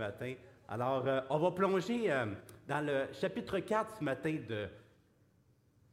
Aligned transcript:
matin. 0.00 0.34
Alors, 0.66 1.06
euh, 1.06 1.20
on 1.28 1.38
va 1.38 1.50
plonger 1.50 2.10
euh, 2.10 2.26
dans 2.66 2.84
le 2.84 3.06
chapitre 3.12 3.58
4 3.58 3.98
ce 3.98 4.04
matin 4.04 4.38
de 4.48 4.66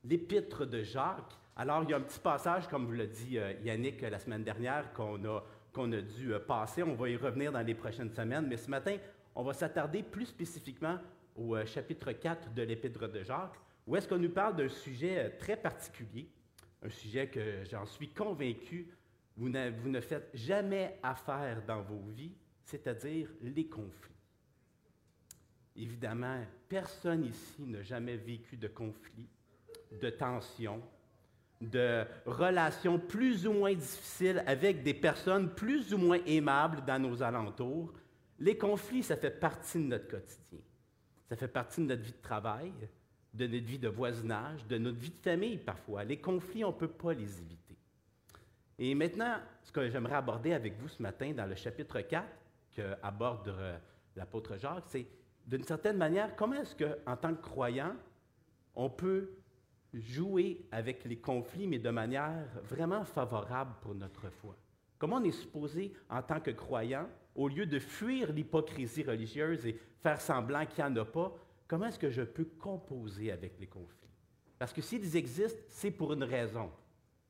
l'épître 0.06 0.66
de 0.66 0.82
Jacques. 0.82 1.34
Alors, 1.58 1.84
il 1.84 1.90
y 1.90 1.94
a 1.94 1.98
un 1.98 2.02
petit 2.02 2.20
passage, 2.20 2.68
comme 2.68 2.86
vous 2.86 2.94
l'a 2.94 3.06
dit 3.06 3.38
euh, 3.38 3.52
Yannick 3.64 4.02
la 4.02 4.18
semaine 4.18 4.44
dernière, 4.44 4.94
qu'on 4.94 5.24
a, 5.26 5.44
qu'on 5.74 5.92
a 5.92 6.02
dû 6.02 6.32
passer. 6.48 6.84
On 6.84 6.96
va 6.96 7.10
y 7.10 7.18
revenir 7.18 7.52
dans 7.52 7.62
les 7.62 7.76
prochaines 7.76 8.12
semaines. 8.12 8.48
Mais 8.48 8.56
ce 8.56 8.70
matin, 8.70 8.96
on 9.36 9.44
va 9.44 9.54
s'attarder 9.54 10.04
plus 10.04 10.28
spécifiquement 10.28 10.98
au 11.36 11.58
chapitre 11.66 12.14
4 12.14 12.54
de 12.54 12.64
l'épître 12.64 13.08
de 13.08 13.24
Jacques, 13.24 13.60
où 13.86 13.96
est-ce 13.96 14.08
qu'on 14.08 14.18
nous 14.18 14.32
parle 14.32 14.56
d'un 14.56 14.70
sujet 14.70 15.36
très 15.38 15.56
particulier, 15.56 16.28
un 16.84 16.90
sujet 16.90 17.28
que 17.28 17.64
j'en 17.70 17.86
suis 17.86 18.10
convaincu, 18.10 18.88
vous, 19.36 19.52
vous 19.52 19.90
ne 19.90 20.02
faites 20.02 20.32
jamais 20.34 20.98
affaire 21.04 21.62
dans 21.68 21.82
vos 21.84 22.02
vies, 22.10 22.34
c'est-à-dire 22.68 23.30
les 23.42 23.66
conflits. 23.66 24.12
Évidemment, 25.78 26.44
personne 26.68 27.24
ici 27.24 27.62
n'a 27.62 27.82
jamais 27.82 28.18
vécu 28.18 28.58
de 28.58 28.68
conflit, 28.68 29.30
de 30.02 30.10
tension, 30.10 30.82
de 31.62 32.04
relations 32.26 33.00
plus 33.00 33.48
ou 33.48 33.54
moins 33.54 33.74
difficiles 33.74 34.44
avec 34.46 34.84
des 34.84 34.94
personnes 34.94 35.54
plus 35.56 35.94
ou 35.94 35.98
moins 35.98 36.20
aimables 36.26 36.84
dans 36.84 37.00
nos 37.00 37.24
alentours. 37.24 37.94
Les 38.40 38.58
conflits, 38.58 39.04
ça 39.04 39.16
fait 39.16 39.32
partie 39.32 39.78
de 39.78 39.84
notre 39.84 40.08
quotidien. 40.08 40.60
Ça 41.30 41.38
fait 41.38 41.48
partie 41.48 41.82
de 41.82 41.86
notre 41.86 42.04
vie 42.04 42.12
de 42.12 42.22
travail, 42.22 42.74
de 43.34 43.48
notre 43.48 43.66
vie 43.66 43.80
de 43.80 43.88
voisinage, 43.88 44.66
de 44.68 44.78
notre 44.78 44.98
vie 44.98 45.12
de 45.12 45.22
famille 45.24 45.58
parfois. 45.58 46.04
Les 46.04 46.18
conflits, 46.18 46.66
on 46.66 46.72
ne 46.72 46.78
peut 46.78 46.88
pas 46.90 47.14
les 47.14 47.40
éviter. 47.40 47.78
Et 48.78 48.94
maintenant, 48.94 49.38
ce 49.64 49.72
que 49.72 49.90
j'aimerais 49.90 50.16
aborder 50.16 50.54
avec 50.54 50.78
vous 50.78 50.90
ce 50.90 51.02
matin 51.02 51.32
dans 51.32 51.46
le 51.46 51.56
chapitre 51.56 52.02
4, 52.02 52.28
qu'aborde 52.78 53.48
euh, 53.50 53.78
l'apôtre 54.16 54.58
Jacques, 54.58 54.84
c'est 54.88 55.08
d'une 55.46 55.64
certaine 55.64 55.98
manière, 55.98 56.36
comment 56.36 56.56
est-ce 56.56 56.76
qu'en 56.76 57.16
tant 57.16 57.34
que 57.34 57.42
croyant, 57.42 57.96
on 58.76 58.90
peut 58.90 59.32
jouer 59.94 60.68
avec 60.72 61.04
les 61.06 61.18
conflits, 61.18 61.68
mais 61.68 61.80
de 61.80 61.90
manière 61.90 62.46
vraiment 62.64 63.04
favorable 63.04 63.74
pour 63.82 63.96
notre 63.96 64.30
foi? 64.30 64.56
Comment 65.00 65.18
on 65.18 65.24
est 65.24 65.32
supposé, 65.32 65.94
en 66.10 66.22
tant 66.22 66.40
que 66.40 66.52
croyant, 66.52 67.08
au 67.36 67.48
lieu 67.48 67.66
de 67.66 67.80
fuir 67.80 68.32
l'hypocrisie 68.32 69.04
religieuse 69.04 69.66
et 69.66 69.80
faire 70.02 70.20
semblant 70.20 70.66
qu'il 70.66 70.84
n'y 70.84 70.92
en 70.92 70.96
a 70.98 71.06
pas, 71.06 71.34
comment 71.68 71.86
est-ce 71.86 72.00
que 72.00 72.10
je 72.10 72.24
peux 72.24 72.46
composer 72.46 73.32
avec 73.32 73.60
les 73.60 73.68
conflits? 73.68 74.10
Parce 74.60 74.74
que 74.74 74.82
s'ils 74.82 75.16
existent, 75.16 75.62
c'est 75.70 75.92
pour 75.92 76.14
une 76.14 76.24
raison 76.24 76.72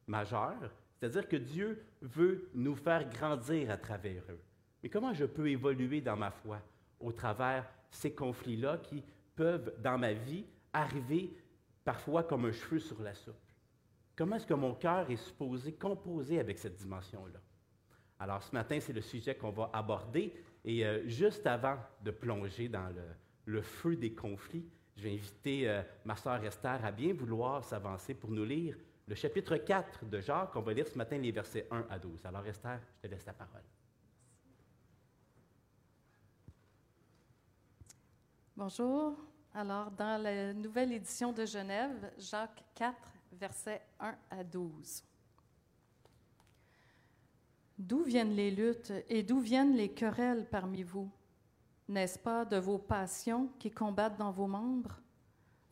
majeure, 0.08 0.72
c'est-à-dire 0.95 1.28
que 1.28 1.36
Dieu 1.36 1.84
veut 2.02 2.50
nous 2.54 2.76
faire 2.76 3.08
grandir 3.09 3.70
à 3.70 3.78
travers 3.78 4.23
eux. 4.30 4.39
Mais 4.83 4.89
comment 4.89 5.14
je 5.14 5.25
peux 5.25 5.50
évoluer 5.50 6.02
dans 6.02 6.17
ma 6.17 6.31
foi 6.31 6.61
au 7.00 7.11
travers 7.11 7.67
ces 7.89 8.14
conflits-là 8.14 8.78
qui 8.78 9.03
peuvent, 9.36 9.73
dans 9.81 9.97
ma 9.97 10.14
vie, 10.14 10.45
arriver 10.73 11.36
parfois 11.83 12.23
comme 12.23 12.45
un 12.45 12.52
cheveu 12.52 12.80
sur 12.80 13.02
la 13.02 13.14
soupe? 13.14 13.36
Comment 14.16 14.38
est-ce 14.38 14.48
que 14.48 14.53
mon 14.53 14.73
cœur 14.73 15.09
est 15.11 15.17
supposé 15.17 15.73
composer 15.73 16.39
avec 16.39 16.58
cette 16.58 16.75
dimension-là? 16.75 17.39
Alors, 18.20 18.42
ce 18.42 18.52
matin, 18.52 18.80
c'est 18.80 18.94
le 18.94 19.02
sujet 19.02 19.36
qu'on 19.36 19.52
va 19.52 19.70
aborder. 19.73 20.33
Et 20.66 20.86
euh, 20.86 21.08
juste 21.08 21.45
avant 21.45 21.78
de 22.03 22.11
plonger 22.11 22.67
dans 22.67 22.89
le, 23.45 23.61
feu 23.61 23.95
des 23.95 24.14
conflits, 24.14 24.67
je 24.95 25.03
vais 25.03 25.14
inviter 25.14 25.70
euh, 25.70 25.83
ma 26.03 26.16
sœur 26.16 26.44
Esther 26.44 26.83
à 26.83 26.92
bien 26.92 27.14
vouloir 27.14 27.64
s'avancer 27.64 28.16
pour 28.16 28.31
nous 28.31 28.44
lire 28.44 28.75
le 29.08 29.16
chapitre 29.16 29.55
4 29.55 30.05
de 30.05 30.20
Jacques. 30.20 30.55
On 30.55 30.61
va 30.61 30.73
lire 30.73 30.88
ce 30.88 30.98
matin 30.98 31.17
les 31.20 31.31
versets 31.31 31.67
1 31.70 31.86
à 31.89 32.00
12. 32.00 32.25
Alors, 32.25 32.45
Esther, 32.45 32.80
je 32.95 33.08
te 33.08 33.14
laisse 33.14 33.25
la 33.25 33.33
parole. 33.33 33.61
Bonjour. 38.58 39.16
Alors, 39.53 39.91
dans 39.91 40.19
la 40.19 40.52
nouvelle 40.52 40.91
édition 40.91 41.31
de 41.31 41.45
Genève, 41.45 42.11
Jacques 42.17 42.64
4, 42.73 42.97
versets 43.33 43.83
1 43.99 44.16
à 44.31 44.44
12. 44.44 45.04
D'où 47.77 48.02
viennent 48.02 48.33
les 48.33 48.49
luttes 48.49 48.92
et 49.09 49.21
d'où 49.21 49.39
viennent 49.42 49.76
les 49.76 49.89
querelles 49.89 50.48
parmi 50.49 50.82
vous? 50.82 51.08
N'est-ce 51.87 52.17
pas 52.17 52.45
de 52.45 52.58
vos 52.58 52.80
passions 52.80 53.52
qui 53.59 53.70
combattent 53.70 54.17
dans 54.17 54.32
vos 54.32 54.48
membres? 54.48 55.03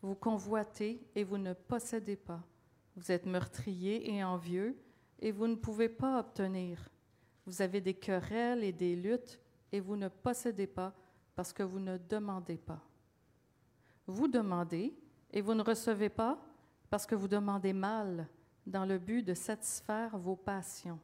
Vous 0.03 0.13
convoitez 0.13 1.09
et 1.15 1.23
vous 1.23 1.39
ne 1.39 1.53
possédez 1.53 2.17
pas. 2.17 2.43
Vous 2.95 3.11
êtes 3.11 3.25
meurtrier 3.25 4.13
et 4.13 4.23
envieux 4.23 4.77
et 5.17 5.31
vous 5.31 5.47
ne 5.47 5.55
pouvez 5.55 5.89
pas 5.89 6.19
obtenir. 6.19 6.87
Vous 7.47 7.63
avez 7.63 7.81
des 7.81 7.95
querelles 7.95 8.63
et 8.63 8.73
des 8.73 8.95
luttes 8.95 9.39
et 9.71 9.79
vous 9.79 9.95
ne 9.95 10.07
possédez 10.07 10.67
pas 10.67 10.93
parce 11.35 11.53
que 11.53 11.63
vous 11.63 11.79
ne 11.79 11.97
demandez 11.97 12.57
pas. 12.57 12.81
Vous 14.07 14.27
demandez 14.27 14.95
et 15.31 15.41
vous 15.41 15.53
ne 15.53 15.63
recevez 15.63 16.09
pas 16.09 16.39
parce 16.89 17.05
que 17.05 17.15
vous 17.15 17.27
demandez 17.27 17.73
mal 17.73 18.27
dans 18.65 18.85
le 18.85 18.97
but 18.97 19.23
de 19.23 19.33
satisfaire 19.33 20.17
vos 20.17 20.35
passions. 20.35 20.99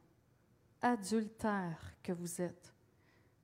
Adultère 0.82 1.94
que 2.02 2.12
vous 2.12 2.42
êtes. 2.42 2.74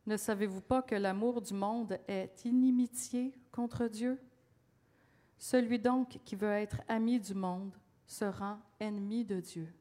Ne 0.06 0.16
savez-vous 0.18 0.62
pas 0.62 0.82
que 0.82 0.96
l'amour 0.96 1.42
du 1.42 1.54
monde 1.54 2.00
est 2.08 2.46
inimitié 2.46 3.34
contre 3.52 3.88
Dieu? 3.88 4.20
Celui 5.38 5.78
donc 5.78 6.20
qui 6.24 6.36
veut 6.36 6.48
être 6.48 6.82
ami 6.88 7.20
du 7.20 7.36
monde 7.36 7.76
se 8.06 8.26
rend 8.26 8.58
ennemi 8.80 9.26
de 9.26 9.40
Dieu. 9.40 9.72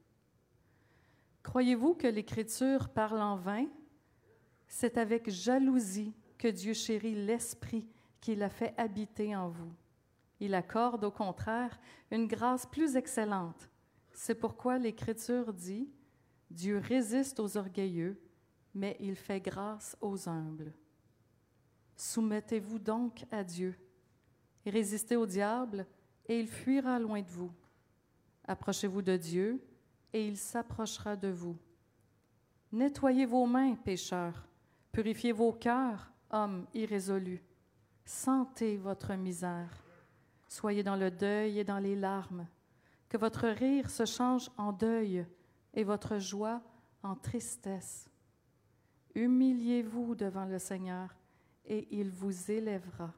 Croyez-vous 1.42 1.94
que 1.94 2.08
l'Écriture 2.08 2.88
parle 2.88 3.20
en 3.20 3.36
vain? 3.36 3.66
C'est 4.66 4.98
avec 4.98 5.30
jalousie 5.30 6.12
Dieu 6.48 6.74
chérit 6.74 7.14
l'Esprit 7.14 7.86
qu'il 8.20 8.42
a 8.42 8.48
fait 8.48 8.74
habiter 8.76 9.34
en 9.36 9.48
vous. 9.48 9.72
Il 10.40 10.54
accorde 10.54 11.04
au 11.04 11.10
contraire 11.10 11.78
une 12.10 12.26
grâce 12.26 12.66
plus 12.66 12.96
excellente. 12.96 13.70
C'est 14.12 14.34
pourquoi 14.34 14.78
l'Écriture 14.78 15.52
dit, 15.52 15.88
Dieu 16.50 16.78
résiste 16.78 17.40
aux 17.40 17.56
orgueilleux, 17.56 18.20
mais 18.74 18.96
il 19.00 19.16
fait 19.16 19.40
grâce 19.40 19.96
aux 20.00 20.28
humbles. 20.28 20.72
Soumettez-vous 21.96 22.78
donc 22.78 23.24
à 23.30 23.42
Dieu. 23.42 23.74
Résistez 24.66 25.16
au 25.16 25.26
diable, 25.26 25.86
et 26.26 26.40
il 26.40 26.48
fuira 26.48 26.98
loin 26.98 27.22
de 27.22 27.30
vous. 27.30 27.52
Approchez-vous 28.46 29.02
de 29.02 29.16
Dieu, 29.16 29.64
et 30.12 30.26
il 30.26 30.36
s'approchera 30.36 31.16
de 31.16 31.28
vous. 31.28 31.56
Nettoyez 32.72 33.26
vos 33.26 33.46
mains, 33.46 33.74
pécheurs. 33.76 34.46
Purifiez 34.92 35.32
vos 35.32 35.52
cœurs, 35.52 36.12
Homme 36.30 36.66
irrésolu, 36.74 37.42
sentez 38.04 38.76
votre 38.76 39.14
misère. 39.14 39.84
Soyez 40.48 40.82
dans 40.82 40.96
le 40.96 41.10
deuil 41.10 41.58
et 41.58 41.64
dans 41.64 41.78
les 41.78 41.96
larmes. 41.96 42.46
Que 43.08 43.16
votre 43.16 43.46
rire 43.46 43.90
se 43.90 44.04
change 44.04 44.50
en 44.56 44.72
deuil 44.72 45.24
et 45.74 45.84
votre 45.84 46.18
joie 46.18 46.60
en 47.02 47.14
tristesse. 47.14 48.08
Humiliez-vous 49.14 50.14
devant 50.14 50.44
le 50.44 50.58
Seigneur 50.58 51.14
et 51.64 51.86
il 51.90 52.10
vous 52.10 52.50
élèvera. 52.50 53.12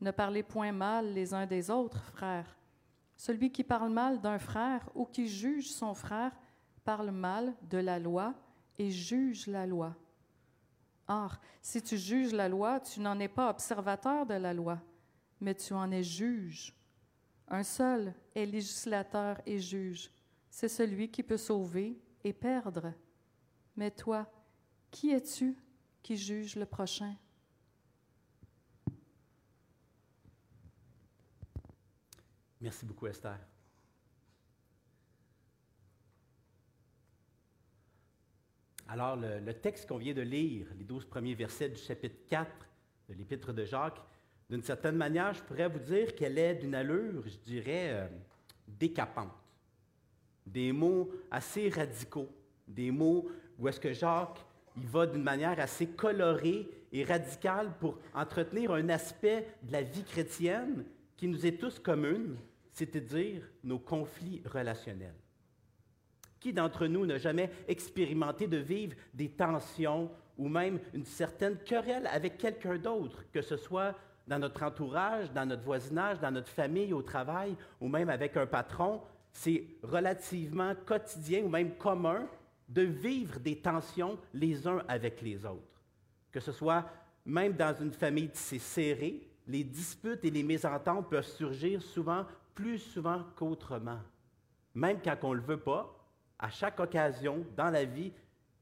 Ne 0.00 0.10
parlez 0.10 0.42
point 0.42 0.72
mal 0.72 1.14
les 1.14 1.32
uns 1.32 1.46
des 1.46 1.70
autres, 1.70 2.02
frères. 2.02 2.56
Celui 3.16 3.50
qui 3.50 3.64
parle 3.64 3.90
mal 3.90 4.20
d'un 4.20 4.38
frère 4.38 4.88
ou 4.94 5.06
qui 5.06 5.28
juge 5.28 5.70
son 5.70 5.94
frère 5.94 6.32
parle 6.84 7.10
mal 7.10 7.54
de 7.62 7.78
la 7.78 7.98
loi 7.98 8.34
et 8.78 8.90
juge 8.90 9.46
la 9.46 9.66
loi. 9.66 9.94
Or, 11.06 11.38
si 11.60 11.82
tu 11.82 11.98
juges 11.98 12.32
la 12.32 12.48
loi, 12.48 12.80
tu 12.80 13.00
n'en 13.00 13.18
es 13.20 13.28
pas 13.28 13.50
observateur 13.50 14.24
de 14.24 14.34
la 14.34 14.54
loi, 14.54 14.80
mais 15.40 15.54
tu 15.54 15.74
en 15.74 15.90
es 15.90 16.02
juge. 16.02 16.74
Un 17.48 17.62
seul 17.62 18.14
est 18.34 18.46
législateur 18.46 19.40
et 19.44 19.58
juge. 19.58 20.10
C'est 20.48 20.68
celui 20.68 21.10
qui 21.10 21.22
peut 21.22 21.36
sauver 21.36 22.00
et 22.22 22.32
perdre. 22.32 22.92
Mais 23.76 23.90
toi, 23.90 24.26
qui 24.90 25.10
es-tu 25.10 25.56
qui 26.02 26.16
juge 26.16 26.56
le 26.56 26.64
prochain? 26.64 27.14
Merci 32.60 32.86
beaucoup, 32.86 33.06
Esther. 33.06 33.38
Alors, 38.88 39.16
le, 39.16 39.52
texte 39.54 39.88
qu'on 39.88 39.96
vient 39.96 40.12
de 40.12 40.20
lire, 40.22 40.66
les 40.76 40.84
douze 40.84 41.06
premiers 41.06 41.34
versets 41.34 41.70
du 41.70 41.80
chapitre 41.80 42.26
4 42.28 42.50
de 43.08 43.14
l'Épître 43.14 43.52
de 43.52 43.64
Jacques, 43.64 44.00
d'une 44.50 44.62
certaine 44.62 44.96
manière, 44.96 45.32
je 45.32 45.42
pourrais 45.42 45.68
vous 45.68 45.78
dire 45.78 46.14
qu'elle 46.14 46.38
est 46.38 46.56
d'une 46.56 46.74
allure, 46.74 47.22
je 47.26 47.38
dirais, 47.38 47.90
euh, 47.92 48.06
décapante. 48.68 49.32
Des 50.46 50.72
mots 50.72 51.10
assez 51.30 51.70
radicaux, 51.70 52.28
des 52.68 52.90
mots 52.90 53.26
où 53.58 53.68
est-ce 53.68 53.80
que 53.80 53.92
Jacques, 53.92 54.44
il 54.76 54.86
va 54.86 55.06
d'une 55.06 55.22
manière 55.22 55.58
assez 55.58 55.86
colorée 55.86 56.68
et 56.92 57.04
radicale 57.04 57.72
pour 57.80 57.98
entretenir 58.12 58.72
un 58.72 58.88
aspect 58.90 59.46
de 59.62 59.72
la 59.72 59.82
vie 59.82 60.04
chrétienne 60.04 60.84
qui 61.16 61.26
nous 61.26 61.46
est 61.46 61.58
tous 61.58 61.78
commune, 61.78 62.36
c'est-à-dire 62.72 63.42
nos 63.62 63.78
conflits 63.78 64.42
relationnels. 64.44 65.14
Qui 66.44 66.52
d'entre 66.52 66.86
nous 66.86 67.06
n'a 67.06 67.16
jamais 67.16 67.48
expérimenté 67.68 68.46
de 68.46 68.58
vivre 68.58 68.94
des 69.14 69.30
tensions 69.30 70.10
ou 70.36 70.46
même 70.46 70.78
une 70.92 71.06
certaine 71.06 71.56
querelle 71.56 72.06
avec 72.12 72.36
quelqu'un 72.36 72.76
d'autre, 72.76 73.24
que 73.32 73.40
ce 73.40 73.56
soit 73.56 73.94
dans 74.28 74.38
notre 74.38 74.62
entourage, 74.62 75.32
dans 75.32 75.46
notre 75.46 75.62
voisinage, 75.62 76.20
dans 76.20 76.30
notre 76.30 76.50
famille, 76.50 76.92
au 76.92 77.00
travail, 77.00 77.56
ou 77.80 77.88
même 77.88 78.10
avec 78.10 78.36
un 78.36 78.44
patron, 78.44 79.00
c'est 79.32 79.64
relativement 79.82 80.74
quotidien 80.84 81.44
ou 81.44 81.48
même 81.48 81.76
commun 81.76 82.28
de 82.68 82.82
vivre 82.82 83.40
des 83.40 83.56
tensions 83.56 84.18
les 84.34 84.68
uns 84.68 84.82
avec 84.86 85.22
les 85.22 85.46
autres. 85.46 85.80
Que 86.30 86.40
ce 86.40 86.52
soit 86.52 86.84
même 87.24 87.54
dans 87.54 87.74
une 87.74 87.94
famille 87.94 88.28
tissée 88.28 88.58
serrée, 88.58 89.26
les 89.48 89.64
disputes 89.64 90.26
et 90.26 90.30
les 90.30 90.42
mésententes 90.42 91.08
peuvent 91.08 91.24
surgir 91.24 91.80
souvent, 91.80 92.26
plus 92.54 92.80
souvent 92.80 93.22
qu'autrement. 93.34 94.00
Même 94.74 94.98
quand 95.02 95.16
on 95.22 95.30
ne 95.30 95.36
le 95.36 95.42
veut 95.42 95.56
pas, 95.56 96.03
à 96.38 96.50
chaque 96.50 96.80
occasion 96.80 97.44
dans 97.56 97.70
la 97.70 97.84
vie, 97.84 98.12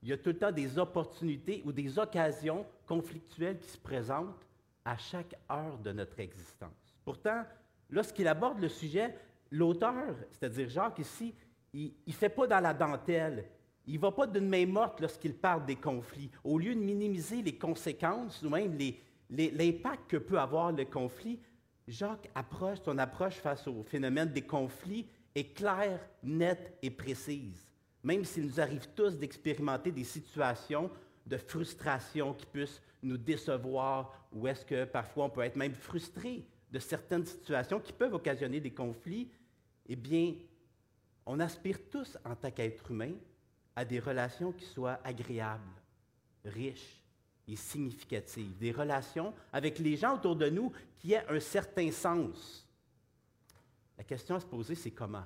il 0.03 0.09
y 0.09 0.13
a 0.13 0.17
tout 0.17 0.31
le 0.31 0.39
temps 0.39 0.53
des 0.53 0.79
opportunités 0.79 1.63
ou 1.65 1.73
des 1.73 1.99
occasions 1.99 2.67
conflictuelles 2.87 3.59
qui 3.59 3.71
se 3.71 3.79
présentent 3.79 4.47
à 4.85 4.97
chaque 4.97 5.35
heure 5.51 5.79
de 5.79 5.93
notre 5.93 6.19
existence. 6.19 6.97
Pourtant, 7.05 7.45
lorsqu'il 7.89 8.27
aborde 8.27 8.61
le 8.61 8.69
sujet, 8.69 9.15
l'auteur, 9.51 10.15
c'est-à-dire 10.31 10.69
Jacques 10.69 10.99
ici, 10.99 11.35
il 11.73 11.93
ne 12.07 12.13
fait 12.13 12.29
pas 12.29 12.47
dans 12.47 12.61
la 12.61 12.75
dentelle. 12.75 13.49
Il 13.87 13.95
ne 13.95 14.01
va 14.01 14.13
pas 14.13 14.27
d'une 14.27 14.49
main 14.49 14.67
morte 14.67 15.01
lorsqu'il 15.01 15.35
parle 15.35 15.65
des 15.65 15.77
conflits. 15.77 16.31
Au 16.45 16.59
lieu 16.59 16.75
de 16.75 16.81
minimiser 16.81 17.43
les 17.43 17.57
conséquences 17.57 18.43
ou 18.43 18.51
même 18.51 18.77
l'impact 19.31 20.09
que 20.09 20.17
peut 20.17 20.39
avoir 20.39 20.73
le 20.73 20.85
conflit, 20.85 21.41
Jacques 21.89 22.31
approche, 22.35 22.79
son 22.85 22.99
approche 22.99 23.37
face 23.37 23.67
au 23.67 23.83
phénomène 23.83 24.33
des 24.33 24.43
conflits 24.43 25.07
est 25.35 25.55
claire, 25.55 26.01
nette 26.23 26.77
et 26.83 26.91
précise. 26.91 27.67
Même 28.03 28.25
s'il 28.25 28.47
nous 28.47 28.61
arrive 28.61 28.89
tous 28.95 29.17
d'expérimenter 29.17 29.93
des 29.93 30.05
situations 30.05 30.91
de 31.27 31.37
frustration 31.37 32.35
qui 32.35 32.47
puissent 32.47 32.83
nous 33.03 33.17
décevoir 33.17 34.29
ou 34.33 34.47
est-ce 34.47 34.65
que 34.65 34.85
parfois 34.85 35.27
on 35.27 35.31
peut 35.31 35.43
être 35.43 35.57
même 35.57 35.75
frustré 35.75 36.45
de 36.71 36.79
certaines 36.79 37.27
situations 37.27 37.81
qui 37.81 37.93
peuvent 37.93 38.15
occasionner 38.15 38.61
des 38.61 38.73
conflits, 38.73 39.29
eh 39.87 39.97
bien, 39.97 40.35
on 41.27 41.39
aspire 41.39 41.79
tous 41.91 42.19
en 42.25 42.35
tant 42.35 42.51
qu'être 42.51 42.91
humain 42.91 43.13
à 43.77 43.85
des 43.85 44.01
relations 44.01 44.53
qui 44.53 44.65
soient 44.65 44.99
agréables, 45.05 45.63
riches 46.45 47.03
et 47.47 47.57
significatives, 47.57 48.57
des 48.59 48.73
relations 48.73 49.35
avec 49.53 49.79
les 49.79 49.97
gens 49.97 50.15
autour 50.15 50.37
de 50.37 50.49
nous 50.49 50.73
qui 50.99 51.13
aient 51.13 51.27
un 51.29 51.41
certain 51.41 51.91
sens. 51.91 52.67
La 54.03 54.09
question 54.09 54.35
à 54.35 54.41
se 54.41 54.47
poser, 54.47 54.75
c'est 54.75 54.91
comment? 54.91 55.23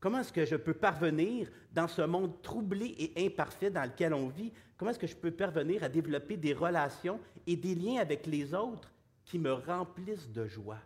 Comment 0.00 0.18
est-ce 0.18 0.32
que 0.32 0.44
je 0.44 0.56
peux 0.56 0.74
parvenir 0.74 1.48
dans 1.72 1.86
ce 1.86 2.02
monde 2.02 2.42
troublé 2.42 2.96
et 2.98 3.24
imparfait 3.24 3.70
dans 3.70 3.84
lequel 3.84 4.12
on 4.12 4.26
vit? 4.26 4.52
Comment 4.76 4.90
est-ce 4.90 4.98
que 4.98 5.06
je 5.06 5.14
peux 5.14 5.30
parvenir 5.30 5.84
à 5.84 5.88
développer 5.88 6.36
des 6.36 6.52
relations 6.52 7.20
et 7.46 7.54
des 7.54 7.76
liens 7.76 8.00
avec 8.00 8.26
les 8.26 8.54
autres 8.54 8.90
qui 9.24 9.38
me 9.38 9.52
remplissent 9.52 10.28
de 10.32 10.48
joie? 10.48 10.80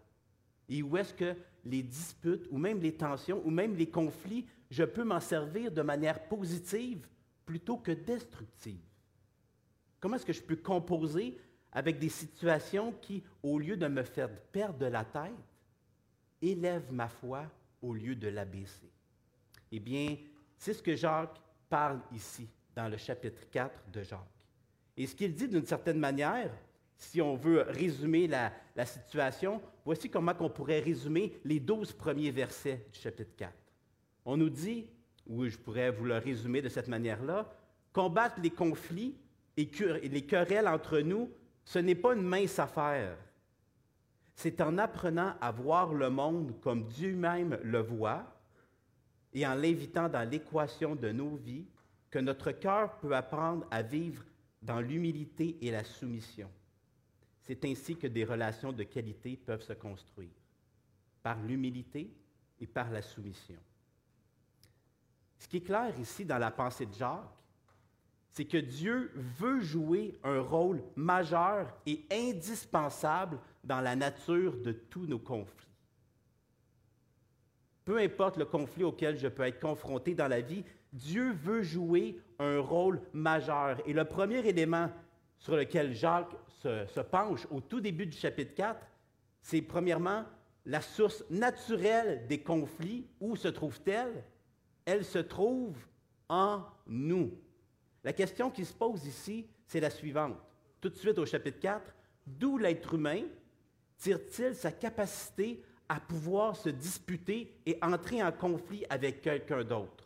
Et 0.69 0.83
où 0.83 0.95
est-ce 0.99 1.15
que 1.15 1.35
les 1.65 1.83
disputes 1.83 2.47
ou 2.51 2.59
même 2.59 2.81
les 2.81 2.93
tensions 2.93 3.41
ou 3.47 3.51
même 3.51 3.77
les 3.77 3.89
conflits, 3.89 4.45
je 4.71 4.85
peux 4.85 5.05
m'en 5.05 5.19
servir 5.19 5.73
de 5.73 5.81
manière 5.81 6.29
positive 6.29 7.09
plutôt 7.47 7.79
que 7.79 7.93
destructive? 7.93 8.85
Comment 10.01 10.17
est-ce 10.17 10.27
que 10.27 10.35
je 10.35 10.43
peux 10.43 10.57
composer 10.57 11.41
avec 11.73 11.99
des 11.99 12.11
situations 12.11 12.93
qui, 13.01 13.25
au 13.43 13.59
lieu 13.59 13.79
de 13.79 13.89
me 13.89 14.03
faire 14.03 14.29
perdre 14.53 14.87
la 14.89 15.07
tête, 15.07 15.33
élèvent 16.41 16.93
ma 16.93 17.09
foi 17.09 17.45
au 17.83 17.95
lieu 17.95 18.15
de 18.15 18.29
l'abaisser? 18.29 18.91
Eh 19.73 19.81
bien, 19.81 20.17
c'est 20.57 20.75
ce 20.75 20.83
que 20.83 20.97
Jacques 20.97 21.41
parle 21.69 22.01
ici, 22.13 22.49
dans 22.75 22.89
le 22.89 22.97
chapitre 22.97 23.49
4 23.51 23.91
de 23.93 24.03
Jacques. 24.03 24.21
Et 24.97 25.07
ce 25.07 25.15
qu'il 25.15 25.35
dit 25.35 25.49
d'une 25.49 25.67
certaine 25.67 25.99
manière, 25.99 26.51
si 26.97 27.21
on 27.21 27.37
veut 27.37 27.63
résumer 27.69 28.27
la, 28.27 28.53
situation, 28.85 29.61
voici 29.85 30.09
comment 30.09 30.33
on 30.41 30.49
pourrait 30.49 30.81
résumer 30.81 31.39
les 31.45 31.61
douze 31.61 31.93
premiers 31.93 32.31
versets 32.31 32.87
du 32.93 32.99
chapitre 32.99 33.37
4. 33.37 33.53
On 34.25 34.37
nous 34.37 34.49
dit, 34.49 34.87
ou 35.27 35.47
je 35.47 35.59
pourrais 35.59 35.91
vous 35.91 36.05
le 36.05 36.17
résumer 36.17 36.63
de 36.63 36.69
cette 36.69 36.89
manière-là, 36.89 37.51
combattre 37.93 38.41
les 38.41 38.51
conflits 38.51 39.15
et 39.57 39.69
les 40.09 40.23
querelles 40.23 40.69
entre 40.69 41.01
nous, 41.01 41.31
ce 41.65 41.79
n'est 41.79 41.95
pas 41.95 42.15
une 42.15 42.23
mince 42.23 42.59
affaire. 42.59 43.17
C'est 44.37 44.61
en 44.61 44.77
apprenant 44.77 45.35
à 45.41 45.51
voir 45.51 45.95
le 45.95 46.11
monde 46.11 46.61
comme 46.61 46.87
Dieu 46.89 47.17
même 47.17 47.59
le 47.63 47.81
voit 47.81 48.25
et 49.33 49.47
en 49.47 49.55
l'invitant 49.55 50.11
dans 50.11 50.29
l'équation 50.29 50.95
de 50.95 51.11
nos 51.11 51.37
vies 51.37 51.67
que 52.11 52.19
notre 52.19 52.53
cœur 52.53 52.99
peut 52.99 53.17
apprendre 53.17 53.67
à 53.71 53.83
vivre 53.83 54.23
dans 54.61 54.81
l'humilité 54.81 55.57
et 55.63 55.71
la 55.71 55.85
soumission. 55.85 56.51
C'est 57.45 57.65
ainsi 57.65 57.97
que 57.97 58.07
des 58.07 58.25
relations 58.25 58.73
de 58.73 58.83
qualité 58.83 59.37
peuvent 59.37 59.63
se 59.63 59.73
construire, 59.73 60.29
par 61.23 61.41
l'humilité 61.43 62.13
et 62.61 62.67
par 62.67 62.91
la 62.91 63.01
soumission. 63.01 63.59
Ce 65.39 65.49
qui 65.49 65.59
est 65.59 65.67
clair 65.67 65.99
ici 65.99 66.25
dans 66.25 66.39
la 66.39 66.51
pensée 66.51 66.87
de 66.87 66.95
Jacques, 66.95 67.25
c'est 68.37 68.45
que 68.45 68.59
Dieu 68.59 69.11
veut 69.15 69.63
jouer 69.63 70.15
un 70.23 70.41
rôle 70.41 70.83
majeur 70.95 71.73
et 71.87 72.05
indispensable 72.13 73.39
dans 73.65 73.81
la 73.81 73.97
nature 73.97 74.59
de 74.59 74.73
tous 74.73 75.07
nos 75.07 75.19
conflits. 75.19 75.67
Peu 77.87 77.97
importe 77.97 78.37
le 78.37 78.45
conflit 78.45 78.85
auquel 78.85 79.17
je 79.17 79.29
peux 79.29 79.45
être 79.45 79.59
confronté 79.59 80.15
dans 80.15 80.29
la 80.29 80.43
vie, 80.43 80.65
Dieu 80.93 81.33
veut 81.33 81.63
jouer 81.63 82.21
un 82.39 82.61
rôle 82.61 83.01
majeur. 83.15 83.81
Et 83.87 83.95
le 83.95 84.05
premier 84.05 84.47
élément 84.47 84.91
sur 85.39 85.57
lequel 85.57 85.95
Jacques 85.95 86.37
se, 86.61 87.01
penche 87.01 87.47
au 87.51 87.63
tout 87.63 87.81
début 87.81 88.05
du 88.05 88.19
chapitre 88.19 88.55
4, 88.55 88.79
c'est 89.41 89.63
premièrement 89.63 90.25
la 90.67 90.83
source 90.83 91.25
naturelle 91.31 92.27
des 92.27 92.43
conflits. 92.43 93.07
Où 93.19 93.35
se 93.35 93.49
trouve-t-elle? 93.49 94.25
Elle 94.85 95.07
se 95.07 95.21
trouve 95.21 95.75
en 96.29 96.61
nous. 96.87 97.33
La 98.07 98.13
question 98.13 98.53
qui 98.53 98.65
se 98.65 98.73
pose 98.73 99.05
ici, 99.05 99.49
c'est 99.67 99.81
la 99.81 99.91
suivante. 99.91 100.37
Tout 100.81 100.91
de 100.91 100.95
suite 100.95 101.19
au 101.19 101.27
chapitre 101.27 101.59
4, 101.59 101.93
d'où 102.25 102.57
l'être 102.57 102.95
humain 102.95 103.23
tire-t-il 103.99 104.55
sa 104.55 104.71
capacité 104.71 105.61
à 105.89 105.99
pouvoir 105.99 106.55
se 106.55 106.69
disputer 106.69 107.53
et 107.67 107.77
entrer 107.83 108.23
en 108.23 108.31
conflit 108.31 108.85
avec 108.89 109.21
quelqu'un 109.21 109.65
d'autre? 109.65 110.05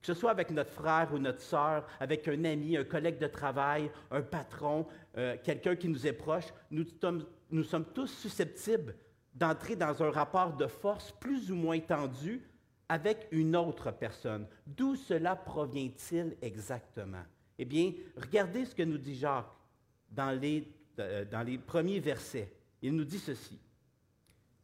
que 0.00 0.12
ce 0.12 0.20
soit 0.20 0.32
avec 0.32 0.50
notre 0.50 0.72
frère 0.72 1.14
ou 1.14 1.18
notre 1.18 1.40
sœur, 1.40 1.86
avec 1.98 2.28
un 2.28 2.44
ami, 2.44 2.76
un 2.76 2.84
collègue 2.84 3.18
de 3.18 3.26
travail, 3.26 3.90
un 4.10 4.20
patron, 4.20 4.86
euh, 5.16 5.36
quelqu'un 5.42 5.76
qui 5.76 5.88
nous 5.88 6.06
est 6.06 6.12
proche, 6.12 6.44
nous 6.70 6.84
sommes, 7.00 7.24
nous 7.50 7.62
sommes 7.62 7.86
tous 7.86 8.08
susceptibles 8.08 8.94
d'entrer 9.34 9.76
dans 9.76 10.02
un 10.02 10.10
rapport 10.10 10.52
de 10.52 10.66
force 10.66 11.10
plus 11.12 11.50
ou 11.50 11.54
moins 11.54 11.80
tendu 11.80 12.46
avec 12.88 13.28
une 13.30 13.56
autre 13.56 13.90
personne. 13.90 14.46
D'où 14.66 14.96
cela 14.96 15.36
provient-il 15.36 16.36
exactement? 16.42 17.24
Eh 17.58 17.64
bien, 17.64 17.92
regardez 18.16 18.64
ce 18.64 18.74
que 18.74 18.82
nous 18.82 18.98
dit 18.98 19.14
Jacques 19.14 19.52
dans 20.10 20.30
les, 20.30 20.68
euh, 20.98 21.24
dans 21.24 21.42
les 21.42 21.58
premiers 21.58 22.00
versets. 22.00 22.52
Il 22.82 22.94
nous 22.94 23.04
dit 23.04 23.18
ceci. 23.18 23.58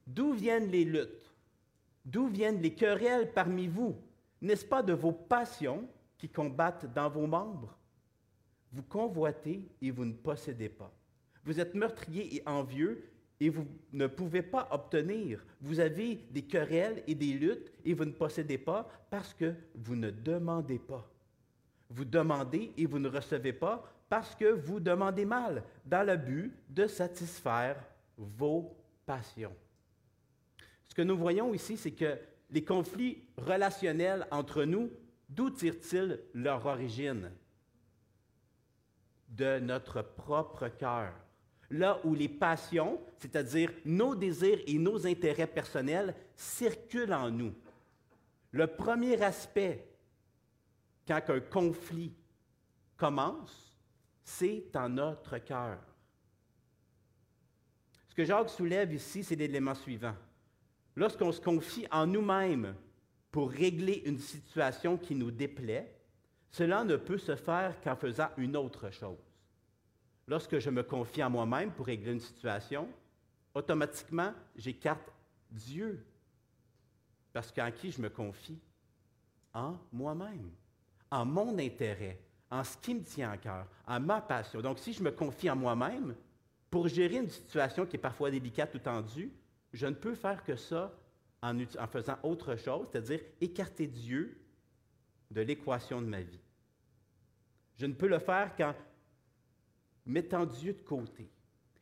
D'où 0.07 0.33
viennent 0.33 0.71
les 0.71 0.85
luttes? 0.85 1.33
D'où 2.05 2.27
viennent 2.27 2.61
les 2.61 2.75
querelles 2.75 3.33
parmi 3.33 3.69
vous? 3.69 3.97
N'est-ce 4.41 4.65
pas 4.65 4.83
de 4.83 4.93
vos 4.93 5.13
passions 5.13 5.89
qui 6.19 6.29
combattent 6.29 6.93
dans 6.93 7.09
vos 7.09 7.27
membres? 7.27 7.77
Vous 8.73 8.83
convoitez 8.83 9.69
et 9.81 9.91
vous 9.91 10.05
ne 10.05 10.13
possédez 10.13 10.69
pas. 10.69 10.93
Vous 11.45 11.61
êtes 11.61 11.75
meurtrier 11.75 12.37
et 12.37 12.43
envieux 12.47 13.05
et 13.41 13.49
vous 13.49 13.67
ne 13.93 14.07
pouvez 14.07 14.43
pas 14.43 14.69
obtenir. 14.71 15.45
Vous 15.63 15.81
avez 15.81 16.17
des 16.31 16.43
querelles 16.43 17.03
et 17.07 17.15
des 17.15 17.33
luttes 17.33 17.73
et 17.85 17.95
vous 17.95 18.05
ne 18.05 18.13
possédez 18.13 18.59
pas 18.59 18.89
parce 19.11 19.33
que 19.33 19.55
vous 19.75 19.97
ne 19.97 20.11
demandez 20.11 20.79
pas. 20.79 21.11
Vous 21.89 22.05
demandez 22.05 22.73
et 22.77 22.87
vous 22.87 22.99
ne 22.99 23.09
recevez 23.09 23.55
pas 23.55 23.83
parce 24.11 24.35
que 24.35 24.45
vous 24.45 24.81
demandez 24.81 25.25
mal, 25.25 25.63
dans 25.87 26.05
le 26.07 26.17
but 26.17 26.53
de 26.69 26.87
satisfaire 26.87 27.77
vos 28.19 28.77
passions. 29.07 29.55
Ce 30.89 30.95
que 30.95 31.03
nous 31.03 31.17
voyons 31.17 31.55
ici, 31.55 31.77
c'est 31.77 31.93
que 31.93 32.19
les 32.51 32.65
conflits 32.65 33.23
relationnels 33.37 34.27
entre 34.33 34.65
nous, 34.65 34.91
d'où 35.29 35.51
tirent-ils 35.51 36.21
leur 36.35 36.67
origine? 36.67 37.31
De 39.29 39.61
notre 39.61 40.03
propre 40.03 40.69
cœur. 40.69 41.13
Là 41.71 42.01
où 42.05 42.15
les 42.15 42.29
passions, 42.29 43.01
c'est-à-dire 43.19 43.73
nos 43.85 44.15
désirs 44.15 44.61
et 44.67 44.79
nos 44.79 45.07
intérêts 45.07 45.47
personnels, 45.47 46.15
circulent 46.35 47.13
en 47.13 47.31
nous. 47.31 47.55
Le 48.51 48.67
premier 48.67 49.23
aspect, 49.23 49.87
quand 51.07 51.21
un 51.29 51.41
conflit 51.41 52.13
commence, 52.97 53.77
c'est 54.25 54.75
en 54.75 54.89
notre 54.89 55.39
cœur. 55.39 55.79
Ce 58.09 58.15
que 58.15 58.25
Jacques 58.25 58.51
soulève 58.51 58.93
ici, 58.93 59.23
c'est 59.23 59.37
l'élément 59.37 59.75
suivant 59.75 60.15
lorsqu'on 60.97 61.33
se 61.33 61.41
confie 61.41 61.87
en 61.91 62.07
nous-mêmes 62.07 62.75
pour 63.31 63.51
régler 63.51 64.03
une 64.05 64.19
situation 64.19 64.97
qui 64.97 65.15
nous 65.15 65.31
déplaît, 65.31 65.97
cela 66.51 66.85
ne 66.85 66.97
peut 66.97 67.19
se 67.19 67.37
faire 67.37 67.81
qu'en 67.81 67.97
faisant 67.97 68.29
une 68.37 68.57
autre 68.57 68.91
chose. 68.91 69.17
Lorsque 70.31 70.61
je 70.61 70.71
me 70.71 70.85
confie 70.85 71.25
en 71.25 71.29
moi-même 71.29 71.73
pour 71.73 71.87
régler 71.87 72.13
une 72.13 72.21
situation, 72.21 72.89
automatiquement, 73.53 74.33
j'écarte 74.55 75.13
Dieu. 75.51 76.07
Parce 77.33 77.51
qu'en 77.51 77.73
qui 77.73 77.91
je 77.91 78.01
me 78.01 78.09
confie? 78.09 78.61
En 79.53 79.77
moi-même, 79.93 80.49
en 81.11 81.27
mon 81.27 81.59
intérêt, 81.59 82.21
en 82.49 82.63
ce 82.63 82.79
qui 82.79 82.95
me 82.95 83.03
tient 83.03 83.33
à 83.33 83.39
cœur, 83.39 83.67
en 83.89 83.99
ma 83.99 84.21
passion. 84.21 84.61
Donc, 84.61 84.79
si 84.79 84.93
je 84.93 85.03
me 85.03 85.11
confie 85.11 85.51
en 85.51 85.57
moi-même, 85.57 86.15
pour 86.71 86.87
gérer 86.87 87.17
une 87.17 87.29
situation 87.29 87.85
qui 87.85 87.97
est 87.97 87.99
parfois 87.99 88.31
délicate 88.31 88.73
ou 88.77 88.79
tendue, 88.79 89.33
je 89.73 89.89
ne 89.89 89.95
peux 89.95 90.15
faire 90.15 90.45
que 90.45 90.55
ça 90.55 90.97
en, 91.43 91.59
en 91.61 91.87
faisant 91.89 92.17
autre 92.23 92.55
chose, 92.55 92.87
c'est-à-dire 92.93 93.19
écarter 93.41 93.89
Dieu 93.89 94.41
de 95.33 95.41
l'équation 95.41 96.01
de 96.01 96.07
ma 96.07 96.21
vie. 96.21 96.41
Je 97.77 97.87
ne 97.87 97.95
peux 97.95 98.07
le 98.07 98.21
faire 98.21 98.55
qu'en 98.55 98.73
mettant 100.07 100.47
Dieu 100.47 100.73
de 100.73 100.83
côté. 100.83 101.31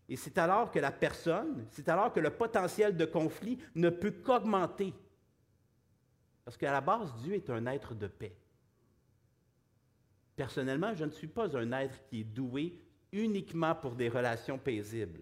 Et 0.08 0.16
c'est 0.16 0.38
alors 0.38 0.70
que 0.70 0.78
la 0.78 0.90
personne, 0.90 1.66
c'est 1.70 1.88
alors 1.88 2.12
que 2.12 2.20
le 2.20 2.30
potentiel 2.30 2.96
de 2.96 3.04
conflit 3.04 3.58
ne 3.74 3.90
peut 3.90 4.10
qu'augmenter. 4.10 4.94
Parce 6.44 6.56
qu'à 6.56 6.72
la 6.72 6.80
base, 6.80 7.14
Dieu 7.22 7.34
est 7.34 7.50
un 7.50 7.66
être 7.66 7.94
de 7.94 8.06
paix. 8.06 8.34
Personnellement, 10.34 10.94
je 10.94 11.04
ne 11.04 11.10
suis 11.10 11.26
pas 11.26 11.54
un 11.56 11.72
être 11.72 12.02
qui 12.08 12.20
est 12.20 12.24
doué 12.24 12.78
uniquement 13.12 13.74
pour 13.74 13.94
des 13.94 14.08
relations 14.08 14.56
paisibles. 14.56 15.20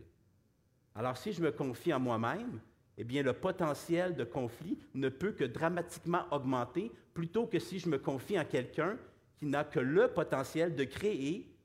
Alors 0.94 1.16
si 1.16 1.32
je 1.32 1.42
me 1.42 1.50
confie 1.50 1.92
en 1.92 2.00
moi-même, 2.00 2.60
eh 2.96 3.04
bien 3.04 3.22
le 3.22 3.32
potentiel 3.32 4.14
de 4.14 4.24
conflit 4.24 4.78
ne 4.94 5.08
peut 5.08 5.32
que 5.32 5.44
dramatiquement 5.44 6.24
augmenter 6.30 6.90
plutôt 7.12 7.46
que 7.46 7.58
si 7.58 7.78
je 7.78 7.88
me 7.88 7.98
confie 7.98 8.38
en 8.38 8.44
quelqu'un 8.44 8.96
qui 9.36 9.46
n'a 9.46 9.64
que 9.64 9.80
le 9.80 10.08
potentiel 10.08 10.74
de 10.74 10.84
créer 10.84 11.55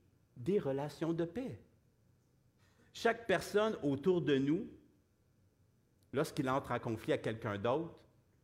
des 0.43 0.59
relations 0.59 1.13
de 1.13 1.25
paix. 1.25 1.59
Chaque 2.93 3.25
personne 3.25 3.77
autour 3.83 4.21
de 4.21 4.37
nous, 4.37 4.67
lorsqu'il 6.11 6.49
entre 6.49 6.71
en 6.71 6.79
conflit 6.79 7.13
avec 7.13 7.23
quelqu'un 7.23 7.57
d'autre, 7.57 7.93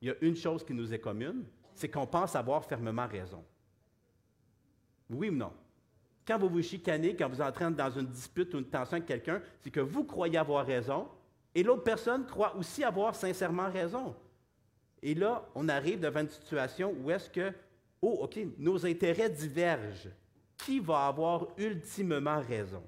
il 0.02 0.08
y 0.08 0.12
a 0.12 0.16
une 0.22 0.36
chose 0.36 0.64
qui 0.64 0.74
nous 0.74 0.94
est 0.94 1.00
commune, 1.00 1.44
c'est 1.74 1.90
qu'on 1.90 2.08
pense 2.08 2.36
avoir 2.36 2.64
fermement 2.66 3.08
raison. 3.08 3.44
Oui 5.10 5.30
ou 5.30 5.36
non? 5.36 5.54
Quand 6.26 6.38
vous 6.38 6.50
vous 6.50 6.62
chicanez, 6.62 7.16
quand 7.16 7.30
vous 7.30 7.42
entrez 7.42 7.72
dans 7.72 7.90
une 7.92 8.08
dispute 8.08 8.54
ou 8.54 8.60
une 8.60 8.66
tension 8.66 8.98
avec 8.98 9.08
quelqu'un, 9.08 9.42
c'est 9.62 9.72
que 9.72 9.80
vous 9.80 10.04
croyez 10.04 10.38
avoir 10.38 10.66
raison 10.66 11.08
et 11.56 11.64
l'autre 11.64 11.84
personne 11.84 12.26
croit 12.26 12.56
aussi 12.56 12.84
avoir 12.84 13.16
sincèrement 13.16 13.70
raison. 13.70 14.16
Et 15.02 15.16
là, 15.16 15.48
on 15.56 15.70
arrive 15.70 16.00
devant 16.00 16.22
une 16.22 16.30
situation 16.30 16.94
où 17.00 17.10
est-ce 17.10 17.30
que, 17.30 17.54
oh, 18.02 18.20
OK, 18.22 18.40
nos 18.58 18.86
intérêts 18.86 19.30
divergent. 19.30 20.10
Qui 20.58 20.80
va 20.80 21.08
avoir 21.08 21.48
ultimement 21.58 22.42
raison? 22.42 22.84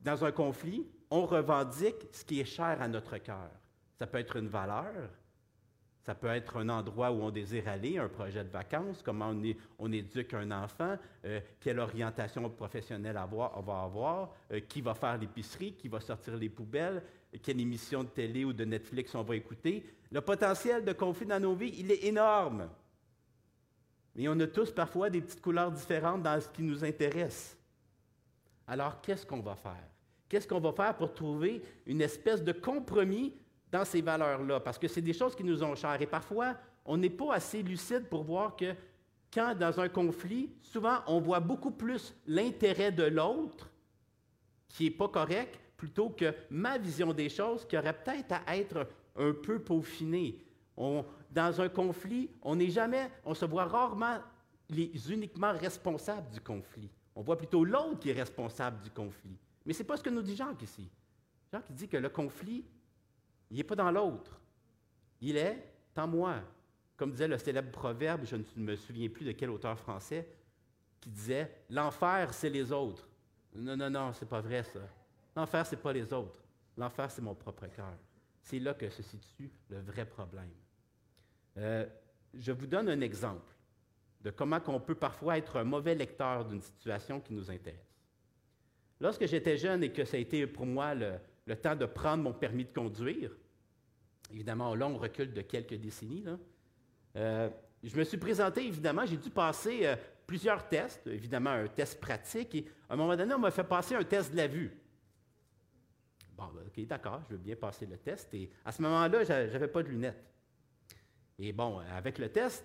Dans 0.00 0.24
un 0.24 0.32
conflit, 0.32 0.86
on 1.10 1.26
revendique 1.26 2.06
ce 2.12 2.24
qui 2.24 2.40
est 2.40 2.44
cher 2.44 2.80
à 2.80 2.88
notre 2.88 3.18
cœur. 3.18 3.50
Ça 3.98 4.06
peut 4.06 4.18
être 4.18 4.36
une 4.36 4.48
valeur, 4.48 5.10
ça 6.06 6.14
peut 6.14 6.28
être 6.28 6.58
un 6.58 6.68
endroit 6.68 7.10
où 7.10 7.20
on 7.22 7.30
désire 7.32 7.66
aller, 7.66 7.98
un 7.98 8.08
projet 8.08 8.44
de 8.44 8.48
vacances, 8.48 9.02
comment 9.02 9.34
on, 9.80 9.92
éduque 9.92 10.34
un 10.34 10.52
enfant, 10.52 10.96
euh, 11.24 11.40
quelle 11.58 11.80
orientation 11.80 12.48
professionnelle 12.48 13.16
avoir, 13.16 13.58
on 13.58 13.62
va 13.62 13.82
avoir, 13.82 14.30
euh, 14.52 14.60
qui 14.60 14.80
va 14.80 14.94
faire 14.94 15.18
l'épicerie, 15.18 15.72
qui 15.72 15.88
va 15.88 15.98
sortir 15.98 16.36
les 16.36 16.48
poubelles, 16.48 17.02
quelle 17.42 17.60
émission 17.60 18.04
de 18.04 18.08
télé 18.08 18.44
ou 18.44 18.52
de 18.52 18.64
Netflix 18.64 19.16
on 19.16 19.24
va 19.24 19.34
écouter. 19.34 19.84
Le 20.12 20.20
potentiel 20.20 20.84
de 20.84 20.92
conflit 20.92 21.26
dans 21.26 21.40
nos 21.40 21.56
vies, 21.56 21.74
il 21.76 21.90
est 21.90 22.04
énorme. 22.04 22.68
Mais 24.16 24.26
on 24.28 24.40
a 24.40 24.46
tous 24.46 24.72
parfois 24.72 25.10
des 25.10 25.20
petites 25.20 25.42
couleurs 25.42 25.70
différentes 25.70 26.22
dans 26.22 26.40
ce 26.40 26.48
qui 26.48 26.62
nous 26.62 26.82
intéresse. 26.82 27.56
Alors, 28.66 29.00
qu'est-ce 29.00 29.24
qu'on 29.24 29.40
va 29.40 29.54
faire? 29.54 29.88
Qu'est-ce 30.28 30.48
qu'on 30.48 30.58
va 30.58 30.72
faire 30.72 30.96
pour 30.96 31.14
trouver 31.14 31.62
une 31.86 32.00
espèce 32.00 32.42
de 32.42 32.52
compromis 32.52 33.34
dans 33.70 33.84
ces 33.84 34.00
valeurs-là, 34.00 34.60
parce 34.60 34.78
que 34.78 34.88
c'est 34.88 35.02
des 35.02 35.12
choses 35.12 35.34
qui 35.34 35.44
nous 35.44 35.62
ont 35.62 35.74
chères. 35.74 36.00
Et 36.00 36.06
parfois, 36.06 36.56
on 36.84 36.96
n'est 36.96 37.10
pas 37.10 37.34
assez 37.34 37.62
lucide 37.62 38.06
pour 38.08 38.24
voir 38.24 38.56
que 38.56 38.74
quand 39.32 39.54
dans 39.54 39.78
un 39.78 39.88
conflit, 39.88 40.50
souvent, 40.62 40.98
on 41.06 41.20
voit 41.20 41.40
beaucoup 41.40 41.72
plus 41.72 42.14
l'intérêt 42.26 42.92
de 42.92 43.04
l'autre, 43.04 43.70
qui 44.68 44.84
n'est 44.84 44.90
pas 44.90 45.08
correct, 45.08 45.58
plutôt 45.76 46.10
que 46.10 46.32
ma 46.48 46.78
vision 46.78 47.12
des 47.12 47.28
choses, 47.28 47.66
qui 47.66 47.76
aurait 47.76 47.92
peut-être 47.92 48.34
à 48.46 48.56
être 48.56 48.88
un 49.16 49.32
peu 49.32 49.58
peaufinée. 49.58 50.38
Dans 51.36 51.60
un 51.60 51.68
conflit, 51.68 52.30
on 52.40 52.56
n'est 52.56 52.70
jamais, 52.70 53.10
on 53.22 53.34
se 53.34 53.44
voit 53.44 53.66
rarement 53.66 54.18
les 54.70 55.12
uniquement 55.12 55.52
responsables 55.52 56.30
du 56.30 56.40
conflit. 56.40 56.90
On 57.14 57.20
voit 57.20 57.36
plutôt 57.36 57.62
l'autre 57.62 58.00
qui 58.00 58.08
est 58.08 58.14
responsable 58.14 58.82
du 58.82 58.90
conflit. 58.90 59.36
Mais 59.66 59.74
ce 59.74 59.80
n'est 59.80 59.84
pas 59.84 59.98
ce 59.98 60.02
que 60.02 60.08
nous 60.08 60.22
dit 60.22 60.34
Jacques 60.34 60.62
ici. 60.62 60.90
Jacques 61.52 61.70
dit 61.72 61.88
que 61.88 61.98
le 61.98 62.08
conflit, 62.08 62.64
il 63.50 63.58
n'est 63.58 63.64
pas 63.64 63.76
dans 63.76 63.90
l'autre. 63.90 64.40
Il 65.20 65.36
est 65.36 65.62
en 65.94 66.06
moi. 66.06 66.36
Comme 66.96 67.10
disait 67.10 67.28
le 67.28 67.36
célèbre 67.36 67.70
proverbe, 67.70 68.24
je 68.24 68.36
ne 68.36 68.42
me 68.56 68.74
souviens 68.74 69.10
plus 69.10 69.26
de 69.26 69.32
quel 69.32 69.50
auteur 69.50 69.78
français, 69.78 70.26
qui 71.02 71.10
disait 71.10 71.64
L'enfer, 71.68 72.32
c'est 72.32 72.48
les 72.48 72.72
autres. 72.72 73.06
Non, 73.54 73.76
non, 73.76 73.90
non, 73.90 74.12
c'est 74.14 74.28
pas 74.28 74.40
vrai 74.40 74.62
ça. 74.62 74.80
L'enfer, 75.36 75.66
c'est 75.66 75.76
pas 75.76 75.92
les 75.92 76.10
autres. 76.14 76.40
L'enfer, 76.78 77.10
c'est 77.10 77.20
mon 77.20 77.34
propre 77.34 77.66
cœur. 77.66 77.92
C'est 78.40 78.58
là 78.58 78.72
que 78.72 78.88
se 78.88 79.02
situe 79.02 79.50
le 79.68 79.80
vrai 79.80 80.06
problème. 80.06 80.50
Euh, 81.58 81.86
je 82.34 82.52
vous 82.52 82.66
donne 82.66 82.88
un 82.88 83.00
exemple 83.00 83.54
de 84.22 84.30
comment 84.30 84.60
on 84.66 84.80
peut 84.80 84.94
parfois 84.94 85.38
être 85.38 85.56
un 85.56 85.64
mauvais 85.64 85.94
lecteur 85.94 86.44
d'une 86.44 86.60
situation 86.60 87.20
qui 87.20 87.32
nous 87.32 87.50
intéresse. 87.50 87.80
Lorsque 89.00 89.26
j'étais 89.26 89.56
jeune 89.56 89.82
et 89.84 89.92
que 89.92 90.04
ça 90.04 90.16
a 90.16 90.20
été 90.20 90.46
pour 90.46 90.66
moi 90.66 90.94
le, 90.94 91.56
temps 91.56 91.76
de 91.76 91.86
prendre 91.86 92.22
mon 92.22 92.32
permis 92.32 92.64
de 92.64 92.72
conduire. 92.72 93.30
Évidemment, 94.32 94.74
là, 94.74 94.88
on 94.88 94.96
recule 94.96 95.32
de 95.32 95.42
quelques 95.42 95.74
décennies. 95.74 96.24
Euh, 97.14 97.48
je 97.84 97.96
me 97.96 98.04
suis 98.04 98.16
présenté, 98.16 98.66
évidemment, 98.66 99.06
j'ai 99.06 99.16
dû 99.16 99.30
passer 99.30 99.86
euh, 99.86 99.96
plusieurs 100.26 100.66
tests, 100.68 101.06
évidemment 101.06 101.50
un 101.50 101.68
test 101.68 102.00
pratique, 102.00 102.54
et 102.56 102.66
à 102.88 102.94
un 102.94 102.96
moment 102.96 103.16
donné, 103.16 103.32
on 103.34 103.38
m'a 103.38 103.50
fait 103.50 103.64
passer 103.64 103.94
un 103.94 104.02
test 104.02 104.32
de 104.32 104.36
la 104.36 104.48
vue. 104.48 104.76
Bon, 106.36 106.48
ben, 106.54 106.62
OK, 106.66 106.86
d'accord, 106.86 107.22
je 107.28 107.34
veux 107.34 107.40
bien 107.40 107.54
passer 107.56 107.86
le 107.86 107.96
test. 107.96 108.34
Et 108.34 108.50
à 108.64 108.72
ce 108.72 108.82
moment-là, 108.82 109.24
je 109.24 109.52
n'avais 109.52 109.68
pas 109.68 109.82
de 109.82 109.88
lunettes. 109.88 110.22
Et 111.38 111.52
bon, 111.52 111.80
avec 111.94 112.18
le 112.18 112.28
test, 112.28 112.64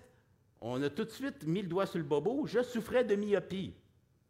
on 0.60 0.82
a 0.82 0.90
tout 0.90 1.04
de 1.04 1.10
suite 1.10 1.44
mis 1.44 1.62
le 1.62 1.68
doigt 1.68 1.86
sur 1.86 1.98
le 1.98 2.04
bobo. 2.04 2.46
Je 2.46 2.62
souffrais 2.62 3.04
de 3.04 3.14
myopie. 3.14 3.74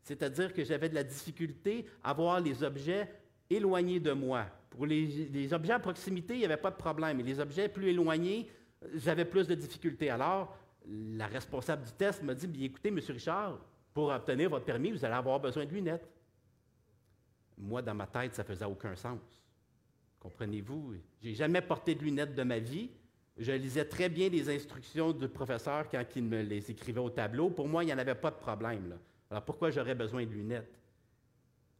C'est-à-dire 0.02 0.52
que 0.52 0.64
j'avais 0.64 0.88
de 0.88 0.94
la 0.94 1.04
difficulté 1.04 1.86
à 2.02 2.12
voir 2.12 2.40
les 2.40 2.62
objets 2.64 3.08
éloignés 3.48 4.00
de 4.00 4.12
moi. 4.12 4.46
Pour 4.70 4.86
les, 4.86 5.52
objets 5.52 5.74
à 5.74 5.78
proximité, 5.78 6.34
il 6.34 6.38
n'y 6.38 6.44
avait 6.44 6.56
pas 6.56 6.70
de 6.70 6.76
problème. 6.76 7.18
Mais 7.18 7.22
les 7.22 7.38
objets 7.38 7.68
plus 7.68 7.88
éloignés, 7.88 8.50
j'avais 8.94 9.24
plus 9.24 9.46
de 9.46 9.54
difficultés. 9.54 10.10
Alors, 10.10 10.56
la 10.88 11.26
responsable 11.26 11.84
du 11.84 11.92
test 11.92 12.22
m'a 12.22 12.34
dit 12.34 12.46
Bien, 12.46 12.64
écoutez, 12.64 12.88
M. 12.88 12.98
Richard, 13.08 13.58
pour 13.94 14.08
obtenir 14.08 14.50
votre 14.50 14.64
permis, 14.64 14.90
vous 14.90 15.04
allez 15.04 15.14
avoir 15.14 15.38
besoin 15.38 15.66
de 15.66 15.70
lunettes. 15.70 16.08
Moi, 17.58 17.82
dans 17.82 17.94
ma 17.94 18.06
tête, 18.06 18.34
ça 18.34 18.42
faisait 18.42 18.64
aucun 18.64 18.96
sens. 18.96 19.20
Comprenez-vous? 20.18 20.94
J'ai 21.22 21.34
jamais 21.34 21.60
porté 21.60 21.94
de 21.94 22.02
lunettes 22.02 22.34
de 22.34 22.42
ma 22.42 22.58
vie. 22.58 22.90
Je 23.36 23.52
lisais 23.52 23.84
très 23.84 24.08
bien 24.08 24.28
les 24.28 24.54
instructions 24.54 25.12
du 25.12 25.28
professeur 25.28 25.88
quand 25.88 26.04
il 26.16 26.24
me 26.24 26.42
les 26.42 26.70
écrivait 26.70 27.00
au 27.00 27.10
tableau. 27.10 27.50
Pour 27.50 27.66
moi, 27.66 27.82
il 27.82 27.86
n'y 27.86 27.94
en 27.94 27.98
avait 27.98 28.14
pas 28.14 28.30
de 28.30 28.36
problème. 28.36 28.98
Alors 29.30 29.44
pourquoi 29.44 29.70
j'aurais 29.70 29.94
besoin 29.94 30.24
de 30.26 30.30
lunettes? 30.30 30.78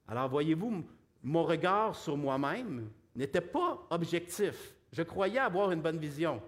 Alors 0.08 0.28
voyez-vous, 0.28 0.84
mon 1.22 1.44
regard 1.44 1.94
sur 1.94 2.16
moi-même 2.16 2.90
n'était 3.14 3.42
pas 3.42 3.86
objectif. 3.90 4.74
Je 4.92 5.02
croyais 5.02 5.38
avoir 5.38 5.70
une 5.72 5.82
bonne 5.82 5.98
vision. 5.98 6.42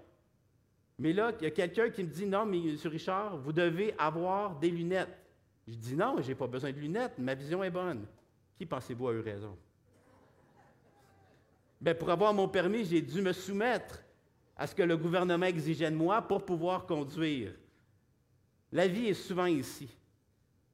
Mais 0.98 1.12
là, 1.12 1.32
il 1.40 1.44
y 1.44 1.46
a 1.46 1.50
quelqu'un 1.50 1.90
qui 1.90 2.02
me 2.02 2.08
dit 2.08 2.26
Non, 2.26 2.46
mais 2.46 2.58
M. 2.58 2.76
Richard, 2.84 3.36
vous 3.36 3.52
devez 3.52 3.94
avoir 3.98 4.58
des 4.58 4.70
lunettes. 4.70 5.16
Je 5.66 5.74
dis 5.74 5.94
Non, 5.94 6.16
je 6.20 6.28
n'ai 6.28 6.34
pas 6.34 6.46
besoin 6.46 6.72
de 6.72 6.78
lunettes, 6.78 7.18
ma 7.18 7.34
vision 7.34 7.62
est 7.62 7.70
bonne. 7.70 8.06
Qui 8.56 8.66
pensez-vous 8.66 9.08
a 9.08 9.12
eu 9.12 9.20
raison? 9.20 9.56
Bien, 11.80 11.94
pour 11.94 12.10
avoir 12.10 12.32
mon 12.32 12.48
permis, 12.48 12.84
j'ai 12.84 13.02
dû 13.02 13.20
me 13.20 13.32
soumettre 13.32 14.03
à 14.56 14.66
ce 14.66 14.74
que 14.74 14.82
le 14.82 14.96
gouvernement 14.96 15.46
exigeait 15.46 15.90
de 15.90 15.96
moi 15.96 16.22
pour 16.22 16.44
pouvoir 16.44 16.86
conduire. 16.86 17.52
La 18.72 18.86
vie 18.86 19.06
est 19.06 19.14
souvent 19.14 19.46
ici. 19.46 19.88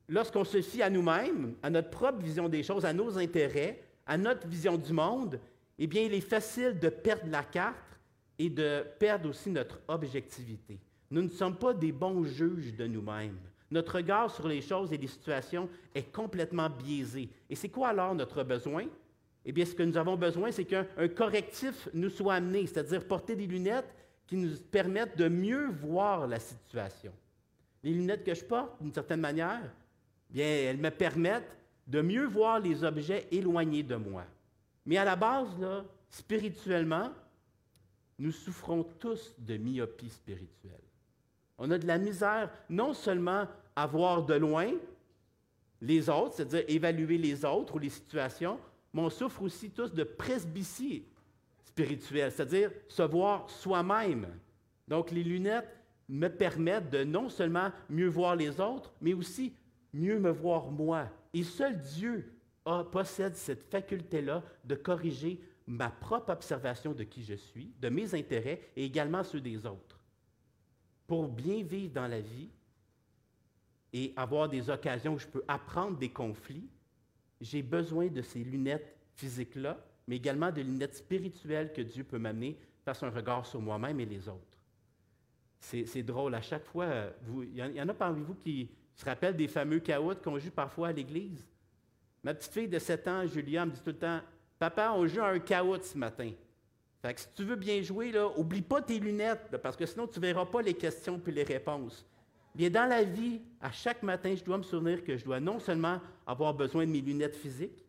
Lorsqu'on 0.08 0.44
se 0.44 0.60
fie 0.60 0.82
à 0.82 0.90
nous-mêmes, 0.90 1.54
à 1.62 1.70
notre 1.70 1.90
propre 1.90 2.18
vision 2.18 2.48
des 2.48 2.62
choses, 2.62 2.84
à 2.84 2.92
nos 2.92 3.16
intérêts, 3.18 3.82
à 4.06 4.18
notre 4.18 4.46
vision 4.46 4.76
du 4.76 4.92
monde, 4.92 5.38
eh 5.78 5.86
bien, 5.86 6.02
il 6.02 6.14
est 6.14 6.20
facile 6.20 6.78
de 6.78 6.88
perdre 6.88 7.30
la 7.30 7.44
carte 7.44 7.98
et 8.38 8.50
de 8.50 8.84
perdre 8.98 9.28
aussi 9.28 9.50
notre 9.50 9.80
objectivité. 9.86 10.78
Nous 11.10 11.22
ne 11.22 11.28
sommes 11.28 11.56
pas 11.56 11.74
des 11.74 11.92
bons 11.92 12.24
juges 12.24 12.74
de 12.74 12.86
nous-mêmes. 12.86 13.38
Notre 13.70 13.96
regard 13.96 14.30
sur 14.30 14.48
les 14.48 14.60
choses 14.60 14.92
et 14.92 14.98
les 14.98 15.06
situations 15.06 15.68
est 15.94 16.12
complètement 16.12 16.68
biaisé. 16.68 17.28
Et 17.48 17.54
c'est 17.54 17.68
quoi 17.68 17.88
alors 17.88 18.14
notre 18.14 18.42
besoin? 18.42 18.86
Eh 19.44 19.52
bien, 19.52 19.64
ce 19.64 19.74
que 19.74 19.82
nous 19.82 19.96
avons 19.96 20.16
besoin, 20.16 20.52
c'est 20.52 20.64
qu'un 20.64 20.84
correctif 21.16 21.88
nous 21.94 22.10
soit 22.10 22.34
amené, 22.34 22.66
c'est-à-dire 22.66 23.06
porter 23.06 23.34
des 23.34 23.46
lunettes 23.46 23.94
qui 24.26 24.36
nous 24.36 24.56
permettent 24.70 25.16
de 25.16 25.28
mieux 25.28 25.68
voir 25.68 26.26
la 26.26 26.38
situation. 26.38 27.12
Les 27.82 27.92
lunettes 27.92 28.24
que 28.24 28.34
je 28.34 28.44
porte, 28.44 28.80
d'une 28.80 28.92
certaine 28.92 29.20
manière, 29.20 29.62
bien, 30.28 30.46
elles 30.46 30.76
me 30.76 30.90
permettent 30.90 31.56
de 31.86 32.02
mieux 32.02 32.26
voir 32.26 32.60
les 32.60 32.84
objets 32.84 33.26
éloignés 33.32 33.82
de 33.82 33.96
moi. 33.96 34.24
Mais 34.86 34.98
à 34.98 35.04
la 35.04 35.16
base, 35.16 35.48
là, 35.58 35.84
spirituellement, 36.08 37.10
nous 38.18 38.32
souffrons 38.32 38.84
tous 38.98 39.34
de 39.38 39.56
myopie 39.56 40.10
spirituelle. 40.10 40.84
On 41.58 41.70
a 41.70 41.78
de 41.78 41.86
la 41.86 41.98
misère 41.98 42.50
non 42.68 42.92
seulement 42.92 43.46
à 43.74 43.86
voir 43.86 44.24
de 44.24 44.34
loin 44.34 44.70
les 45.80 46.08
autres, 46.10 46.34
c'est-à-dire 46.36 46.64
évaluer 46.68 47.16
les 47.16 47.44
autres 47.44 47.76
ou 47.76 47.78
les 47.78 47.88
situations, 47.88 48.58
mais 48.92 49.02
on 49.02 49.10
souffre 49.10 49.42
aussi 49.42 49.70
tous 49.70 49.92
de 49.92 50.04
presbytie 50.04 51.04
spirituelle, 51.62 52.32
c'est-à-dire 52.32 52.70
se 52.88 53.02
voir 53.02 53.48
soi-même. 53.48 54.26
Donc 54.88 55.10
les 55.10 55.22
lunettes 55.22 55.68
me 56.08 56.28
permettent 56.28 56.90
de 56.90 57.04
non 57.04 57.28
seulement 57.28 57.70
mieux 57.88 58.08
voir 58.08 58.34
les 58.34 58.60
autres, 58.60 58.92
mais 59.00 59.14
aussi 59.14 59.54
mieux 59.92 60.18
me 60.18 60.30
voir 60.30 60.70
moi. 60.70 61.08
Et 61.32 61.44
seul 61.44 61.78
Dieu 61.78 62.32
possède 62.90 63.36
cette 63.36 63.62
faculté-là 63.70 64.42
de 64.64 64.74
corriger 64.74 65.40
ma 65.66 65.88
propre 65.88 66.32
observation 66.32 66.92
de 66.92 67.04
qui 67.04 67.22
je 67.22 67.34
suis, 67.34 67.72
de 67.80 67.88
mes 67.88 68.14
intérêts 68.14 68.60
et 68.74 68.84
également 68.84 69.22
ceux 69.22 69.40
des 69.40 69.64
autres. 69.66 70.00
Pour 71.06 71.28
bien 71.28 71.62
vivre 71.62 71.92
dans 71.92 72.08
la 72.08 72.20
vie 72.20 72.50
et 73.92 74.12
avoir 74.16 74.48
des 74.48 74.68
occasions 74.68 75.14
où 75.14 75.18
je 75.18 75.26
peux 75.26 75.44
apprendre 75.46 75.96
des 75.96 76.10
conflits, 76.10 76.68
j'ai 77.40 77.62
besoin 77.62 78.08
de 78.08 78.22
ces 78.22 78.40
lunettes 78.40 78.96
physiques-là, 79.14 79.78
mais 80.06 80.16
également 80.16 80.50
de 80.50 80.60
lunettes 80.60 80.96
spirituelles 80.96 81.72
que 81.72 81.82
Dieu 81.82 82.04
peut 82.04 82.18
m'amener 82.18 82.58
face 82.84 83.02
à 83.02 83.06
un 83.06 83.10
regard 83.10 83.46
sur 83.46 83.60
moi-même 83.60 84.00
et 84.00 84.06
les 84.06 84.28
autres. 84.28 84.58
C'est 85.60 86.02
drôle, 86.02 86.34
à 86.34 86.40
chaque 86.40 86.64
fois, 86.64 86.88
il 87.42 87.54
y, 87.54 87.82
en 87.82 87.88
a 87.88 87.94
parmi 87.94 88.22
vous 88.22 88.34
qui 88.34 88.70
se 88.94 89.04
rappellent 89.04 89.36
des 89.36 89.48
fameux 89.48 89.78
caoutchoucs 89.78 90.22
qu'on 90.22 90.38
joue 90.38 90.50
parfois 90.50 90.88
à 90.88 90.92
l'église. 90.92 91.46
Ma 92.24 92.34
petite 92.34 92.52
fille 92.52 92.68
de 92.68 92.78
7 92.78 93.08
ans, 93.08 93.26
Julia, 93.26 93.66
me 93.66 93.70
dit 93.70 93.80
tout 93.80 93.90
le 93.90 93.98
temps 93.98 94.20
Papa, 94.58 94.92
on 94.94 95.06
joue 95.06 95.20
à 95.20 95.28
un 95.28 95.38
caout 95.38 95.82
ce 95.82 95.96
matin. 95.96 96.32
Fait 97.02 97.14
que 97.14 97.20
si 97.20 97.28
tu 97.34 97.44
veux 97.44 97.56
bien 97.56 97.80
jouer, 97.82 98.10
là, 98.10 98.28
oublie 98.36 98.62
pas 98.62 98.82
tes 98.82 98.98
lunettes, 98.98 99.56
parce 99.62 99.76
que 99.76 99.86
sinon 99.86 100.06
tu 100.06 100.18
ne 100.18 100.26
verras 100.26 100.46
pas 100.46 100.60
les 100.60 100.74
questions 100.74 101.18
puis 101.18 101.32
les 101.32 101.44
réponses. 101.44 102.06
Bien, 102.54 102.68
dans 102.68 102.86
la 102.86 103.04
vie, 103.04 103.40
à 103.60 103.70
chaque 103.70 104.02
matin, 104.02 104.34
je 104.36 104.42
dois 104.42 104.58
me 104.58 104.62
souvenir 104.62 105.04
que 105.04 105.16
je 105.16 105.24
dois 105.24 105.40
non 105.40 105.60
seulement 105.60 106.00
avoir 106.30 106.54
besoin 106.54 106.86
de 106.86 106.92
mes 106.92 107.00
lunettes 107.00 107.34
physiques, 107.34 107.84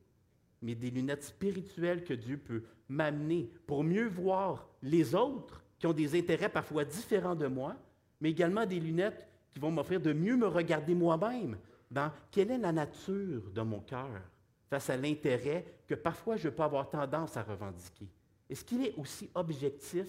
mais 0.61 0.73
des 0.73 0.89
lunettes 0.89 1.23
spirituelles 1.23 2.03
que 2.03 2.13
Dieu 2.13 2.37
peut 2.37 2.63
m'amener 2.89 3.51
pour 3.67 3.83
mieux 3.83 4.07
voir 4.07 4.67
les 4.81 5.13
autres 5.13 5.63
qui 5.77 5.87
ont 5.87 5.93
des 5.93 6.17
intérêts 6.17 6.49
parfois 6.49 6.83
différents 6.83 7.35
de 7.35 7.47
moi, 7.47 7.75
mais 8.19 8.31
également 8.31 8.65
des 8.65 8.79
lunettes 8.79 9.27
qui 9.51 9.59
vont 9.59 9.71
m'offrir 9.71 10.01
de 10.01 10.13
mieux 10.13 10.35
me 10.35 10.47
regarder 10.47 10.95
moi-même 10.95 11.57
dans 11.89 12.11
quelle 12.31 12.51
est 12.51 12.57
la 12.57 12.71
nature 12.71 13.51
de 13.51 13.61
mon 13.61 13.79
cœur 13.81 14.21
face 14.69 14.89
à 14.89 14.97
l'intérêt 14.97 15.65
que 15.87 15.95
parfois 15.95 16.37
je 16.37 16.49
peux 16.49 16.63
avoir 16.63 16.89
tendance 16.89 17.37
à 17.37 17.43
revendiquer? 17.43 18.07
Est-ce 18.49 18.65
qu'il 18.65 18.85
est 18.85 18.95
aussi 18.97 19.29
objectif 19.35 20.07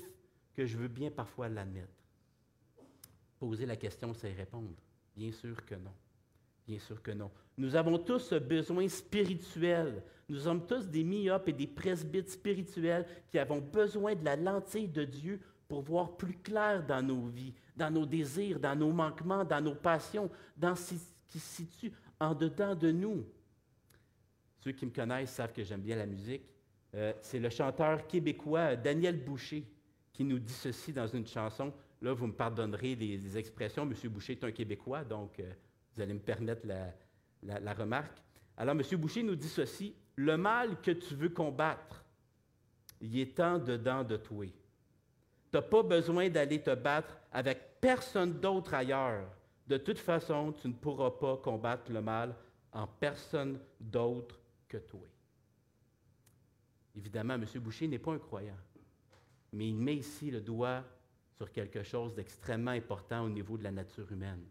que 0.54 0.64
je 0.64 0.76
veux 0.78 0.88
bien 0.88 1.10
parfois 1.10 1.48
l'admettre? 1.48 1.92
Poser 3.38 3.66
la 3.66 3.76
question, 3.76 4.14
c'est 4.14 4.32
répondre. 4.32 4.74
Bien 5.16 5.32
sûr 5.32 5.64
que 5.66 5.74
non. 5.74 5.92
Bien 6.66 6.78
sûr 6.78 7.02
que 7.02 7.10
non. 7.10 7.30
Nous 7.56 7.76
avons 7.76 7.98
tous 7.98 8.20
ce 8.20 8.34
besoin 8.36 8.88
spirituel. 8.88 10.02
Nous 10.28 10.38
sommes 10.38 10.66
tous 10.66 10.88
des 10.88 11.04
myopes 11.04 11.48
et 11.48 11.52
des 11.52 11.66
presbytes 11.66 12.30
spirituels 12.30 13.06
qui 13.30 13.38
avons 13.38 13.60
besoin 13.60 14.14
de 14.14 14.24
la 14.24 14.36
lentille 14.36 14.88
de 14.88 15.04
Dieu 15.04 15.40
pour 15.68 15.82
voir 15.82 16.16
plus 16.16 16.38
clair 16.38 16.84
dans 16.86 17.02
nos 17.02 17.26
vies, 17.26 17.54
dans 17.76 17.90
nos 17.90 18.06
désirs, 18.06 18.58
dans 18.58 18.76
nos 18.76 18.92
manquements, 18.92 19.44
dans 19.44 19.60
nos 19.60 19.74
passions, 19.74 20.30
dans 20.56 20.74
ce 20.74 20.94
qui 21.28 21.38
se 21.38 21.56
situe 21.56 21.92
en 22.18 22.34
dedans 22.34 22.74
de 22.74 22.90
nous. 22.90 23.24
Ceux 24.60 24.72
qui 24.72 24.86
me 24.86 24.90
connaissent 24.90 25.32
savent 25.32 25.52
que 25.52 25.64
j'aime 25.64 25.80
bien 25.80 25.96
la 25.96 26.06
musique. 26.06 26.42
Euh, 26.94 27.12
c'est 27.20 27.40
le 27.40 27.48
chanteur 27.48 28.06
québécois 28.06 28.76
Daniel 28.76 29.22
Boucher 29.22 29.66
qui 30.12 30.24
nous 30.24 30.38
dit 30.38 30.52
ceci 30.52 30.92
dans 30.92 31.06
une 31.06 31.26
chanson. 31.26 31.72
Là, 32.00 32.12
vous 32.12 32.26
me 32.26 32.32
pardonnerez 32.32 32.94
les, 32.94 33.38
expressions. 33.38 33.84
M. 33.84 34.10
Boucher 34.10 34.32
est 34.32 34.44
un 34.44 34.52
Québécois, 34.52 35.04
donc 35.04 35.38
euh, 35.40 35.52
vous 35.94 36.02
allez 36.02 36.14
me 36.14 36.20
permettre 36.20 36.66
la, 36.66 36.92
remarque. 37.44 38.18
Alors, 38.56 38.74
M. 38.74 38.82
Boucher 38.98 39.22
nous 39.22 39.36
dit 39.36 39.48
ceci. 39.48 39.94
Le 40.16 40.36
mal 40.36 40.80
que 40.82 40.90
tu 40.90 41.14
veux 41.14 41.30
combattre, 41.30 42.04
il 43.00 43.18
est 43.18 43.40
en 43.40 43.58
dedans 43.58 44.04
de 44.04 44.16
toi. 44.16 44.44
Tu 44.46 44.52
n'as 45.54 45.62
pas 45.62 45.82
besoin 45.82 46.28
d'aller 46.28 46.62
te 46.62 46.74
battre 46.74 47.16
avec 47.32 47.80
personne 47.80 48.38
d'autre 48.38 48.74
ailleurs. 48.74 49.26
De 49.66 49.78
toute 49.78 49.98
façon, 49.98 50.52
tu 50.52 50.68
ne 50.68 50.74
pourras 50.74 51.10
pas 51.12 51.38
combattre 51.38 51.90
le 51.90 52.02
mal 52.02 52.34
en 52.72 52.86
personne 52.86 53.58
d'autre 53.80 54.38
que 54.68 54.76
toi. 54.78 55.00
Évidemment, 56.94 57.34
M. 57.34 57.46
Boucher 57.56 57.88
n'est 57.88 57.98
pas 57.98 58.12
un 58.12 58.18
croyant, 58.18 58.58
mais 59.52 59.68
il 59.68 59.76
met 59.76 59.96
ici 59.96 60.30
le 60.30 60.40
doigt 60.40 60.84
sur 61.36 61.50
quelque 61.50 61.82
chose 61.82 62.14
d'extrêmement 62.14 62.70
important 62.70 63.24
au 63.24 63.28
niveau 63.28 63.56
de 63.56 63.64
la 63.64 63.70
nature 63.70 64.10
humaine. 64.12 64.44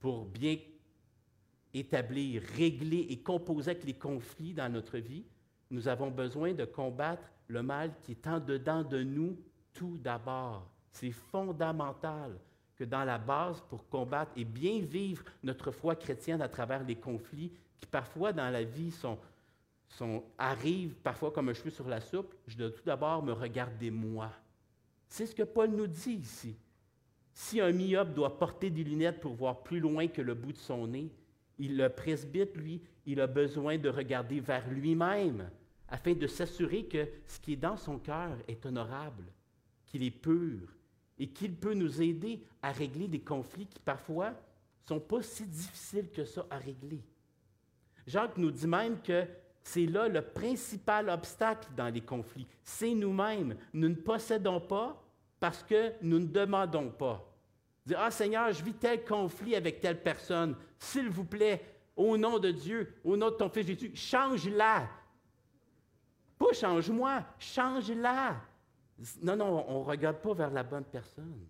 Pour 0.00 0.26
bien 0.26 0.58
établir, 1.74 2.42
régler 2.56 3.06
et 3.10 3.18
composer 3.18 3.72
avec 3.72 3.84
les 3.84 3.94
conflits 3.94 4.54
dans 4.54 4.72
notre 4.72 4.98
vie, 4.98 5.24
nous 5.70 5.88
avons 5.88 6.10
besoin 6.10 6.52
de 6.52 6.64
combattre 6.64 7.30
le 7.48 7.62
mal 7.62 7.92
qui 8.02 8.12
est 8.12 8.26
en 8.26 8.40
dedans 8.40 8.82
de 8.82 9.02
nous 9.02 9.36
tout 9.72 9.98
d'abord. 9.98 10.70
C'est 10.92 11.10
fondamental 11.10 12.38
que 12.76 12.84
dans 12.84 13.04
la 13.04 13.18
base, 13.18 13.60
pour 13.68 13.88
combattre 13.88 14.32
et 14.36 14.44
bien 14.44 14.80
vivre 14.80 15.24
notre 15.42 15.70
foi 15.70 15.96
chrétienne 15.96 16.42
à 16.42 16.48
travers 16.48 16.84
les 16.84 16.96
conflits 16.96 17.52
qui 17.80 17.86
parfois 17.86 18.32
dans 18.32 18.50
la 18.50 18.64
vie 18.64 18.90
sont, 18.90 19.18
arrivent 20.38 20.96
parfois 20.96 21.30
comme 21.30 21.48
un 21.48 21.54
cheveu 21.54 21.70
sur 21.70 21.88
la 21.88 22.00
soupe, 22.00 22.34
je 22.46 22.56
dois 22.56 22.70
tout 22.70 22.82
d'abord 22.84 23.22
me 23.22 23.32
regarder 23.32 23.90
moi. 23.90 24.30
C'est 25.08 25.26
ce 25.26 25.34
que 25.34 25.42
Paul 25.42 25.70
nous 25.70 25.86
dit 25.86 26.14
ici. 26.14 26.56
Si 27.32 27.60
un 27.60 27.72
myope 27.72 28.14
doit 28.14 28.38
porter 28.38 28.70
des 28.70 28.84
lunettes 28.84 29.20
pour 29.20 29.34
voir 29.34 29.62
plus 29.62 29.80
loin 29.80 30.06
que 30.06 30.22
le 30.22 30.34
bout 30.34 30.52
de 30.52 30.58
son 30.58 30.86
nez, 30.86 31.12
il, 31.58 31.76
le 31.76 31.88
presbyte, 31.88 32.56
lui, 32.56 32.80
il 33.06 33.20
a 33.20 33.26
besoin 33.26 33.78
de 33.78 33.88
regarder 33.88 34.40
vers 34.40 34.68
lui-même 34.70 35.50
afin 35.88 36.14
de 36.14 36.26
s'assurer 36.26 36.84
que 36.84 37.06
ce 37.26 37.38
qui 37.38 37.52
est 37.52 37.56
dans 37.56 37.76
son 37.76 37.98
cœur 37.98 38.36
est 38.48 38.64
honorable, 38.66 39.24
qu'il 39.86 40.02
est 40.02 40.10
pur 40.10 40.68
et 41.18 41.28
qu'il 41.28 41.54
peut 41.54 41.74
nous 41.74 42.02
aider 42.02 42.42
à 42.62 42.72
régler 42.72 43.06
des 43.06 43.20
conflits 43.20 43.66
qui 43.66 43.78
parfois 43.78 44.30
ne 44.30 44.88
sont 44.88 45.00
pas 45.00 45.22
si 45.22 45.46
difficiles 45.46 46.10
que 46.10 46.24
ça 46.24 46.46
à 46.50 46.58
régler. 46.58 47.02
Jacques 48.06 48.36
nous 48.36 48.50
dit 48.50 48.66
même 48.66 49.00
que 49.00 49.24
c'est 49.62 49.86
là 49.86 50.08
le 50.08 50.20
principal 50.20 51.08
obstacle 51.08 51.68
dans 51.74 51.88
les 51.88 52.02
conflits. 52.02 52.46
C'est 52.62 52.94
nous-mêmes. 52.94 53.56
Nous 53.72 53.88
ne 53.88 53.94
possédons 53.94 54.60
pas 54.60 55.02
parce 55.40 55.62
que 55.62 55.92
nous 56.02 56.18
ne 56.18 56.26
demandons 56.26 56.90
pas. 56.90 57.33
Dire, 57.86 57.98
ah 58.00 58.10
Seigneur, 58.10 58.52
je 58.52 58.62
vis 58.64 58.74
tel 58.74 59.04
conflit 59.04 59.54
avec 59.54 59.80
telle 59.80 60.02
personne. 60.02 60.56
S'il 60.78 61.10
vous 61.10 61.24
plaît, 61.24 61.62
au 61.96 62.16
nom 62.16 62.38
de 62.38 62.50
Dieu, 62.50 62.94
au 63.04 63.16
nom 63.16 63.30
de 63.30 63.36
ton 63.36 63.48
Fils 63.48 63.66
Jésus, 63.66 63.92
change-la. 63.94 64.88
Pas 66.38 66.52
change-moi, 66.52 67.24
change-la. 67.38 68.36
Non, 69.22 69.36
non, 69.36 69.64
on 69.68 69.80
ne 69.80 69.84
regarde 69.84 70.18
pas 70.18 70.34
vers 70.34 70.50
la 70.50 70.62
bonne 70.62 70.84
personne. 70.84 71.46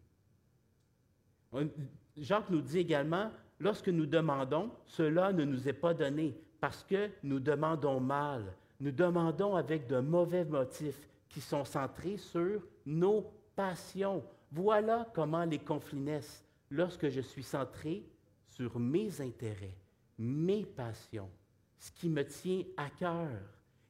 Jacques 2.16 2.50
nous 2.50 2.60
dit 2.60 2.80
également, 2.80 3.30
lorsque 3.60 3.88
nous 3.88 4.06
demandons, 4.06 4.70
cela 4.86 5.32
ne 5.32 5.44
nous 5.44 5.68
est 5.68 5.72
pas 5.72 5.94
donné 5.94 6.36
parce 6.60 6.82
que 6.82 7.10
nous 7.22 7.38
demandons 7.38 8.00
mal. 8.00 8.54
Nous 8.80 8.90
demandons 8.90 9.54
avec 9.54 9.86
de 9.86 10.00
mauvais 10.00 10.44
motifs 10.44 11.08
qui 11.28 11.40
sont 11.40 11.64
centrés 11.64 12.16
sur 12.16 12.62
nos 12.86 13.30
passions. 13.54 14.22
Voilà 14.54 15.10
comment 15.12 15.44
les 15.44 15.58
conflits 15.58 15.98
naissent 15.98 16.44
lorsque 16.70 17.08
je 17.08 17.20
suis 17.20 17.42
centré 17.42 18.04
sur 18.46 18.78
mes 18.78 19.20
intérêts, 19.20 19.76
mes 20.16 20.64
passions, 20.64 21.28
ce 21.76 21.90
qui 21.90 22.08
me 22.08 22.24
tient 22.24 22.62
à 22.76 22.88
cœur. 22.88 23.32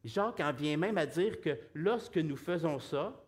Jacques 0.03 0.41
en 0.41 0.55
vient 0.55 0.79
même 0.79 0.97
à 0.97 1.05
dire 1.05 1.39
que 1.43 1.59
lorsque 1.75 2.17
nous 2.17 2.37
faisons 2.37 2.79
ça, 2.79 3.23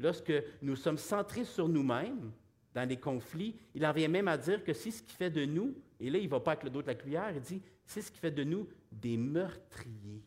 lorsque 0.00 0.32
nous 0.62 0.74
sommes 0.74 0.98
centrés 0.98 1.44
sur 1.44 1.68
nous-mêmes 1.68 2.32
dans 2.74 2.88
les 2.88 2.98
conflits, 2.98 3.54
il 3.72 3.86
en 3.86 3.92
vient 3.92 4.08
même 4.08 4.26
à 4.26 4.36
dire 4.36 4.64
que 4.64 4.72
c'est 4.72 4.90
ce 4.90 5.04
qui 5.04 5.14
fait 5.14 5.30
de 5.30 5.44
nous, 5.44 5.76
et 6.00 6.10
là 6.10 6.18
il 6.18 6.24
ne 6.24 6.30
va 6.30 6.40
pas 6.40 6.52
avec 6.52 6.64
le 6.64 6.70
dos 6.70 6.82
de 6.82 6.88
la 6.88 6.96
cuillère, 6.96 7.30
il 7.30 7.40
dit, 7.40 7.62
c'est 7.84 8.02
ce 8.02 8.10
qui 8.10 8.18
fait 8.18 8.32
de 8.32 8.42
nous 8.42 8.68
des 8.90 9.16
meurtriers. 9.16 10.24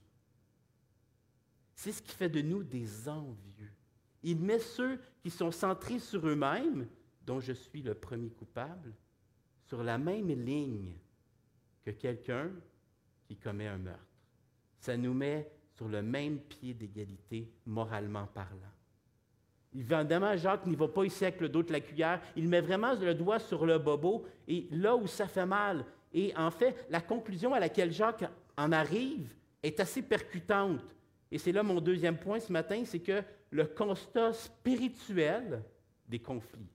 C'est 1.76 1.91
ce 1.91 2.02
qui 2.02 2.15
fait 2.15 2.30
de 2.30 2.41
nous 2.41 2.63
des 2.63 3.10
envieux. 3.10 3.53
Il 4.23 4.39
met 4.39 4.59
ceux 4.59 4.99
qui 5.21 5.29
sont 5.29 5.51
centrés 5.51 5.99
sur 5.99 6.25
eux-mêmes, 6.27 6.88
dont 7.25 7.39
je 7.39 7.53
suis 7.53 7.81
le 7.81 7.93
premier 7.93 8.29
coupable, 8.29 8.93
sur 9.65 9.83
la 9.83 9.97
même 9.97 10.27
ligne 10.27 10.95
que 11.83 11.91
quelqu'un 11.91 12.49
qui 13.27 13.36
commet 13.36 13.67
un 13.67 13.77
meurtre. 13.77 13.99
Ça 14.79 14.97
nous 14.97 15.13
met 15.13 15.49
sur 15.75 15.88
le 15.88 16.01
même 16.01 16.39
pied 16.39 16.73
d'égalité, 16.73 17.51
moralement 17.65 18.27
parlant. 18.27 18.73
Évidemment, 19.75 20.38
Jacques 20.38 20.67
n'y 20.67 20.75
va 20.75 20.88
pas 20.88 21.03
ici 21.03 21.25
avec 21.25 21.41
le 21.41 21.49
dos 21.49 21.63
de 21.63 21.71
la 21.71 21.79
cuillère. 21.79 22.21
Il 22.36 22.47
met 22.47 22.62
vraiment 22.62 22.93
le 22.93 23.15
doigt 23.15 23.39
sur 23.39 23.65
le 23.65 23.79
bobo 23.79 24.25
et 24.47 24.67
là 24.71 24.95
où 24.95 25.07
ça 25.07 25.27
fait 25.27 25.45
mal, 25.45 25.86
Et 26.13 26.31
en 26.38 26.51
fait, 26.51 26.86
la 26.91 27.01
conclusion 27.01 27.55
à 27.55 27.59
laquelle 27.59 27.91
Jacques 27.91 28.29
en 28.55 28.71
arrive 28.71 29.33
est 29.63 29.79
assez 29.79 30.03
percutante. 30.03 30.81
Et 31.31 31.39
c'est 31.39 31.51
là 31.51 31.63
mon 31.63 31.81
deuxième 31.81 32.17
point 32.17 32.39
ce 32.39 32.51
matin, 32.51 32.83
c'est 32.86 32.99
que 32.99 33.23
le 33.54 33.66
constat 33.66 34.34
spirituel 34.34 35.63
des 36.08 36.18
conflits. 36.18 36.72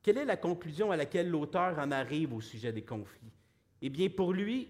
Quelle 0.00 0.18
est 0.18 0.24
la 0.24 0.36
conclusion 0.36 0.92
à 0.92 0.96
laquelle 0.96 1.28
l'auteur 1.28 1.76
en 1.78 1.90
arrive 1.90 2.32
au 2.32 2.40
sujet 2.40 2.72
des 2.72 2.84
conflits? 2.84 3.32
Eh 3.80 3.90
bien, 3.90 4.08
pour 4.08 4.32
lui, 4.32 4.68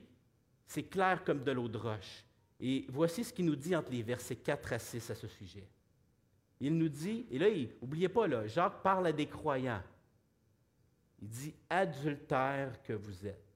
c'est 0.66 0.84
clair 0.84 1.22
comme 1.22 1.44
de 1.44 1.52
l'eau 1.52 1.68
de 1.68 1.76
roche. 1.76 2.24
Et 2.60 2.86
voici 2.88 3.24
ce 3.24 3.32
qu'il 3.32 3.44
nous 3.44 3.56
dit 3.56 3.76
entre 3.76 3.92
les 3.92 4.02
versets 4.02 4.36
4 4.36 4.72
à 4.72 4.78
6 4.78 5.10
à 5.10 5.14
ce 5.14 5.28
sujet. 5.28 5.68
Il 6.58 6.78
nous 6.78 6.88
dit, 6.88 7.26
et 7.30 7.38
là, 7.38 7.48
n'oubliez 7.82 8.08
pas, 8.08 8.46
Jacques 8.46 8.82
parle 8.82 9.08
à 9.08 9.12
des 9.12 9.26
croyants. 9.26 9.82
Il 11.20 11.28
dit 11.28 11.54
adultère 11.68 12.82
que 12.82 12.94
vous 12.94 13.26
êtes. 13.26 13.51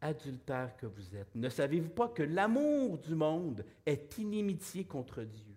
Adultère 0.00 0.76
que 0.76 0.86
vous 0.86 1.14
êtes. 1.14 1.34
Ne 1.34 1.48
savez-vous 1.48 1.90
pas 1.90 2.08
que 2.08 2.22
l'amour 2.22 2.98
du 2.98 3.14
monde 3.14 3.64
est 3.84 4.18
inimitié 4.18 4.84
contre 4.84 5.22
Dieu? 5.22 5.54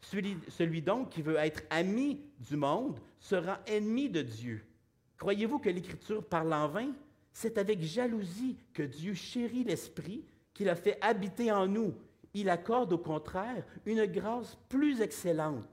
Celui, 0.00 0.82
donc 0.82 1.10
qui 1.10 1.22
veut 1.22 1.36
être 1.36 1.62
ami 1.70 2.20
du 2.38 2.56
monde 2.56 2.98
sera 3.20 3.60
ennemi 3.66 4.08
de 4.08 4.22
Dieu. 4.22 4.64
Croyez-vous 5.18 5.58
que 5.58 5.68
l'Écriture 5.68 6.24
parle 6.24 6.52
en 6.52 6.68
vain? 6.68 6.92
C'est 7.32 7.58
avec 7.58 7.82
jalousie 7.82 8.56
que 8.72 8.82
Dieu 8.82 9.14
chérit 9.14 9.64
l'Esprit 9.64 10.24
qu'il 10.54 10.68
a 10.68 10.74
fait 10.74 10.98
habiter 11.00 11.52
en 11.52 11.66
nous. 11.66 11.94
Il 12.34 12.48
accorde 12.48 12.92
au 12.92 12.98
contraire 12.98 13.64
une 13.86 14.06
grâce 14.06 14.56
plus 14.68 15.00
excellente. 15.00 15.64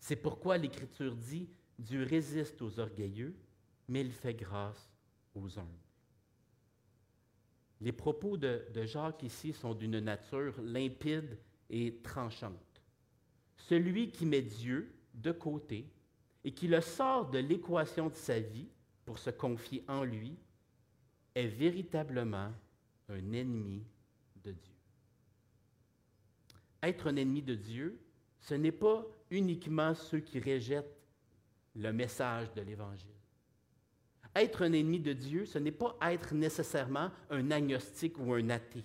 C'est 0.00 0.16
pourquoi 0.16 0.58
l'Écriture 0.58 1.14
dit, 1.14 1.48
Dieu 1.78 2.04
résiste 2.04 2.60
aux 2.62 2.78
orgueilleux, 2.78 3.34
mais 3.88 4.00
il 4.00 4.12
fait 4.12 4.34
grâce 4.34 4.90
aux 5.34 5.58
humbles. 5.58 5.85
Les 7.80 7.92
propos 7.92 8.36
de, 8.36 8.64
Jacques 8.84 9.22
ici 9.22 9.52
sont 9.52 9.74
d'une 9.74 10.00
nature 10.00 10.54
limpide 10.62 11.38
et 11.68 11.96
tranchante. 12.02 12.82
Celui 13.56 14.10
qui 14.10 14.24
met 14.24 14.42
Dieu 14.42 14.94
de 15.14 15.32
côté 15.32 15.86
et 16.44 16.52
qui 16.52 16.68
le 16.68 16.80
sort 16.80 17.28
de 17.30 17.38
l'équation 17.38 18.08
de 18.08 18.14
sa 18.14 18.40
vie 18.40 18.68
pour 19.04 19.18
se 19.18 19.30
confier 19.30 19.84
en 19.88 20.04
lui 20.04 20.36
est 21.34 21.48
véritablement 21.48 22.52
un 23.08 23.32
ennemi 23.32 23.84
de 24.42 24.52
Dieu. 24.52 24.74
Être 26.82 27.08
un 27.08 27.16
ennemi 27.16 27.42
de 27.42 27.54
Dieu, 27.54 28.00
ce 28.40 28.54
n'est 28.54 28.72
pas 28.72 29.04
uniquement 29.30 29.94
ceux 29.94 30.20
qui 30.20 30.38
rejettent 30.38 30.96
le 31.74 31.92
message 31.92 32.52
de 32.54 32.62
l'Évangile. 32.62 33.15
Être 34.36 34.66
un 34.66 34.72
ennemi 34.74 35.00
de 35.00 35.14
Dieu, 35.14 35.46
ce 35.46 35.58
n'est 35.58 35.72
pas 35.72 35.96
être 36.02 36.34
nécessairement 36.34 37.10
un 37.30 37.50
agnostique 37.50 38.18
ou 38.18 38.34
un 38.34 38.50
athée. 38.50 38.84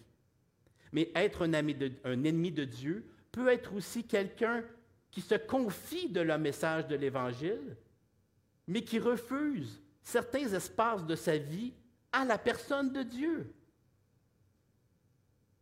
Mais 0.94 1.12
être 1.14 1.46
un, 1.46 1.52
ennemi 1.52 2.52
de 2.54 2.64
Dieu 2.64 3.06
peut 3.34 3.50
être 3.50 3.74
aussi 3.76 4.06
quelqu'un 4.06 4.64
qui 5.12 5.20
se 5.20 5.36
confie 5.36 6.08
de 6.08 6.22
le 6.22 6.38
message 6.38 6.88
de 6.88 6.96
l'Évangile, 6.96 7.76
mais 8.66 8.82
qui 8.82 8.98
refuse 8.98 9.82
certains 10.02 10.54
espaces 10.54 11.06
de 11.06 11.16
sa 11.16 11.38
vie 11.38 11.74
à 12.14 12.24
la 12.24 12.38
personne 12.38 12.94
de 12.94 13.04
Dieu. 13.04 13.54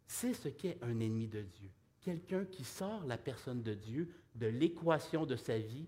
C'est 0.05 0.35
ce 0.35 0.49
qu'est 0.49 0.77
un 0.83 0.99
ennemi 0.99 1.27
de 1.27 1.41
Dieu. 1.41 1.71
Quelqu'un 2.01 2.45
qui 2.45 2.63
sort 2.63 3.03
la 3.07 3.17
personne 3.17 3.63
de 3.63 3.73
Dieu 3.73 4.13
de 4.35 4.45
l'équation 4.45 5.25
de 5.25 5.35
sa 5.35 5.57
vie, 5.57 5.87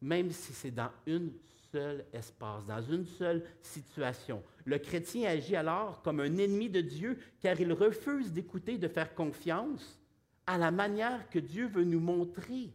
même 0.00 0.30
si 0.30 0.52
c'est 0.52 0.70
dans 0.70 0.92
une 1.06 1.32
espace, 2.12 2.66
dans 2.66 2.82
une 2.82 3.06
seule 3.06 3.44
situation. 3.60 4.42
Le 4.64 4.78
chrétien 4.78 5.28
agit 5.28 5.56
alors 5.56 6.02
comme 6.02 6.20
un 6.20 6.36
ennemi 6.36 6.70
de 6.70 6.80
Dieu 6.80 7.18
car 7.40 7.60
il 7.60 7.72
refuse 7.72 8.32
d'écouter, 8.32 8.78
de 8.78 8.88
faire 8.88 9.14
confiance 9.14 10.00
à 10.46 10.58
la 10.58 10.70
manière 10.70 11.28
que 11.30 11.38
Dieu 11.38 11.66
veut 11.66 11.84
nous 11.84 12.00
montrer 12.00 12.72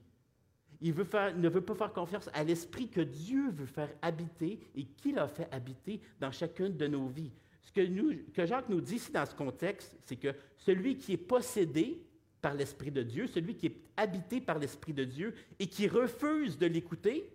il 0.82 0.96
ne 0.96 1.50
veut 1.50 1.62
pas 1.62 1.76
faire 1.76 1.94
confiance 1.94 2.30
à 2.34 2.44
l'esprit 2.44 2.88
que 2.88 3.02
Dieu 3.02 3.52
veut 3.52 3.66
faire 3.66 3.90
habiter 4.02 4.60
et 4.76 4.86
qu'il 4.86 5.20
a 5.20 5.28
fait 5.28 5.48
habiter 5.52 6.02
dans 6.20 6.32
chacune 6.32 6.78
de 6.78 6.88
nos 6.88 7.08
vies. 7.08 7.32
Ce 7.62 7.72
que, 7.72 8.32
que 8.32 8.46
Jacques 8.46 8.70
nous 8.70 8.82
dit 8.82 8.96
ici 8.96 9.12
dans 9.12 9.26
ce 9.26 9.36
contexte, 9.36 9.98
c'est 10.06 10.16
que 10.16 10.34
celui 10.58 10.98
qui 10.98 11.14
est 11.14 11.18
possédé 11.18 12.02
par 12.42 12.54
l'Esprit 12.54 12.92
de 12.92 13.04
Dieu, 13.04 13.28
celui 13.28 13.56
qui 13.56 13.68
est 13.68 13.76
habité 13.98 14.40
par 14.40 14.58
l'Esprit 14.58 14.94
de 14.94 15.04
Dieu 15.04 15.36
et 15.60 15.68
qui 15.68 15.88
refuse 15.88 16.58
de 16.58 16.68
l'écouter, 16.68 17.30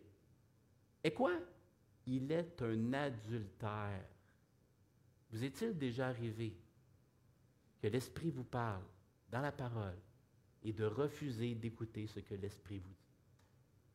est 1.03 1.11
quoi? 1.11 1.33
Il 2.06 2.30
est 2.30 2.60
un 2.62 2.92
adultère. 2.92 4.04
Vous 5.30 5.42
est-il 5.44 5.76
déjà 5.76 6.08
arrivé 6.08 6.54
que 7.80 7.88
l'Esprit 7.88 8.30
vous 8.30 8.44
parle 8.44 8.84
dans 9.30 9.40
la 9.40 9.52
parole 9.52 9.98
et 10.62 10.72
de 10.72 10.84
refuser 10.84 11.54
d'écouter 11.54 12.06
ce 12.06 12.20
que 12.20 12.34
l'Esprit 12.34 12.78
vous 12.78 12.90
dit? 12.90 13.04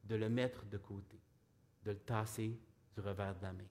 de 0.09 0.15
le 0.15 0.29
mettre 0.29 0.65
de 0.65 0.77
côté, 0.77 1.19
de 1.85 1.91
le 1.91 1.99
tasser 1.99 2.59
du 2.95 2.99
revers 2.99 3.35
de 3.35 3.43
la 3.43 3.53
main? 3.53 3.67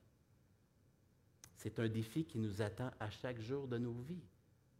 C'est 1.57 1.79
un 1.81 1.89
défi 1.89 2.25
qui 2.25 2.39
nous 2.39 2.63
attend 2.63 2.91
à 3.01 3.11
chaque 3.11 3.41
jour 3.41 3.67
de 3.67 3.77
nos 3.77 3.93
vies, 3.93 4.23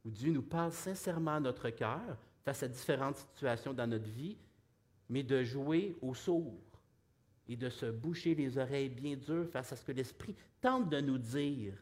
où 0.05 0.11
Dieu 0.11 0.33
nous 0.33 0.43
parle 0.43 0.73
sincèrement 0.73 1.35
à 1.35 1.41
notre 1.41 1.71
cœur 1.71 2.17
face 2.45 2.63
à 2.63 2.69
différentes 2.69 3.17
situations 3.17 3.75
dans 3.75 3.89
notre 3.89 4.09
vie, 4.09 4.39
mais 5.09 5.25
de 5.25 5.43
jouer 5.43 5.97
au 6.01 6.15
sourd 6.15 6.61
et 7.49 7.57
de 7.57 7.69
se 7.69 7.87
boucher 7.87 8.35
les 8.35 8.59
oreilles 8.59 8.91
bien 8.91 9.17
dures 9.17 9.49
face 9.49 9.73
à 9.73 9.77
ce 9.77 9.85
que 9.85 9.93
l'Esprit 9.93 10.35
tente 10.61 10.89
de 10.91 11.01
nous 11.01 11.19
dire. 11.19 11.75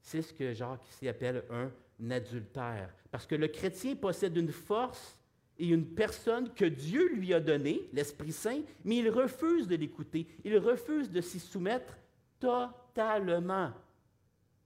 C'est 0.00 0.22
ce 0.22 0.32
que 0.32 0.52
Jacques 0.52 0.86
ici 0.90 1.08
appelle 1.08 1.44
un 1.50 1.70
adultère. 2.10 2.92
Parce 3.10 3.26
que 3.26 3.34
le 3.34 3.48
chrétien 3.48 3.96
possède 3.96 4.36
une 4.36 4.52
force 4.52 5.16
et 5.58 5.68
une 5.68 5.86
personne 5.86 6.52
que 6.52 6.64
Dieu 6.64 7.14
lui 7.14 7.32
a 7.32 7.40
donnée, 7.40 7.88
l'Esprit 7.92 8.32
Saint, 8.32 8.60
mais 8.84 8.98
il 8.98 9.08
refuse 9.08 9.66
de 9.66 9.76
l'écouter. 9.76 10.26
Il 10.44 10.56
refuse 10.58 11.10
de 11.10 11.20
s'y 11.20 11.40
soumettre 11.40 11.96
totalement. 12.38 13.72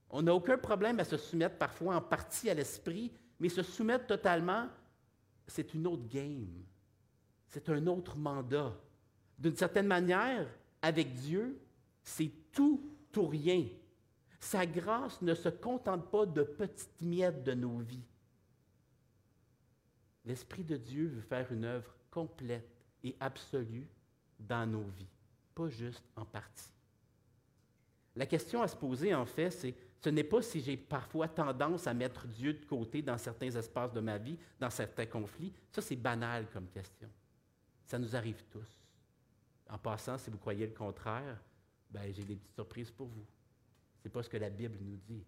On 0.09 0.21
n'a 0.21 0.35
aucun 0.35 0.57
problème 0.57 0.99
à 0.99 1.05
se 1.05 1.17
soumettre 1.17 1.57
parfois 1.57 1.95
en 1.95 2.01
partie 2.01 2.49
à 2.49 2.53
l'Esprit, 2.53 3.11
mais 3.39 3.49
se 3.49 3.63
soumettre 3.63 4.07
totalement, 4.07 4.67
c'est 5.47 5.73
une 5.73 5.87
autre 5.87 6.07
game. 6.07 6.63
C'est 7.47 7.69
un 7.69 7.87
autre 7.87 8.17
mandat. 8.17 8.77
D'une 9.41 9.55
certaine 9.55 9.87
manière, 9.87 10.47
avec 10.83 11.15
Dieu, 11.15 11.59
c'est 12.03 12.31
tout 12.51 12.79
ou 13.17 13.25
rien. 13.25 13.65
Sa 14.39 14.67
grâce 14.67 15.19
ne 15.23 15.33
se 15.33 15.49
contente 15.49 16.11
pas 16.11 16.27
de 16.27 16.43
petites 16.43 17.01
miettes 17.01 17.43
de 17.43 17.53
nos 17.53 17.79
vies. 17.79 18.05
L'Esprit 20.25 20.63
de 20.63 20.77
Dieu 20.77 21.07
veut 21.07 21.21
faire 21.21 21.51
une 21.51 21.65
œuvre 21.65 21.91
complète 22.11 22.69
et 23.03 23.15
absolue 23.19 23.87
dans 24.39 24.69
nos 24.69 24.83
vies, 24.83 25.09
pas 25.55 25.69
juste 25.69 26.03
en 26.15 26.23
partie. 26.23 26.71
La 28.15 28.27
question 28.27 28.61
à 28.61 28.67
se 28.67 28.75
poser, 28.75 29.15
en 29.15 29.25
fait, 29.25 29.49
c'est 29.49 29.75
ce 29.99 30.09
n'est 30.09 30.23
pas 30.23 30.43
si 30.43 30.61
j'ai 30.61 30.77
parfois 30.77 31.27
tendance 31.27 31.87
à 31.87 31.95
mettre 31.95 32.27
Dieu 32.27 32.53
de 32.53 32.65
côté 32.65 33.01
dans 33.01 33.17
certains 33.17 33.49
espaces 33.49 33.91
de 33.91 34.01
ma 34.01 34.19
vie, 34.19 34.37
dans 34.59 34.69
certains 34.69 35.07
conflits. 35.07 35.53
Ça, 35.71 35.81
c'est 35.81 35.95
banal 35.95 36.47
comme 36.53 36.67
question. 36.67 37.09
Ça 37.85 37.97
nous 37.97 38.15
arrive 38.15 38.43
tous. 38.51 38.80
En 39.71 39.77
passant, 39.77 40.17
si 40.17 40.29
vous 40.29 40.37
croyez 40.37 40.67
le 40.67 40.73
contraire, 40.73 41.39
ben, 41.89 42.13
j'ai 42.13 42.23
des 42.23 42.35
petites 42.35 42.55
surprises 42.55 42.91
pour 42.91 43.07
vous. 43.07 43.25
Ce 43.99 44.07
n'est 44.07 44.11
pas 44.11 44.21
ce 44.21 44.29
que 44.29 44.37
la 44.37 44.49
Bible 44.49 44.77
nous 44.81 44.97
dit. 45.07 45.23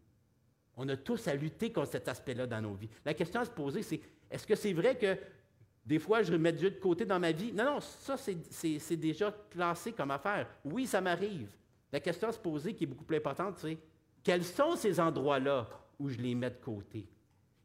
On 0.75 0.87
a 0.89 0.97
tous 0.97 1.27
à 1.27 1.35
lutter 1.35 1.71
contre 1.71 1.91
cet 1.91 2.07
aspect-là 2.07 2.45
dans 2.45 2.61
nos 2.61 2.73
vies. 2.73 2.89
La 3.05 3.13
question 3.13 3.39
à 3.39 3.45
se 3.45 3.51
poser, 3.51 3.83
c'est 3.83 4.01
est-ce 4.29 4.45
que 4.45 4.55
c'est 4.55 4.73
vrai 4.73 4.97
que 4.97 5.17
des 5.85 5.99
fois, 5.99 6.23
je 6.23 6.31
remets 6.31 6.53
Dieu 6.53 6.71
de 6.71 6.79
côté 6.79 7.05
dans 7.05 7.19
ma 7.19 7.31
vie? 7.31 7.51
Non, 7.51 7.65
non, 7.65 7.79
ça, 7.79 8.15
c'est 8.17 8.95
déjà 8.95 9.31
classé 9.49 9.91
comme 9.91 10.11
affaire. 10.11 10.47
Oui, 10.63 10.87
ça 10.87 11.01
m'arrive. 11.01 11.49
La 11.91 11.99
question 11.99 12.29
à 12.29 12.31
se 12.31 12.39
poser, 12.39 12.73
qui 12.73 12.85
est 12.85 12.87
beaucoup 12.87 13.03
plus 13.03 13.17
importante, 13.17 13.57
c'est 13.57 13.77
quels 14.23 14.45
sont 14.45 14.75
ces 14.75 14.99
endroits-là 14.99 15.69
où 15.99 16.09
je 16.09 16.17
les 16.17 16.33
mets 16.35 16.49
de 16.49 16.55
côté? 16.55 17.05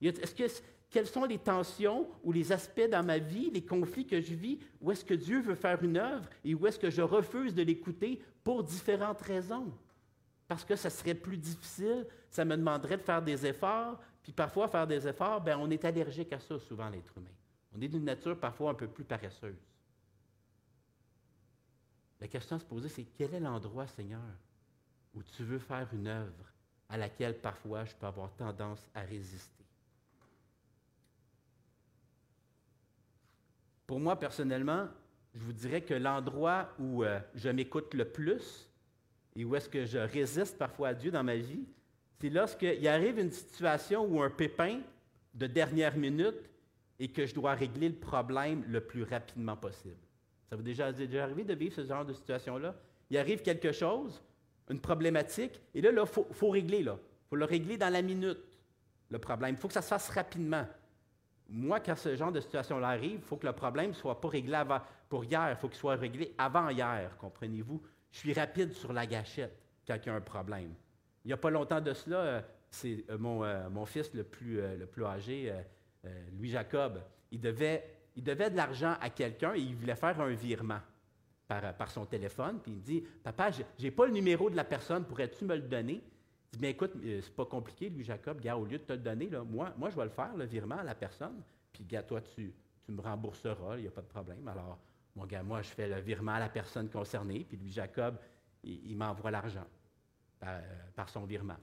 Est-ce 0.02 0.34
que, 0.34 0.44
quelles 0.90 1.06
sont 1.06 1.24
les 1.24 1.38
tensions 1.38 2.08
ou 2.22 2.32
les 2.32 2.50
aspects 2.52 2.88
dans 2.90 3.04
ma 3.04 3.18
vie, 3.18 3.50
les 3.50 3.64
conflits 3.64 4.06
que 4.06 4.20
je 4.20 4.34
vis, 4.34 4.58
où 4.80 4.90
est-ce 4.90 5.04
que 5.04 5.14
Dieu 5.14 5.40
veut 5.40 5.54
faire 5.54 5.82
une 5.82 5.98
œuvre 5.98 6.28
et 6.44 6.54
où 6.54 6.66
est-ce 6.66 6.78
que 6.78 6.90
je 6.90 7.02
refuse 7.02 7.54
de 7.54 7.62
l'écouter 7.62 8.22
pour 8.42 8.62
différentes 8.64 9.20
raisons? 9.20 9.72
Parce 10.46 10.64
que 10.64 10.76
ça 10.76 10.88
serait 10.88 11.14
plus 11.14 11.36
difficile, 11.36 12.06
ça 12.30 12.44
me 12.44 12.56
demanderait 12.56 12.96
de 12.96 13.02
faire 13.02 13.20
des 13.20 13.44
efforts, 13.44 14.00
puis 14.22 14.32
parfois, 14.32 14.68
faire 14.68 14.86
des 14.86 15.06
efforts, 15.06 15.40
ben, 15.40 15.58
on 15.58 15.70
est 15.70 15.84
allergique 15.84 16.32
à 16.32 16.38
ça 16.38 16.58
souvent, 16.58 16.88
l'être 16.88 17.16
humain. 17.16 17.30
On 17.74 17.80
est 17.80 17.88
d'une 17.88 18.04
nature 18.04 18.38
parfois 18.38 18.70
un 18.70 18.74
peu 18.74 18.88
plus 18.88 19.04
paresseuse. 19.04 19.56
La 22.20 22.28
question 22.28 22.56
à 22.56 22.58
se 22.58 22.64
poser, 22.64 22.88
c'est 22.88 23.04
quel 23.04 23.34
est 23.34 23.40
l'endroit, 23.40 23.86
Seigneur, 23.86 24.20
où 25.14 25.22
tu 25.22 25.44
veux 25.44 25.58
faire 25.58 25.88
une 25.92 26.08
œuvre 26.08 26.52
à 26.88 26.96
laquelle 26.96 27.38
parfois 27.38 27.84
je 27.84 27.94
peux 27.94 28.06
avoir 28.06 28.32
tendance 28.34 28.86
à 28.94 29.02
résister? 29.02 29.57
Pour 33.88 34.00
moi, 34.00 34.18
personnellement, 34.18 34.86
je 35.34 35.40
vous 35.40 35.54
dirais 35.54 35.80
que 35.80 35.94
l'endroit 35.94 36.68
où 36.78 37.02
euh, 37.02 37.18
je 37.34 37.48
m'écoute 37.48 37.94
le 37.94 38.04
plus, 38.04 38.70
et 39.34 39.46
où 39.46 39.56
est-ce 39.56 39.68
que 39.70 39.86
je 39.86 39.96
résiste 39.96 40.58
parfois 40.58 40.88
à 40.88 40.94
Dieu 40.94 41.10
dans 41.10 41.24
ma 41.24 41.36
vie, 41.36 41.64
c'est 42.20 42.28
lorsqu'il 42.28 42.86
arrive 42.86 43.18
une 43.18 43.32
situation 43.32 44.04
ou 44.04 44.20
un 44.22 44.28
pépin 44.28 44.80
de 45.32 45.46
dernière 45.46 45.96
minute 45.96 46.50
et 46.98 47.08
que 47.08 47.24
je 47.24 47.34
dois 47.34 47.54
régler 47.54 47.88
le 47.88 47.94
problème 47.94 48.62
le 48.68 48.82
plus 48.82 49.04
rapidement 49.04 49.56
possible. 49.56 49.96
Ça 50.50 50.56
vous 50.56 50.62
est 50.62 50.64
déjà, 50.64 50.92
déjà 50.92 51.22
arrivé 51.22 51.44
de 51.44 51.54
vivre 51.54 51.74
ce 51.74 51.86
genre 51.86 52.04
de 52.04 52.12
situation-là? 52.12 52.74
Il 53.08 53.16
arrive 53.16 53.40
quelque 53.40 53.72
chose, 53.72 54.22
une 54.68 54.80
problématique, 54.80 55.62
et 55.74 55.80
là, 55.80 55.92
il 55.98 56.06
faut, 56.06 56.26
faut, 56.30 56.50
régler. 56.50 56.80
Il 56.80 56.92
faut 57.30 57.36
le 57.36 57.46
régler 57.46 57.78
dans 57.78 57.90
la 57.90 58.02
minute, 58.02 58.58
le 59.08 59.18
problème. 59.18 59.54
Il 59.54 59.58
faut 59.58 59.68
que 59.68 59.74
ça 59.74 59.80
se 59.80 59.88
fasse 59.88 60.10
rapidement. 60.10 60.66
Moi, 61.48 61.80
quand 61.80 61.96
ce 61.96 62.14
genre 62.14 62.30
de 62.30 62.40
situation-là 62.40 62.88
arrive, 62.88 63.20
il 63.20 63.22
faut 63.22 63.36
que 63.36 63.46
le 63.46 63.54
problème 63.54 63.88
ne 63.88 63.94
soit 63.94 64.20
pas 64.20 64.28
réglé 64.28 64.62
pour 65.08 65.24
hier, 65.24 65.50
il 65.50 65.56
faut 65.56 65.68
qu'il 65.68 65.78
soit 65.78 65.96
réglé 65.96 66.34
avant 66.36 66.68
hier, 66.68 67.16
comprenez-vous? 67.16 67.82
Je 68.12 68.18
suis 68.18 68.32
rapide 68.34 68.72
sur 68.74 68.92
la 68.92 69.06
gâchette 69.06 69.58
quand 69.86 69.96
il 69.96 70.06
y 70.06 70.10
a 70.10 70.14
un 70.14 70.20
problème. 70.20 70.74
Il 71.24 71.28
n'y 71.28 71.32
a 71.32 71.38
pas 71.38 71.50
longtemps 71.50 71.80
de 71.80 71.94
cela, 71.94 72.16
euh, 72.18 72.40
c'est 72.70 73.04
euh, 73.08 73.16
mon, 73.16 73.44
euh, 73.44 73.68
mon, 73.70 73.86
fils 73.86 74.12
le 74.12 74.24
plus, 74.24 74.60
âgé, 75.04 75.54
Louis 76.32 76.50
Jacob, 76.50 77.02
il 77.30 77.40
devait, 77.40 77.84
il 78.16 78.22
devait 78.22 78.50
de 78.50 78.56
l'argent 78.56 78.96
à 79.00 79.10
quelqu'un 79.10 79.54
et 79.54 79.60
il 79.60 79.74
voulait 79.74 79.96
faire 79.96 80.20
un 80.20 80.32
virement 80.32 80.80
par, 81.46 81.74
par 81.74 81.90
son 81.90 82.04
téléphone. 82.04 82.60
Puis 82.62 82.72
il 82.72 82.78
me 82.78 82.82
dit 82.82 83.04
Papa, 83.22 83.50
je 83.50 83.62
n'ai 83.82 83.90
pas 83.90 84.06
le 84.06 84.12
numéro 84.12 84.48
de 84.50 84.56
la 84.56 84.64
personne, 84.64 85.04
pourrais-tu 85.04 85.44
me 85.44 85.54
le 85.56 85.62
donner 85.62 86.02
Dis 86.52 86.58
Bien 86.58 86.70
écoute, 86.70 86.92
c'est 87.02 87.34
pas 87.34 87.46
compliqué, 87.46 87.90
Louis 87.90 88.04
Jacob, 88.04 88.40
gars, 88.40 88.56
au 88.56 88.64
lieu 88.64 88.78
de 88.78 88.84
te 88.84 88.92
le 88.92 88.98
donner, 88.98 89.28
là, 89.28 89.42
moi, 89.44 89.72
moi, 89.76 89.90
je 89.90 89.96
vais 89.96 90.04
le 90.04 90.10
faire, 90.10 90.34
le 90.36 90.44
virement 90.44 90.78
à 90.78 90.84
la 90.84 90.94
personne. 90.94 91.42
Puis, 91.72 91.84
gars, 91.84 92.02
toi, 92.02 92.20
tu, 92.22 92.54
tu 92.84 92.92
me 92.92 93.00
rembourseras, 93.00 93.76
il 93.76 93.82
n'y 93.82 93.88
a 93.88 93.90
pas 93.90 94.00
de 94.00 94.06
problème. 94.06 94.48
Alors, 94.48 94.78
mon 95.14 95.26
gars, 95.26 95.42
moi, 95.42 95.62
je 95.62 95.68
fais 95.68 95.88
le 95.88 96.00
virement 96.00 96.32
à 96.32 96.38
la 96.38 96.48
personne 96.48 96.88
concernée, 96.88 97.44
puis 97.44 97.56
Louis 97.56 97.72
Jacob, 97.72 98.16
il, 98.62 98.96
m'envoie 98.96 99.30
l'argent 99.30 99.66
par, 100.94 101.08
son 101.08 101.24
virement. 101.24 101.56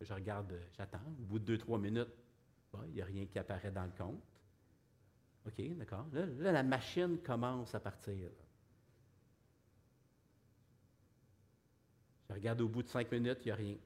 Je 0.00 0.12
regarde, 0.12 0.52
j'attends. 0.76 0.98
Au 1.20 1.24
bout 1.24 1.38
de 1.38 1.44
deux, 1.44 1.58
trois 1.58 1.78
minutes, 1.78 2.12
il 2.88 2.94
n'y 2.94 3.02
a 3.02 3.04
rien 3.04 3.26
qui 3.26 3.38
apparaît 3.38 3.70
dans 3.70 3.84
le 3.84 3.92
compte. 3.96 4.22
OK, 5.46 5.76
d'accord. 5.76 6.06
Là, 6.12 6.52
la 6.52 6.62
machine 6.62 7.18
commence 7.18 7.74
à 7.74 7.80
partir. 7.80 8.30
Je 12.28 12.34
regarde 12.34 12.60
au 12.60 12.68
bout 12.68 12.82
de 12.82 12.88
cinq 12.88 13.10
minutes, 13.10 13.38
il 13.42 13.46
n'y 13.46 13.52
a 13.52 13.56
rien. 13.56 13.76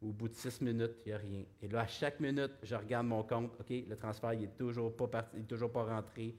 Au 0.00 0.12
bout 0.12 0.28
de 0.28 0.34
six 0.34 0.60
minutes, 0.60 0.96
il 1.04 1.08
n'y 1.08 1.12
a 1.12 1.18
rien. 1.18 1.44
Et 1.60 1.68
là, 1.68 1.80
à 1.80 1.86
chaque 1.86 2.20
minute, 2.20 2.52
je 2.62 2.74
regarde 2.76 3.06
mon 3.06 3.24
compte. 3.24 3.56
OK, 3.58 3.70
le 3.70 3.96
transfert, 3.96 4.32
il 4.32 4.42
n'est 4.42 4.48
toujours 4.48 4.96
pas 4.96 5.08
parti, 5.08 5.42
toujours 5.42 5.72
pas 5.72 5.84
rentré. 5.84 6.36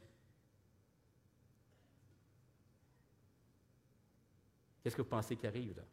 Qu'est-ce 4.82 4.96
que 4.96 5.02
vous 5.02 5.10
pensez 5.10 5.36
qui 5.36 5.46
arrive 5.46 5.76
là? 5.76 5.84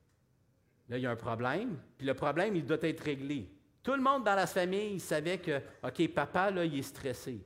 Là, 0.88 0.98
il 0.98 1.02
y 1.02 1.06
a 1.06 1.10
un 1.10 1.16
problème, 1.16 1.76
puis 1.98 2.06
le 2.06 2.14
problème, 2.14 2.54
il 2.54 2.64
doit 2.64 2.78
être 2.80 3.00
réglé. 3.00 3.50
Tout 3.82 3.94
le 3.94 4.02
monde 4.02 4.22
dans 4.22 4.36
la 4.36 4.46
famille 4.46 5.00
savait 5.00 5.38
que, 5.38 5.60
OK, 5.82 6.08
papa, 6.14 6.52
là, 6.52 6.64
il 6.64 6.78
est 6.78 6.82
stressé. 6.82 7.44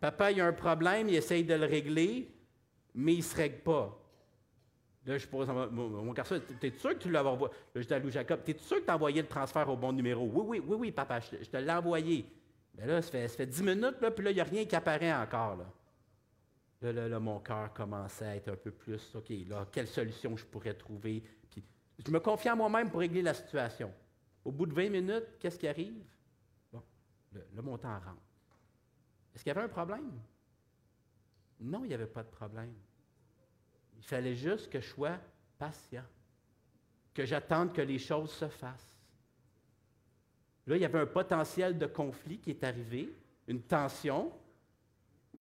Papa, 0.00 0.30
il 0.30 0.40
a 0.42 0.46
un 0.46 0.52
problème, 0.52 1.08
il 1.08 1.14
essaye 1.14 1.44
de 1.44 1.54
le 1.54 1.64
régler, 1.64 2.30
mais 2.94 3.14
il 3.14 3.18
ne 3.18 3.22
se 3.22 3.34
règle 3.34 3.60
pas. 3.60 4.03
Là, 5.06 5.18
je 5.18 5.26
pose 5.26 5.48
mon, 5.48 5.88
mon 5.88 6.12
garçon, 6.12 6.40
t'es 6.58 6.70
sûr 6.70 6.90
que 6.90 7.02
tu 7.02 7.10
l'as 7.10 7.24
envoyé? 7.24 7.52
Là, 7.74 7.80
je 7.82 7.86
dis 7.86 7.92
à 7.92 7.98
Louis 7.98 8.12
Jacob, 8.12 8.40
t'es 8.42 8.56
sûr 8.58 8.78
que 8.78 8.84
tu 8.84 8.90
as 8.90 8.94
envoyé 8.94 9.20
le 9.20 9.28
transfert 9.28 9.68
au 9.68 9.76
bon 9.76 9.92
numéro? 9.92 10.24
Oui, 10.26 10.44
oui, 10.46 10.62
oui, 10.66 10.76
oui, 10.80 10.92
papa, 10.92 11.20
je, 11.20 11.36
te 11.36 11.56
l'ai 11.58 11.72
envoyé. 11.72 12.24
Mais 12.76 12.86
là, 12.86 13.02
ça 13.02 13.10
fait, 13.10 13.28
ça 13.28 13.36
fait 13.36 13.46
10 13.46 13.62
minutes, 13.62 14.00
là, 14.00 14.10
puis 14.10 14.24
là, 14.24 14.30
il 14.30 14.34
n'y 14.34 14.40
a 14.40 14.44
rien 14.44 14.64
qui 14.64 14.74
apparaît 14.74 15.12
encore. 15.12 15.56
Là. 15.56 15.66
Là, 16.92 17.08
là, 17.08 17.20
mon 17.20 17.40
cœur 17.40 17.72
commençait 17.72 18.26
à 18.26 18.36
être 18.36 18.48
un 18.48 18.56
peu 18.56 18.70
plus, 18.70 19.14
OK, 19.14 19.30
là, 19.46 19.66
quelle 19.70 19.88
solution 19.88 20.36
je 20.36 20.44
pourrais 20.44 20.74
trouver? 20.74 21.22
Puis, 21.50 21.62
je 22.04 22.10
me 22.10 22.20
confie 22.20 22.50
en 22.50 22.56
moi-même 22.56 22.90
pour 22.90 23.00
régler 23.00 23.22
la 23.22 23.34
situation. 23.34 23.92
Au 24.44 24.52
bout 24.52 24.66
de 24.66 24.74
20 24.74 24.90
minutes, 24.90 25.38
qu'est-ce 25.38 25.58
qui 25.58 25.68
arrive? 25.68 26.02
Bon, 26.72 26.82
le, 27.32 27.62
montant 27.62 27.94
rentre. 27.94 28.22
Est-ce 29.34 29.42
qu'il 29.42 29.52
y 29.52 29.56
avait 29.56 29.64
un 29.64 29.68
problème? 29.68 30.10
Non, 31.60 31.84
il 31.84 31.88
n'y 31.88 31.94
avait 31.94 32.06
pas 32.06 32.22
de 32.22 32.28
problème. 32.28 32.74
Il 33.96 34.04
fallait 34.04 34.34
juste 34.34 34.70
que 34.70 34.80
je 34.80 34.88
sois 34.88 35.18
patient, 35.58 36.04
que 37.12 37.24
j'attende 37.24 37.72
que 37.72 37.82
les 37.82 37.98
choses 37.98 38.30
se 38.30 38.48
fassent. 38.48 38.98
Là, 40.66 40.76
il 40.76 40.82
y 40.82 40.84
avait 40.84 41.00
un 41.00 41.06
potentiel 41.06 41.78
de 41.78 41.86
conflit 41.86 42.38
qui 42.38 42.50
est 42.50 42.64
arrivé, 42.64 43.14
une 43.46 43.62
tension, 43.62 44.32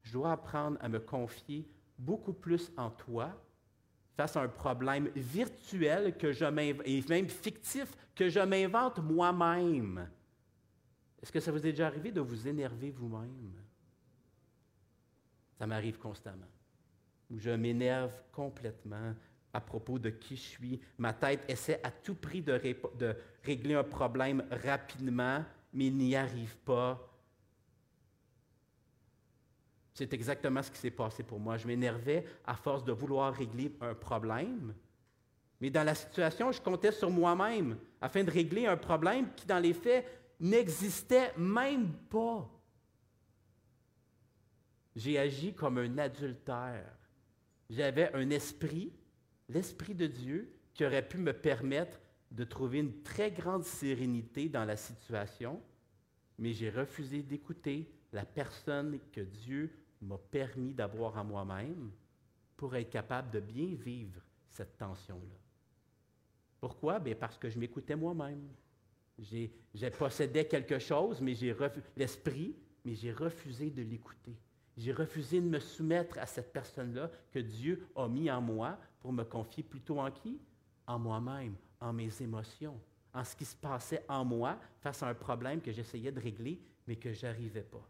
je 0.01 0.13
dois 0.13 0.33
apprendre 0.33 0.77
à 0.81 0.89
me 0.89 0.99
confier 0.99 1.67
beaucoup 1.97 2.33
plus 2.33 2.71
en 2.77 2.89
toi 2.89 3.31
face 4.15 4.35
à 4.35 4.41
un 4.41 4.47
problème 4.47 5.09
virtuel 5.15 6.17
que 6.17 6.31
je 6.31 6.45
et 6.85 7.03
même 7.09 7.29
fictif 7.29 7.95
que 8.15 8.29
je 8.29 8.39
m'invente 8.39 8.99
moi-même. 8.99 10.09
Est-ce 11.21 11.31
que 11.31 11.39
ça 11.39 11.51
vous 11.51 11.59
est 11.59 11.71
déjà 11.71 11.87
arrivé 11.87 12.11
de 12.11 12.21
vous 12.21 12.47
énerver 12.47 12.91
vous-même? 12.91 13.53
Ça 15.57 15.65
m'arrive 15.65 15.97
constamment. 15.97 16.52
Où 17.29 17.39
je 17.39 17.49
m'énerve 17.49 18.11
complètement 18.31 19.13
à 19.53 19.61
propos 19.61 19.99
de 19.99 20.09
qui 20.09 20.35
je 20.35 20.41
suis. 20.41 20.81
Ma 20.97 21.13
tête 21.13 21.45
essaie 21.47 21.79
à 21.83 21.91
tout 21.91 22.15
prix 22.15 22.41
de, 22.41 22.59
régler 23.43 23.75
un 23.75 23.83
problème 23.83 24.43
rapidement, 24.49 25.43
mais 25.73 25.89
n'y 25.89 26.15
arrive 26.15 26.57
pas 26.57 27.13
c'est 29.93 30.11
exactement 30.13 30.63
ce 30.63 30.71
qui 30.71 30.79
s'est 30.79 30.91
passé 30.91 31.23
pour 31.23 31.39
moi. 31.39 31.57
Je 31.57 31.67
m'énervais 31.67 32.25
à 32.45 32.55
force 32.55 32.83
de 32.83 32.91
vouloir 32.91 33.33
régler 33.33 33.75
un 33.79 33.93
problème. 33.93 34.73
Mais 35.61 35.69
dans 35.69 35.83
la 35.83 35.93
situation, 35.93 36.51
je 36.51 36.59
comptais 36.59 36.91
sur 36.91 37.11
moi-même 37.11 37.77
afin 38.01 38.23
de 38.23 38.31
régler 38.31 38.65
un 38.65 38.75
problème 38.75 39.31
qui, 39.35 39.45
dans 39.45 39.59
les 39.59 39.73
faits, 39.73 40.05
n'existait 40.39 41.31
même 41.37 41.93
pas. 42.09 42.49
J'ai 44.95 45.17
agi 45.19 45.53
comme 45.53 45.77
un 45.77 45.97
adultère. 45.99 46.97
J'avais 47.69 48.13
un 48.13 48.29
esprit, 48.29 48.93
l'esprit 49.49 49.95
de 49.95 50.07
Dieu, 50.07 50.53
qui 50.73 50.85
aurait 50.85 51.07
pu 51.07 51.17
me 51.17 51.33
permettre 51.33 51.99
de 52.31 52.43
trouver 52.43 52.79
une 52.79 53.03
très 53.03 53.31
grande 53.31 53.63
sérénité 53.63 54.49
dans 54.49 54.65
la 54.65 54.75
situation, 54.75 55.61
mais 56.39 56.53
j'ai 56.53 56.69
refusé 56.69 57.21
d'écouter 57.21 57.91
la 58.11 58.25
personne 58.25 58.99
que 59.11 59.21
Dieu 59.21 59.71
m'a 60.01 60.17
permis 60.17 60.73
d'avoir 60.73 61.17
en 61.17 61.23
moi-même 61.23 61.91
pour 62.57 62.75
être 62.75 62.89
capable 62.89 63.31
de 63.31 63.39
bien 63.39 63.75
vivre 63.75 64.21
cette 64.49 64.77
tension-là. 64.77 65.39
Pourquoi? 66.59 66.99
Bien 66.99 67.15
parce 67.15 67.37
que 67.37 67.49
je 67.49 67.59
m'écoutais 67.59 67.95
moi-même. 67.95 68.47
J'ai, 69.19 69.51
possédé 69.97 70.47
quelque 70.47 70.79
chose, 70.79 71.21
mais 71.21 71.35
j'ai 71.35 71.55
l'esprit, 71.95 72.55
mais 72.83 72.95
j'ai 72.95 73.11
refusé 73.11 73.69
de 73.69 73.83
l'écouter. 73.83 74.35
J'ai 74.77 74.91
refusé 74.91 75.39
de 75.39 75.47
me 75.47 75.59
soumettre 75.59 76.17
à 76.17 76.25
cette 76.25 76.51
personne-là 76.51 77.11
que 77.31 77.39
Dieu 77.39 77.87
a 77.95 78.07
mis 78.07 78.29
en 78.31 78.41
moi 78.41 78.77
pour 78.99 79.13
me 79.13 79.23
confier 79.23 79.63
plutôt 79.63 79.99
en 79.99 80.09
qui? 80.09 80.39
En 80.87 80.99
moi-même, 80.99 81.55
en 81.79 81.93
mes 81.93 82.21
émotions, 82.21 82.79
en 83.13 83.23
ce 83.23 83.35
qui 83.35 83.45
se 83.45 83.55
passait 83.55 84.03
en 84.09 84.25
moi 84.25 84.57
face 84.81 85.03
à 85.03 85.07
un 85.07 85.13
problème 85.13 85.61
que 85.61 85.71
j'essayais 85.71 86.11
de 86.11 86.19
régler, 86.19 86.59
mais 86.87 86.95
que 86.95 87.13
je 87.13 87.25
n'arrivais 87.25 87.63
pas. 87.63 87.87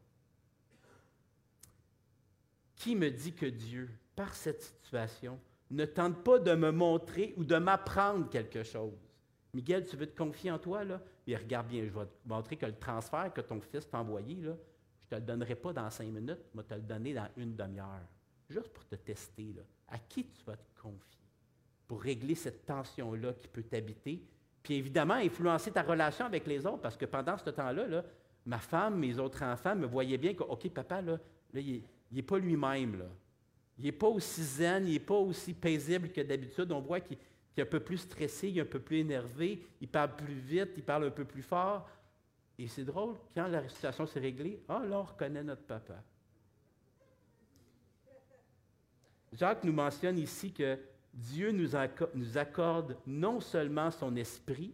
Qui 2.76 2.96
me 2.96 3.10
dit 3.10 3.34
que 3.34 3.46
Dieu, 3.46 3.90
par 4.16 4.36
cette 4.36 4.62
situation, 4.62 5.40
ne 5.72 5.86
tente 5.86 6.24
pas 6.24 6.38
de 6.38 6.54
me 6.54 6.72
montrer 6.72 7.34
ou 7.38 7.44
de 7.44 7.56
m'apprendre 7.56 8.30
quelque 8.30 8.64
chose? 8.64 9.00
Miguel, 9.54 9.86
tu 9.86 9.96
veux 9.96 10.08
te 10.08 10.18
confier 10.18 10.52
en 10.52 10.60
toi, 10.60 10.84
là? 10.84 11.02
Bien, 11.26 11.38
regarde 11.38 11.68
bien, 11.68 11.86
je 11.86 11.90
vais 11.90 12.06
te 12.06 12.28
montrer 12.28 12.58
que 12.58 12.66
le 12.66 12.78
transfert 12.78 13.32
que 13.34 13.42
ton 13.42 13.62
fils 13.62 13.88
t'a 13.88 14.00
envoyé, 14.00 14.36
là, 14.36 14.54
te 15.14 15.20
le 15.20 15.26
donnerai 15.26 15.56
pas 15.56 15.74
dans 15.74 15.90
cinq 15.90 16.08
minutes, 16.08 16.40
je 16.52 16.58
vais 16.58 16.64
te 16.64 16.74
le 16.74 16.82
donner 16.82 17.14
dans 17.14 17.28
une 17.38 17.56
demi-heure. 17.56 18.08
Juste 18.50 18.70
pour 18.70 18.86
te 18.86 18.96
tester. 18.96 19.56
À 19.88 19.98
qui 19.98 20.26
tu 20.26 20.44
vas 20.46 20.58
te 20.58 20.82
confier? 20.82 21.22
Pour 21.88 22.02
régler 22.02 22.36
cette 22.36 22.66
tension-là 22.66 23.34
qui 23.34 23.48
peut 23.48 23.64
t'habiter, 23.64 24.22
puis 24.64 24.76
évidemment 24.76 25.16
influencer 25.16 25.72
ta 25.72 25.84
relation 25.84 26.26
avec 26.26 26.48
les 26.48 26.66
autres, 26.66 26.82
parce 26.82 26.98
que 26.98 27.06
pendant 27.06 27.38
ce 27.38 27.50
temps-là, 27.50 27.88
là, 27.88 28.04
ma 28.46 28.60
femme, 28.60 28.98
mes 28.98 29.20
autres 29.20 29.44
enfants 29.44 29.76
me 29.76 29.86
voyaient 29.86 30.18
bien 30.18 30.34
que, 30.34 30.44
OK, 30.44 30.70
papa, 30.70 31.02
là, 31.02 31.20
là 31.54 31.60
il, 31.60 31.76
est, 31.76 31.84
il 32.12 32.16
n'est 32.16 32.24
pas 32.24 32.40
lui-même. 32.40 33.04
Il 33.78 33.86
n'est 33.86 33.92
pas 33.92 34.08
aussi 34.08 34.44
zen, 34.44 34.88
il 34.88 34.94
n'est 34.94 35.00
pas 35.00 35.16
aussi 35.16 35.54
paisible 35.54 36.10
que 36.10 36.22
d'habitude. 36.22 36.72
On 36.72 36.80
voit 36.80 37.00
qu'il 37.00 37.18
est 37.58 37.62
un 37.62 37.66
peu 37.66 37.80
plus 37.80 37.98
stressé, 37.98 38.50
il 38.50 38.58
est 38.58 38.62
un 38.62 38.66
peu 38.66 38.80
plus 38.80 39.00
énervé, 39.00 39.66
il 39.82 39.88
parle 39.88 40.16
plus 40.16 40.34
vite, 40.34 40.72
il 40.78 40.84
parle 40.84 41.06
un 41.06 41.12
peu 41.12 41.26
plus 41.26 41.44
fort. 41.44 41.88
Et 42.60 42.68
c'est 42.68 42.86
drôle, 42.86 43.16
quand 43.34 43.48
la 43.48 43.68
situation 43.68 44.06
s'est 44.06 44.20
réglée, 44.20 44.62
ah 44.70 44.84
là, 44.86 45.00
on 45.00 45.04
reconnaît 45.04 45.44
notre 45.44 45.64
papa. 45.64 46.04
Jacques 49.32 49.64
nous 49.64 49.74
mentionne 49.74 50.20
ici 50.20 50.54
que 50.54 50.78
Dieu 51.14 51.52
nous 51.52 52.38
accorde 52.38 52.98
non 53.08 53.40
seulement 53.40 53.90
son 53.90 54.16
esprit, 54.16 54.74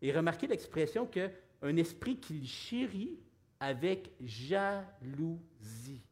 et 0.00 0.12
remarquez 0.12 0.46
l'expression 0.46 1.06
qu'un 1.06 1.76
esprit 1.76 2.18
qu'il 2.18 2.46
chérit 2.46 3.18
avec 3.60 4.12
jalousie. 4.20 6.02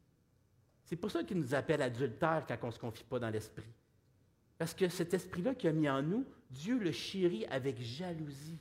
C'est 0.85 0.95
pour 0.95 1.09
ça 1.09 1.23
qu'il 1.23 1.39
nous 1.39 1.55
appelle 1.55 1.81
adultères 1.81 2.45
quand 2.47 2.57
on 2.63 2.67
ne 2.67 2.71
se 2.71 2.79
confie 2.79 3.03
pas 3.03 3.19
dans 3.19 3.29
l'esprit. 3.29 3.73
Parce 4.57 4.73
que 4.73 4.87
cet 4.89 5.13
esprit-là 5.13 5.55
qu'il 5.55 5.69
a 5.69 5.73
mis 5.73 5.89
en 5.89 6.01
nous, 6.01 6.25
Dieu 6.49 6.77
le 6.79 6.91
chérit 6.91 7.45
avec 7.47 7.81
jalousie. 7.81 8.59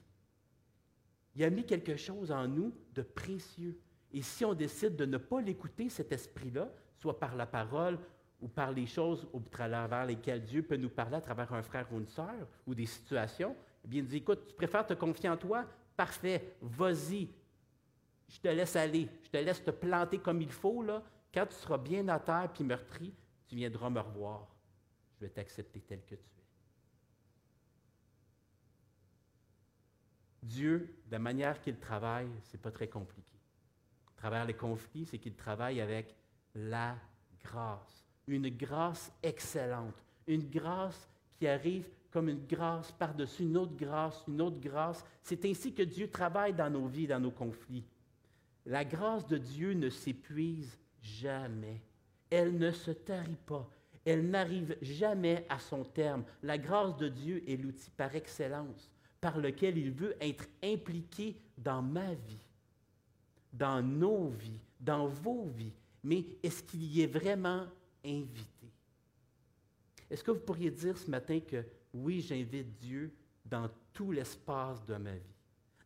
Il 1.37 1.45
a 1.45 1.51
mis 1.51 1.65
quelque 1.65 1.97
chose 1.97 2.33
en 2.33 2.49
nous 2.49 2.73
de 2.95 3.03
précieux. 3.03 3.79
Et 4.11 4.23
si 4.23 4.43
on 4.45 4.55
décide 4.55 4.97
de 4.97 5.05
ne 5.05 5.19
pas 5.19 5.43
l'écouter, 5.43 5.91
cet 5.91 6.11
esprit-là, 6.11 6.71
soit 6.95 7.19
par 7.19 7.37
la 7.37 7.45
parole 7.45 7.99
ou 8.41 8.49
par 8.49 8.73
les 8.73 8.87
choses 8.87 9.29
au 9.35 9.41
travers 9.41 10.07
lesquelles 10.07 10.43
Dieu 10.43 10.63
peut 10.63 10.77
nous 10.77 10.89
parler 10.89 11.17
à 11.17 11.21
travers 11.21 11.53
un 11.53 11.63
frère 11.63 11.87
ou 11.93 11.99
une 11.99 12.09
sœur 12.09 12.49
ou 12.67 12.75
des 12.75 12.87
situations, 12.87 13.55
eh 13.85 13.89
bien, 13.89 14.03
dit, 14.03 14.17
écoute, 14.17 14.47
tu 14.49 14.55
préfères 14.55 14.87
te 14.87 14.95
confier 14.95 15.29
en 15.29 15.37
toi? 15.37 15.67
Parfait, 15.95 16.57
vas-y, 16.63 17.29
je 18.29 18.41
te 18.41 18.49
laisse 18.49 18.75
aller, 18.75 19.07
je 19.23 19.29
te 19.29 19.37
laisse 19.37 19.63
te 19.63 19.71
planter 19.71 20.19
comme 20.19 20.41
il 20.41 20.53
faut, 20.53 20.83
là. 20.83 21.03
Quand 21.33 21.47
tu 21.47 21.55
seras 21.55 21.79
bien 21.79 22.09
à 22.09 22.19
terre 22.19 22.51
puis 22.53 22.65
meurtri, 22.65 23.13
tu 23.47 23.57
viendras 23.57 23.91
me 23.91 24.01
revoir. 24.01 24.49
Je 25.15 25.27
vais 25.27 25.31
t'accepter 25.31 25.81
tel 25.81 26.01
que 26.01 26.15
tu 26.15 26.15
es. 26.15 26.36
Dieu, 30.47 30.95
de 31.07 31.13
la 31.13 31.19
manière 31.19 31.61
qu'il 31.61 31.77
travaille, 31.77 32.29
ce 32.45 32.57
n'est 32.57 32.63
pas 32.63 32.71
très 32.71 32.89
compliqué. 32.89 33.35
À 34.17 34.21
travers 34.21 34.45
les 34.45 34.55
conflits, 34.55 35.05
c'est 35.05 35.19
qu'il 35.19 35.35
travaille 35.35 35.81
avec 35.81 36.15
la 36.55 36.97
grâce. 37.45 38.05
Une 38.27 38.49
grâce 38.49 39.13
excellente. 39.23 40.03
Une 40.27 40.49
grâce 40.49 41.09
qui 41.39 41.47
arrive 41.47 41.89
comme 42.11 42.29
une 42.29 42.47
grâce 42.47 42.93
par-dessus 42.93 43.43
une 43.43 43.59
autre 43.59 43.77
grâce, 43.77 44.25
une 44.27 44.41
autre 44.41 44.59
grâce. 44.59 45.05
C'est 45.23 45.45
ainsi 45.45 45.75
que 45.75 45.83
Dieu 45.83 46.09
travaille 46.09 46.55
dans 46.55 46.71
nos 46.71 46.87
vies, 46.87 47.07
dans 47.07 47.21
nos 47.21 47.31
conflits. 47.31 47.85
La 48.65 48.85
grâce 48.85 49.27
de 49.27 49.37
Dieu 49.37 49.75
ne 49.75 49.91
s'épuise 49.91 50.79
jamais. 51.03 51.83
Elle 52.31 52.57
ne 52.57 52.71
se 52.71 52.91
tarit 52.91 53.39
pas. 53.45 53.69
Elle 54.05 54.31
n'arrive 54.31 54.77
jamais 54.81 55.45
à 55.49 55.59
son 55.59 55.85
terme. 55.85 56.25
La 56.43 56.59
grâce 56.59 56.97
de 56.97 57.09
Dieu 57.09 57.45
est 57.49 57.57
l'outil 57.57 57.91
par 57.91 58.15
excellence 58.15 58.91
par 59.27 59.39
lequel 59.39 59.77
il 59.77 59.91
veut 59.91 60.15
être 60.21 60.47
impliqué 60.63 61.37
dans 61.59 61.83
ma 61.83 62.15
vie, 62.15 62.47
dans 63.53 63.83
nos 63.83 64.29
vies, 64.29 64.61
dans 64.79 65.09
vos 65.09 65.47
vies. 65.47 65.73
Mais 66.05 66.25
est-ce 66.45 66.63
qu'il 66.63 66.85
y 66.85 67.03
est 67.03 67.09
vraiment 67.09 67.67
invité? 68.05 68.71
Est-ce 70.09 70.23
que 70.23 70.31
vous 70.31 70.39
pourriez 70.39 70.71
dire 70.71 70.97
ce 70.97 71.11
matin 71.11 71.41
que 71.41 71.65
oui, 71.93 72.21
j'invite 72.21 72.79
Dieu 72.79 73.13
dans 73.45 73.69
tout 73.93 74.13
l'espace 74.13 74.87
de 74.87 74.95
ma 74.95 75.15
vie, 75.15 75.35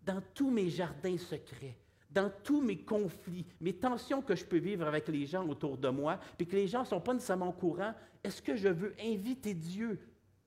dans 0.05 0.21
tous 0.35 0.51
mes 0.51 0.69
jardins 0.69 1.17
secrets, 1.17 1.79
dans 2.11 2.31
tous 2.45 2.61
mes 2.61 2.83
conflits, 2.83 3.47
mes 3.59 3.73
tensions 3.73 4.21
que 4.21 4.37
je 4.37 4.45
peux 4.45 4.59
vivre 4.59 4.87
avec 4.87 5.09
les 5.09 5.25
gens 5.25 5.49
autour 5.49 5.79
de 5.79 5.89
moi, 5.89 6.21
puis 6.37 6.47
que 6.47 6.57
les 6.57 6.69
gens 6.69 6.81
ne 6.81 6.89
sont 6.89 7.01
pas 7.01 7.15
nécessairement 7.15 7.49
au 7.49 7.53
courant, 7.53 7.95
est-ce 8.23 8.43
que 8.43 8.55
je 8.55 8.69
veux 8.69 8.95
inviter 9.01 9.55
Dieu 9.55 9.99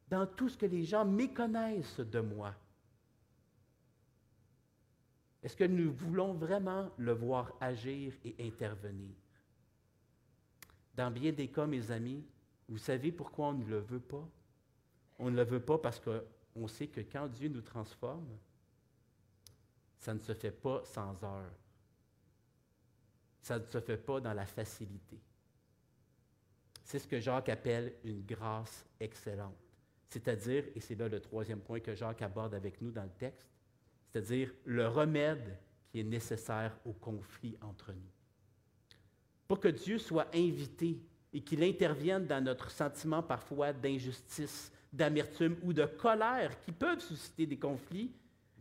dans 0.08 0.27
tout 0.27 0.47
ce 0.47 0.58
que 0.60 0.67
les 0.67 0.84
gens 0.84 1.06
méconnaissent 1.06 1.99
de 1.99 2.19
moi? 2.19 2.53
Est-ce 5.43 5.58
que 5.58 5.65
nous 5.65 5.91
voulons 5.91 6.34
vraiment 6.34 6.89
le 6.97 7.12
voir 7.12 7.53
agir 7.60 8.13
et 8.23 8.36
intervenir? 8.39 9.13
Dans 10.95 11.12
bien 11.12 11.34
des 11.34 11.49
cas, 11.49 11.67
mes 11.67 11.91
amis, 11.91 12.25
vous 12.69 12.77
savez 12.77 13.12
pourquoi 13.12 13.47
on 13.47 13.53
ne 13.53 13.65
le 13.65 13.79
veut 13.79 13.99
pas? 13.99 14.27
On 15.19 15.29
ne 15.29 15.36
le 15.36 15.43
veut 15.43 15.60
pas 15.60 15.77
parce 15.77 15.99
qu'on 15.99 16.67
sait 16.67 16.88
que 16.88 17.01
quand 17.01 17.27
Dieu 17.27 17.49
nous 17.49 17.62
transforme, 17.62 18.38
ça 19.97 20.13
ne 20.13 20.19
se 20.19 20.34
fait 20.34 20.51
pas 20.51 20.82
sans 20.86 21.21
heure. 21.23 21.51
Ça 23.41 23.60
ne 23.60 23.65
se 23.65 23.82
fait 23.82 23.97
pas 23.97 24.21
dans 24.21 24.34
la 24.34 24.45
facilité. 24.45 25.19
C'est 26.86 26.99
ce 26.99 27.08
que 27.08 27.19
Jacques 27.19 27.49
appelle 27.49 27.95
une 28.06 28.21
grâce 28.25 28.86
excellente. 28.99 29.58
C'est-à-dire, 30.08 30.65
et 30.75 30.79
c'est 30.79 30.95
là 30.95 31.10
le 31.10 31.19
troisième 31.19 31.60
point 31.60 31.79
que 31.79 31.95
Jacques 31.95 32.21
aborde 32.21 32.53
avec 32.53 32.82
nous 32.82 32.91
dans 32.91 33.03
le 33.03 33.10
texte, 33.10 33.53
c'est-à-dire 34.13 34.54
le 34.65 34.88
remède 34.88 35.58
qui 35.89 35.99
est 35.99 36.04
nécessaire 36.04 36.78
au 36.86 36.93
conflit 36.93 37.58
entre 37.62 37.91
nous. 37.91 38.12
Pour 39.47 39.60
que 39.60 39.69
Dieu 39.69 39.97
soit 39.97 40.28
invité 40.36 41.02
et 41.34 41.41
qu'il 41.41 41.63
intervienne 41.63 42.28
dans 42.28 42.43
notre 42.43 42.69
sentiment 42.69 43.23
parfois 43.23 43.73
d'injustice, 43.73 44.71
d'amertume 44.91 45.58
ou 45.63 45.73
de 45.73 45.86
colère 45.86 46.60
qui 46.62 46.71
peuvent 46.71 46.99
susciter 46.99 47.47
des 47.47 47.58
conflits, 47.58 48.12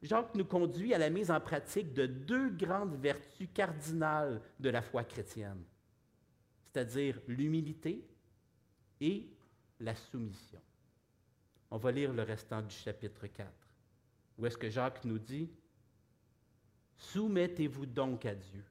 Jacques 0.01 0.35
nous 0.35 0.47
conduit 0.47 0.95
à 0.95 0.99
la 0.99 1.11
mise 1.11 1.31
en 1.31 1.41
pratique 1.41 1.93
de 1.93 2.07
deux 2.07 2.49
grandes 2.51 2.97
vertus 2.97 3.49
cardinales 3.55 4.41
de 4.59 4.71
la 4.71 4.83
foi 4.83 5.05
chrétienne, 5.05 5.62
c'est-à-dire 6.65 7.21
l'humilité 7.29 8.05
et 9.01 9.29
la 9.79 9.95
soumission. 9.95 10.61
On 11.71 11.77
va 11.77 11.93
lire 11.93 12.12
le 12.12 12.23
restant 12.23 12.62
du 12.62 12.75
chapitre 12.75 13.27
4. 13.27 13.62
Où 14.38 14.47
est-ce 14.47 14.57
que 14.57 14.68
Jacques 14.68 15.05
nous 15.05 15.18
dit, 15.18 15.51
Soumettez-vous 17.03 17.87
donc 17.87 18.25
à 18.27 18.35
Dieu. 18.35 18.64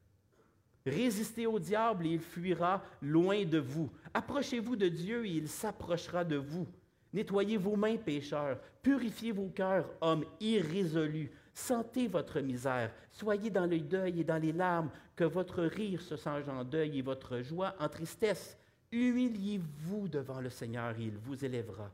Résistez 0.86 1.46
au 1.46 1.58
diable 1.58 2.06
et 2.06 2.10
il 2.10 2.20
fuira 2.20 2.82
loin 3.00 3.44
de 3.44 3.58
vous. 3.58 3.90
Approchez-vous 4.14 4.74
de 4.74 4.88
Dieu 4.88 5.26
et 5.26 5.32
il 5.32 5.48
s'approchera 5.48 6.24
de 6.24 6.36
vous. 6.36 6.66
Nettoyez 7.12 7.56
vos 7.56 7.76
mains, 7.76 7.98
pécheurs. 7.98 8.58
Purifiez 8.82 9.32
vos 9.32 9.48
cœurs, 9.48 9.88
hommes 10.00 10.24
irrésolus. 10.40 11.30
Sentez 11.54 12.08
votre 12.08 12.40
misère. 12.40 12.90
Soyez 13.12 13.50
dans 13.50 13.66
le 13.66 13.78
deuil 13.78 14.20
et 14.20 14.24
dans 14.24 14.40
les 14.40 14.52
larmes, 14.52 14.90
que 15.14 15.24
votre 15.24 15.62
rire 15.62 16.00
se 16.00 16.16
change 16.16 16.48
en 16.48 16.64
deuil 16.64 16.98
et 16.98 17.02
votre 17.02 17.42
joie 17.42 17.74
en 17.78 17.88
tristesse. 17.88 18.56
Humiliez-vous 18.90 20.08
devant 20.08 20.40
le 20.40 20.50
Seigneur 20.50 20.98
et 20.98 21.04
il 21.04 21.18
vous 21.18 21.44
élèvera. 21.44 21.90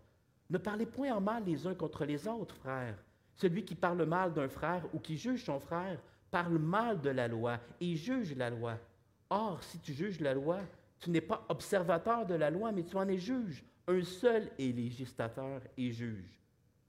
Ne 0.48 0.58
parlez 0.58 0.86
point 0.86 1.12
en 1.12 1.20
mal 1.20 1.44
les 1.44 1.66
uns 1.66 1.74
contre 1.74 2.04
les 2.04 2.26
autres, 2.26 2.54
frères. 2.56 2.96
Celui 3.38 3.64
qui 3.64 3.76
parle 3.76 4.04
mal 4.04 4.34
d'un 4.34 4.48
frère 4.48 4.84
ou 4.92 4.98
qui 4.98 5.16
juge 5.16 5.44
son 5.44 5.60
frère 5.60 6.00
parle 6.30 6.58
mal 6.58 7.00
de 7.00 7.10
la 7.10 7.28
loi 7.28 7.60
et 7.80 7.94
juge 7.94 8.34
la 8.34 8.50
loi. 8.50 8.76
Or, 9.30 9.62
si 9.62 9.78
tu 9.78 9.94
juges 9.94 10.20
la 10.20 10.34
loi, 10.34 10.58
tu 10.98 11.10
n'es 11.10 11.20
pas 11.20 11.46
observateur 11.48 12.26
de 12.26 12.34
la 12.34 12.50
loi, 12.50 12.72
mais 12.72 12.82
tu 12.82 12.96
en 12.96 13.08
es 13.08 13.16
juge. 13.16 13.64
Un 13.86 14.02
seul 14.02 14.50
est 14.58 14.74
législateur 14.74 15.62
et 15.76 15.92
juge. 15.92 16.40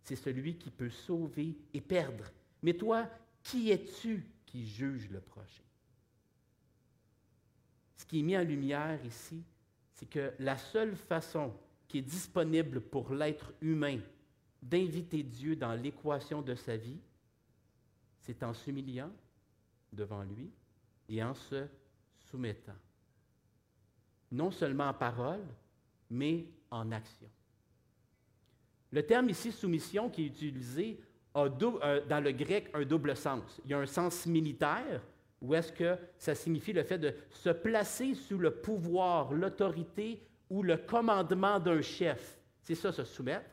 C'est 0.03 0.15
celui 0.15 0.57
qui 0.57 0.71
peut 0.71 0.89
sauver 0.89 1.55
et 1.73 1.81
perdre. 1.81 2.25
Mais 2.63 2.73
toi, 2.73 3.07
qui 3.43 3.69
es-tu 3.69 4.25
qui 4.47 4.67
juge 4.67 5.07
le 5.11 5.19
prochain? 5.19 5.63
Ce 7.95 8.05
qui 8.05 8.21
est 8.21 8.23
mis 8.23 8.35
en 8.35 8.43
lumière 8.43 8.99
ici, 9.05 9.43
c'est 9.93 10.09
que 10.09 10.33
la 10.39 10.57
seule 10.57 10.95
façon 10.95 11.53
qui 11.87 11.99
est 11.99 12.01
disponible 12.01 12.81
pour 12.81 13.13
l'être 13.13 13.53
humain 13.61 13.99
d'inviter 14.61 15.23
Dieu 15.23 15.55
dans 15.55 15.73
l'équation 15.73 16.41
de 16.41 16.55
sa 16.55 16.75
vie, 16.75 16.99
c'est 18.19 18.43
en 18.43 18.53
s'humiliant 18.53 19.11
devant 19.91 20.23
lui 20.23 20.51
et 21.07 21.23
en 21.23 21.33
se 21.33 21.65
soumettant. 22.17 22.75
Non 24.31 24.51
seulement 24.51 24.89
en 24.89 24.93
parole, 24.93 25.45
mais 26.09 26.45
en 26.69 26.91
action. 26.91 27.29
Le 28.91 29.05
terme 29.05 29.29
ici, 29.29 29.51
soumission, 29.51 30.09
qui 30.09 30.25
est 30.25 30.27
utilisé, 30.27 30.99
a 31.33 31.45
euh, 31.45 32.05
dans 32.07 32.23
le 32.23 32.31
grec 32.31 32.69
un 32.73 32.83
double 32.83 33.15
sens. 33.15 33.61
Il 33.65 33.71
y 33.71 33.73
a 33.73 33.79
un 33.79 33.85
sens 33.85 34.25
militaire, 34.25 35.01
où 35.41 35.53
est-ce 35.53 35.71
que 35.71 35.97
ça 36.17 36.35
signifie 36.35 36.73
le 36.73 36.83
fait 36.83 36.97
de 36.97 37.13
se 37.29 37.49
placer 37.49 38.13
sous 38.15 38.37
le 38.37 38.51
pouvoir, 38.51 39.31
l'autorité 39.31 40.21
ou 40.49 40.63
le 40.63 40.77
commandement 40.77 41.59
d'un 41.59 41.81
chef. 41.81 42.39
C'est 42.61 42.75
ça, 42.75 42.91
se 42.91 43.03
soumettre. 43.03 43.49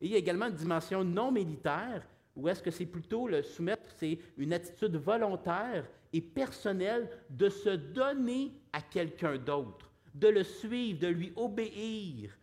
Et 0.00 0.06
il 0.06 0.12
y 0.12 0.14
a 0.14 0.18
également 0.18 0.46
une 0.46 0.54
dimension 0.54 1.04
non 1.04 1.30
militaire, 1.30 2.06
où 2.34 2.48
est-ce 2.48 2.62
que 2.62 2.70
c'est 2.70 2.86
plutôt 2.86 3.28
le 3.28 3.42
soumettre, 3.42 3.90
c'est 3.96 4.18
une 4.36 4.52
attitude 4.52 4.96
volontaire 4.96 5.86
et 6.12 6.20
personnelle 6.20 7.10
de 7.28 7.48
se 7.48 7.70
donner 7.70 8.52
à 8.72 8.80
quelqu'un 8.80 9.36
d'autre, 9.36 9.90
de 10.14 10.28
le 10.28 10.42
suivre, 10.42 11.00
de 11.00 11.08
lui 11.08 11.32
obéir, 11.36 12.36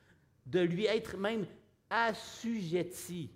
de 0.45 0.59
lui 0.59 0.85
être 0.85 1.17
même 1.17 1.45
assujetti. 1.89 3.31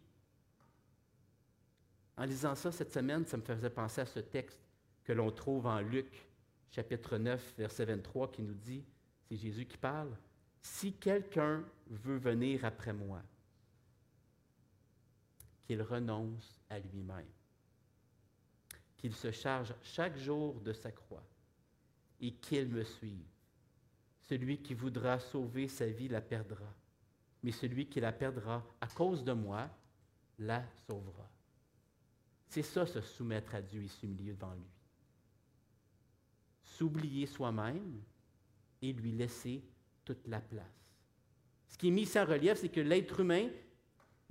En 2.17 2.25
lisant 2.25 2.55
ça 2.55 2.71
cette 2.71 2.93
semaine, 2.93 3.25
ça 3.25 3.37
me 3.37 3.41
faisait 3.41 3.69
penser 3.69 4.01
à 4.01 4.05
ce 4.05 4.19
texte 4.19 4.59
que 5.03 5.13
l'on 5.13 5.31
trouve 5.31 5.65
en 5.65 5.79
Luc, 5.79 6.27
chapitre 6.69 7.17
9, 7.17 7.55
verset 7.57 7.85
23, 7.85 8.31
qui 8.31 8.43
nous 8.43 8.53
dit, 8.53 8.83
c'est 9.27 9.35
Jésus 9.35 9.65
qui 9.65 9.77
parle, 9.77 10.15
Si 10.61 10.93
quelqu'un 10.93 11.63
veut 11.89 12.17
venir 12.17 12.63
après 12.65 12.93
moi, 12.93 13.21
qu'il 15.71 15.83
renonce 15.83 16.59
à 16.69 16.79
lui-même, 16.79 17.31
qu'il 18.97 19.15
se 19.15 19.31
charge 19.31 19.73
chaque 19.81 20.17
jour 20.17 20.59
de 20.59 20.73
sa 20.73 20.91
croix 20.91 21.23
et 22.19 22.33
qu'il 22.33 22.67
me 22.67 22.83
suive. 22.83 23.29
Celui 24.23 24.61
qui 24.61 24.73
voudra 24.73 25.17
sauver 25.17 25.69
sa 25.69 25.87
vie 25.87 26.09
la 26.09 26.19
perdra, 26.19 26.75
mais 27.41 27.53
celui 27.53 27.87
qui 27.87 28.01
la 28.01 28.11
perdra 28.11 28.61
à 28.81 28.87
cause 28.87 29.23
de 29.23 29.31
moi 29.31 29.69
la 30.39 30.61
sauvera. 30.85 31.29
C'est 32.49 32.63
ça, 32.63 32.85
se 32.85 32.99
soumettre 32.99 33.55
à 33.55 33.61
Dieu 33.61 33.81
et 33.81 33.87
s'humilier 33.87 34.33
devant 34.33 34.53
lui. 34.53 34.67
S'oublier 36.65 37.27
soi-même 37.27 38.01
et 38.81 38.91
lui 38.91 39.13
laisser 39.13 39.63
toute 40.03 40.27
la 40.27 40.41
place. 40.41 40.67
Ce 41.69 41.77
qui 41.77 41.87
est 41.87 41.91
mis 41.91 42.17
en 42.17 42.25
relief, 42.25 42.57
c'est 42.57 42.67
que 42.67 42.81
l'être 42.81 43.21
humain, 43.21 43.47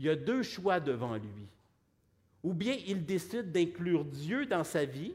il 0.00 0.08
a 0.08 0.16
deux 0.16 0.42
choix 0.42 0.80
devant 0.80 1.14
lui. 1.14 1.46
Ou 2.42 2.54
bien 2.54 2.74
il 2.86 3.04
décide 3.04 3.52
d'inclure 3.52 4.02
Dieu 4.02 4.46
dans 4.46 4.64
sa 4.64 4.86
vie 4.86 5.12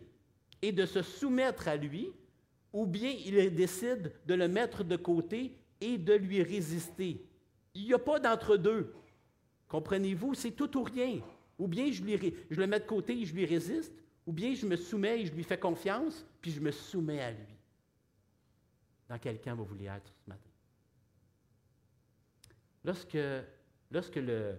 et 0.61 0.71
de 0.71 0.85
se 0.85 1.01
soumettre 1.01 1.67
à 1.67 1.75
lui, 1.75 2.11
ou 2.71 2.85
bien 2.85 3.09
il 3.09 3.53
décide 3.55 4.11
de 4.27 4.35
le 4.35 4.47
mettre 4.47 4.83
de 4.83 4.95
côté 4.95 5.57
et 5.81 5.97
de 5.97 6.13
lui 6.13 6.43
résister. 6.43 7.19
Il 7.73 7.85
n'y 7.85 7.93
a 7.93 7.99
pas 7.99 8.19
d'entre-deux. 8.19 8.93
Comprenez-vous? 9.67 10.35
C'est 10.35 10.51
tout 10.51 10.77
ou 10.77 10.83
rien. 10.83 11.19
Ou 11.57 11.67
bien 11.67 11.91
je, 11.91 12.03
je 12.51 12.59
le 12.59 12.67
mets 12.67 12.79
de 12.79 12.85
côté 12.85 13.19
et 13.19 13.25
je 13.25 13.33
lui 13.33 13.45
résiste, 13.45 13.93
ou 14.27 14.31
bien 14.31 14.53
je 14.53 14.67
me 14.67 14.75
soumets 14.75 15.21
et 15.21 15.25
je 15.25 15.33
lui 15.33 15.43
fais 15.43 15.57
confiance, 15.57 16.23
puis 16.41 16.51
je 16.51 16.59
me 16.59 16.69
soumets 16.69 17.21
à 17.21 17.31
lui. 17.31 17.55
Dans 19.09 19.17
quel 19.17 19.39
vous 19.55 19.65
voulez 19.65 19.85
être 19.85 20.13
ce 20.23 20.29
matin? 20.29 20.41
Lorsque, 22.83 23.17
lorsque 23.89 24.15
le, 24.17 24.55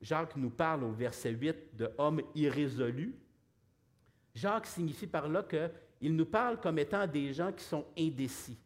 Jacques 0.00 0.36
nous 0.36 0.50
parle 0.50 0.84
au 0.84 0.92
verset 0.92 1.30
8 1.30 1.76
de 1.76 1.90
homme 1.98 2.22
irrésolu, 2.34 3.14
Jacques 4.34 4.66
signifie 4.66 5.06
par 5.06 5.28
là 5.28 5.42
qu'il 5.42 6.14
nous 6.14 6.26
parle 6.26 6.60
comme 6.60 6.78
étant 6.78 7.06
des 7.06 7.32
gens 7.32 7.52
qui 7.52 7.64
sont 7.64 7.84
indécis, 7.98 8.58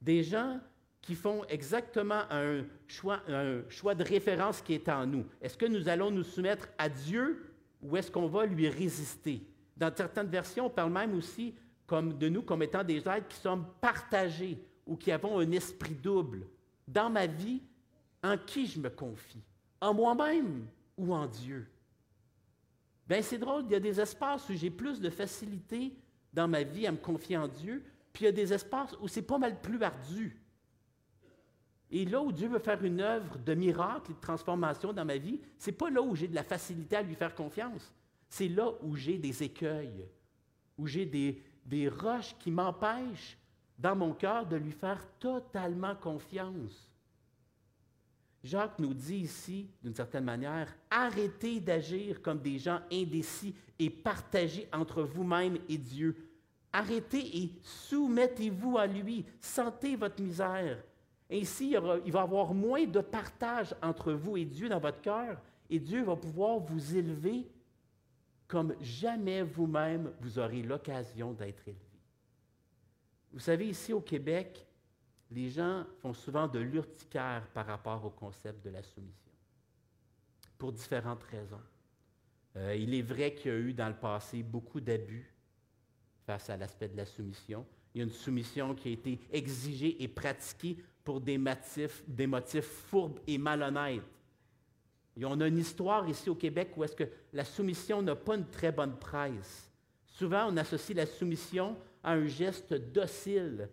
des 0.00 0.22
gens 0.22 0.60
qui 1.00 1.14
font 1.14 1.44
exactement 1.44 2.22
un 2.30 2.64
choix, 2.88 3.22
de 3.28 4.02
référence 4.02 4.60
qui 4.60 4.74
est 4.74 4.88
en 4.88 5.06
nous. 5.06 5.24
Est-ce 5.40 5.56
que 5.56 5.66
nous 5.66 5.88
allons 5.88 6.10
nous 6.10 6.24
soumettre 6.24 6.68
à 6.78 6.88
Dieu 6.88 7.54
ou 7.80 7.96
est-ce 7.96 8.10
qu'on 8.10 8.26
va 8.26 8.46
lui 8.46 8.68
résister? 8.68 9.42
Dans 9.76 9.94
certaines 9.94 10.26
versions, 10.26 10.66
on 10.66 10.70
parle 10.70 10.92
même 10.92 11.14
aussi 11.14 11.54
comme 11.86 12.18
de 12.18 12.28
nous 12.28 12.42
comme 12.42 12.62
étant 12.62 12.82
des 12.82 12.96
êtres 12.96 13.28
qui 13.28 13.36
sommes 13.36 13.66
partagés 13.80 14.58
ou 14.84 14.96
qui 14.96 15.12
avons 15.12 15.38
un 15.38 15.52
esprit 15.52 15.94
double. 15.94 16.46
Dans 16.88 17.10
ma 17.10 17.26
vie, 17.26 17.62
en 18.24 18.36
qui 18.38 18.66
je 18.66 18.80
me 18.80 18.90
confie? 18.90 19.44
En 19.80 19.94
moi-même 19.94 20.66
ou 20.96 21.14
en 21.14 21.26
Dieu? 21.26 21.68
Bien, 23.08 23.22
c'est 23.22 23.38
drôle, 23.38 23.64
il 23.66 23.72
y 23.72 23.76
a 23.76 23.80
des 23.80 24.00
espaces 24.00 24.48
où 24.48 24.54
j'ai 24.54 24.70
plus 24.70 25.00
de 25.00 25.10
facilité 25.10 25.94
dans 26.32 26.48
ma 26.48 26.62
vie 26.62 26.86
à 26.86 26.92
me 26.92 26.96
confier 26.96 27.36
en 27.36 27.48
Dieu, 27.48 27.84
puis 28.12 28.24
il 28.24 28.26
y 28.26 28.28
a 28.28 28.32
des 28.32 28.52
espaces 28.52 28.96
où 29.00 29.08
c'est 29.08 29.22
pas 29.22 29.38
mal 29.38 29.60
plus 29.60 29.82
ardu. 29.82 30.40
Et 31.90 32.04
là 32.04 32.20
où 32.20 32.32
Dieu 32.32 32.48
veut 32.48 32.58
faire 32.58 32.82
une 32.84 33.00
œuvre 33.00 33.38
de 33.38 33.54
miracle 33.54 34.10
et 34.10 34.14
de 34.14 34.20
transformation 34.20 34.92
dans 34.92 35.04
ma 35.04 35.18
vie, 35.18 35.40
c'est 35.56 35.72
pas 35.72 35.88
là 35.88 36.02
où 36.02 36.16
j'ai 36.16 36.26
de 36.26 36.34
la 36.34 36.42
facilité 36.42 36.96
à 36.96 37.02
lui 37.02 37.14
faire 37.14 37.34
confiance. 37.34 37.92
C'est 38.28 38.48
là 38.48 38.72
où 38.82 38.96
j'ai 38.96 39.18
des 39.18 39.42
écueils, 39.44 40.08
où 40.76 40.86
j'ai 40.86 41.06
des, 41.06 41.40
des 41.64 41.88
roches 41.88 42.34
qui 42.40 42.50
m'empêchent 42.50 43.38
dans 43.78 43.94
mon 43.94 44.14
cœur 44.14 44.46
de 44.46 44.56
lui 44.56 44.72
faire 44.72 45.06
totalement 45.20 45.94
confiance. 45.94 46.90
Jacques 48.42 48.78
nous 48.78 48.94
dit 48.94 49.18
ici, 49.18 49.68
d'une 49.82 49.94
certaine 49.94 50.24
manière, 50.24 50.74
arrêtez 50.90 51.60
d'agir 51.60 52.22
comme 52.22 52.40
des 52.40 52.58
gens 52.58 52.80
indécis 52.92 53.54
et 53.78 53.90
partagez 53.90 54.68
entre 54.72 55.02
vous-même 55.02 55.58
et 55.68 55.78
Dieu. 55.78 56.16
Arrêtez 56.72 57.38
et 57.38 57.52
soumettez-vous 57.62 58.78
à 58.78 58.86
lui. 58.86 59.24
Sentez 59.40 59.96
votre 59.96 60.22
misère. 60.22 60.82
Ainsi, 61.30 61.70
il, 61.70 61.78
va 61.80 61.98
y 62.04 62.16
avoir 62.16 62.54
moins 62.54 62.84
de 62.84 63.00
partage 63.00 63.74
entre 63.82 64.12
vous 64.12 64.36
et 64.36 64.44
Dieu 64.44 64.68
dans 64.68 64.78
votre 64.78 65.00
cœur, 65.00 65.40
et 65.68 65.80
Dieu 65.80 66.04
va 66.04 66.14
pouvoir 66.14 66.60
vous 66.60 66.96
élever 66.96 67.48
comme 68.46 68.76
jamais 68.80 69.42
vous-même 69.42 70.12
vous 70.20 70.38
aurez 70.38 70.62
l'occasion 70.62 71.32
d'être 71.32 71.66
élevé. 71.66 71.80
Vous 73.32 73.40
savez, 73.40 73.68
ici 73.68 73.92
au 73.92 74.00
Québec, 74.00 74.65
les 75.30 75.50
gens 75.50 75.84
font 76.00 76.14
souvent 76.14 76.46
de 76.46 76.58
l'urticaire 76.58 77.46
par 77.52 77.66
rapport 77.66 78.04
au 78.04 78.10
concept 78.10 78.64
de 78.64 78.70
la 78.70 78.82
soumission, 78.82 79.32
pour 80.58 80.72
différentes 80.72 81.24
raisons. 81.24 81.62
Euh, 82.56 82.74
il 82.74 82.94
est 82.94 83.02
vrai 83.02 83.34
qu'il 83.34 83.50
y 83.50 83.54
a 83.54 83.58
eu 83.58 83.72
dans 83.72 83.88
le 83.88 83.96
passé 83.96 84.42
beaucoup 84.42 84.80
d'abus 84.80 85.30
face 86.24 86.48
à 86.48 86.56
l'aspect 86.56 86.88
de 86.88 86.96
la 86.96 87.04
soumission. 87.04 87.66
Il 87.94 87.98
y 87.98 88.00
a 88.00 88.04
une 88.04 88.12
soumission 88.12 88.74
qui 88.74 88.88
a 88.88 88.92
été 88.92 89.20
exigée 89.30 90.02
et 90.02 90.08
pratiquée 90.08 90.76
pour 91.04 91.20
des 91.20 91.38
motifs, 91.38 92.02
fourbes 92.62 93.20
et 93.26 93.38
malhonnêtes. 93.38 94.02
Et 95.16 95.24
on 95.24 95.40
a 95.40 95.46
une 95.46 95.58
histoire 95.58 96.08
ici 96.08 96.28
au 96.28 96.34
Québec 96.34 96.72
où 96.76 96.84
est-ce 96.84 96.96
que 96.96 97.08
la 97.32 97.44
soumission 97.44 98.02
n'a 98.02 98.16
pas 98.16 98.36
une 98.36 98.48
très 98.48 98.72
bonne 98.72 98.98
presse. 98.98 99.70
Souvent, 100.04 100.48
on 100.52 100.56
associe 100.56 100.96
la 100.96 101.06
soumission 101.06 101.76
à 102.02 102.12
un 102.12 102.26
geste 102.26 102.74
docile 102.74 103.68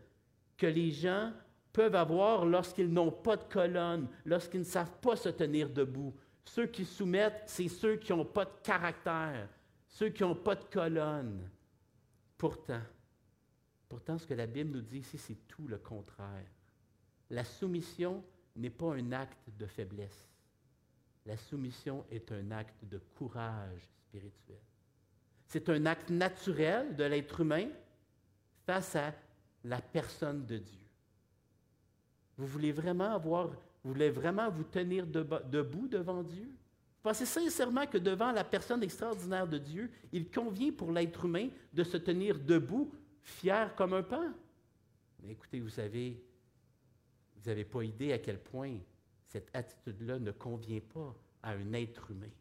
que 0.58 0.68
les 0.68 0.91
gens 0.91 1.32
peuvent 1.74 1.95
avoir 1.95 2.45
lorsqu'ils 2.45 2.93
n'ont 2.93 3.11
pas 3.11 3.36
de 3.36 3.43
colonne, 3.45 4.07
lorsqu'ils 4.26 4.59
ne 4.59 4.65
savent 4.65 4.99
pas 5.01 5.15
se 5.15 5.30
tenir 5.30 5.69
debout. 5.69 6.13
Ceux 6.45 6.67
qui 6.67 6.86
soumettent, 6.86 7.43
c'est 7.47 7.67
ceux 7.67 7.95
qui 7.95 8.13
n'ont 8.13 8.26
pas 8.26 8.45
de 8.45 8.53
caractère, 8.63 9.49
ceux 9.88 10.09
qui 10.09 10.21
n'ont 10.21 10.36
pas 10.36 10.55
de 10.55 10.63
colonne. 10.65 11.49
Pourtant, 12.38 12.82
pourtant, 13.89 14.17
ce 14.19 14.28
que 14.28 14.34
la 14.36 14.45
Bible 14.45 14.71
nous 14.78 14.82
dit 14.82 14.99
ici, 14.99 15.17
c'est 15.17 15.47
tout 15.47 15.67
le 15.67 15.80
contraire. 15.80 16.45
La 17.32 17.43
soumission 17.43 18.24
n'est 18.55 18.69
pas 18.69 18.93
un 18.93 19.11
acte 19.11 19.49
de 19.57 19.65
faiblesse. 19.65 20.28
La 21.26 21.38
soumission 21.38 22.05
est 22.11 22.32
un 22.32 22.51
acte 22.51 22.84
de 22.84 22.99
courage 23.15 23.88
spirituel. 24.07 24.59
C'est 25.47 25.69
un 25.69 25.86
acte 25.86 26.09
naturel 26.09 26.95
de 26.95 27.03
l'être 27.05 27.39
humain 27.39 27.69
face 28.65 28.95
à 28.95 29.13
la 29.63 29.82
personne 29.82 30.45
de 30.45 30.57
Dieu. 30.57 30.82
Vous 32.38 32.47
voulez 32.47 32.71
vraiment 32.71 33.13
avoir, 33.13 33.47
vous 33.47 33.93
voulez 33.93 34.09
vraiment 34.09 34.49
vous 34.49 34.63
tenir 34.63 35.05
debout 35.05 35.88
devant 35.88 36.23
Dieu? 36.23 36.45
Vous 36.45 37.09
pensez 37.09 37.25
sincèrement 37.25 37.86
que 37.86 37.97
devant 37.97 38.31
la 38.31 38.43
personne 38.43 38.81
extraordinaire 38.81 39.47
de 39.47 39.57
Dieu, 39.57 39.91
il 40.11 40.31
convient 40.31 40.71
pour 40.71 40.91
l'être 40.91 41.25
humain 41.25 41.49
de 41.73 41.84
se 41.84 41.97
tenir 41.97 42.39
debout, 42.39 42.91
fier 43.21 43.75
comme 43.75 43.93
un 43.93 44.03
pain? 44.03 44.34
Mais 45.21 45.34
écoutez, 45.34 45.59
vous 45.59 45.69
savez, 45.69 46.23
vous 47.36 47.49
n'avez 47.49 47.65
pas 47.65 47.84
idée 47.84 48.13
à 48.13 48.19
quel 48.19 48.39
point 48.39 48.77
cette 49.27 49.49
attitude-là 49.53 50.19
ne 50.19 50.31
convient 50.31 50.81
pas 50.93 51.15
à 51.41 51.51
un 51.51 51.73
être 51.73 52.11
humain. 52.11 52.31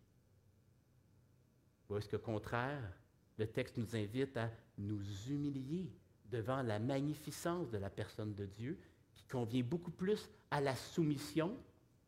Ou 1.88 1.96
est-ce 1.96 2.08
qu'au 2.08 2.18
contraire, 2.18 2.92
le 3.38 3.46
texte 3.46 3.76
nous 3.76 3.96
invite 3.96 4.36
à 4.36 4.50
nous 4.78 5.02
humilier 5.28 5.90
devant 6.30 6.62
la 6.62 6.78
magnificence 6.78 7.70
de 7.70 7.78
la 7.78 7.90
personne 7.90 8.34
de 8.34 8.46
Dieu, 8.46 8.78
qui 9.14 9.24
convient 9.24 9.62
beaucoup 9.62 9.90
plus 9.90 10.30
à 10.50 10.60
la 10.60 10.74
soumission 10.74 11.56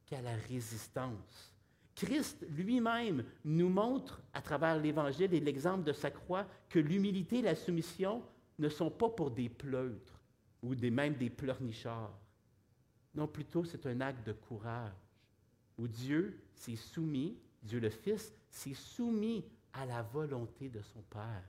qu'à 0.06 0.20
la 0.20 0.34
résistance. 0.48 1.52
Christ 1.94 2.44
lui-même 2.50 3.24
nous 3.44 3.68
montre 3.68 4.20
à 4.32 4.42
travers 4.42 4.78
l'Évangile 4.78 5.32
et 5.32 5.40
l'exemple 5.40 5.84
de 5.84 5.92
sa 5.92 6.10
croix 6.10 6.46
que 6.68 6.78
l'humilité 6.78 7.38
et 7.38 7.42
la 7.42 7.54
soumission 7.54 8.22
ne 8.58 8.68
sont 8.68 8.90
pas 8.90 9.08
pour 9.08 9.30
des 9.30 9.48
pleutres 9.48 10.20
ou 10.62 10.74
même 10.74 11.14
des 11.14 11.30
pleurnichards. 11.30 12.18
Non, 13.14 13.28
plutôt 13.28 13.64
c'est 13.64 13.86
un 13.86 14.00
acte 14.00 14.26
de 14.26 14.32
courage 14.32 14.92
où 15.78 15.86
Dieu 15.86 16.42
s'est 16.54 16.76
soumis, 16.76 17.38
Dieu 17.62 17.80
le 17.80 17.90
Fils 17.90 18.32
s'est 18.50 18.74
soumis 18.74 19.44
à 19.72 19.86
la 19.86 20.02
volonté 20.02 20.68
de 20.68 20.80
son 20.80 21.02
Père. 21.02 21.44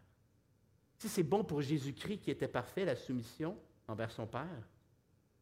Si 0.97 1.10
c'est 1.10 1.24
bon 1.24 1.43
pour 1.43 1.62
Jésus-Christ 1.62 2.20
qui 2.20 2.32
était 2.32 2.47
parfait, 2.47 2.86
la 2.86 2.95
soumission 2.95 3.58
envers 3.88 4.12
son 4.12 4.28
Père, 4.28 4.68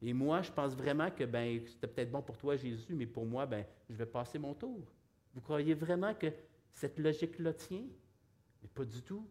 et 0.06 0.12
moi, 0.12 0.42
je 0.42 0.52
pense 0.52 0.76
vraiment 0.76 1.10
que 1.10 1.24
ben, 1.24 1.66
c'était 1.66 1.88
peut-être 1.88 2.12
bon 2.12 2.22
pour 2.22 2.38
toi, 2.38 2.58
Jésus, 2.58 2.94
mais 2.94 3.06
pour 3.06 3.26
moi, 3.26 3.46
ben, 3.46 3.66
je 3.90 3.96
vais 3.96 4.06
passer 4.06 4.38
mon 4.38 4.54
tour. 4.54 4.86
Vous 5.34 5.42
croyez 5.42 5.74
vraiment 5.74 6.14
que 6.14 6.28
cette 6.74 7.00
logique-là 7.00 7.54
tient? 7.54 7.86
Mais 8.62 8.68
pas 8.68 8.84
du 8.84 9.02
tout. 9.02 9.26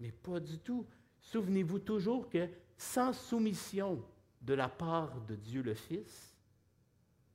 Mais 0.00 0.10
pas 0.10 0.40
du 0.40 0.58
tout. 0.58 0.86
Souvenez-vous 1.20 1.78
toujours 1.78 2.28
que 2.28 2.48
sans 2.76 3.12
soumission, 3.12 4.04
de 4.40 4.54
la 4.54 4.68
part 4.68 5.20
de 5.20 5.36
Dieu 5.36 5.62
le 5.62 5.74
Fils, 5.74 6.36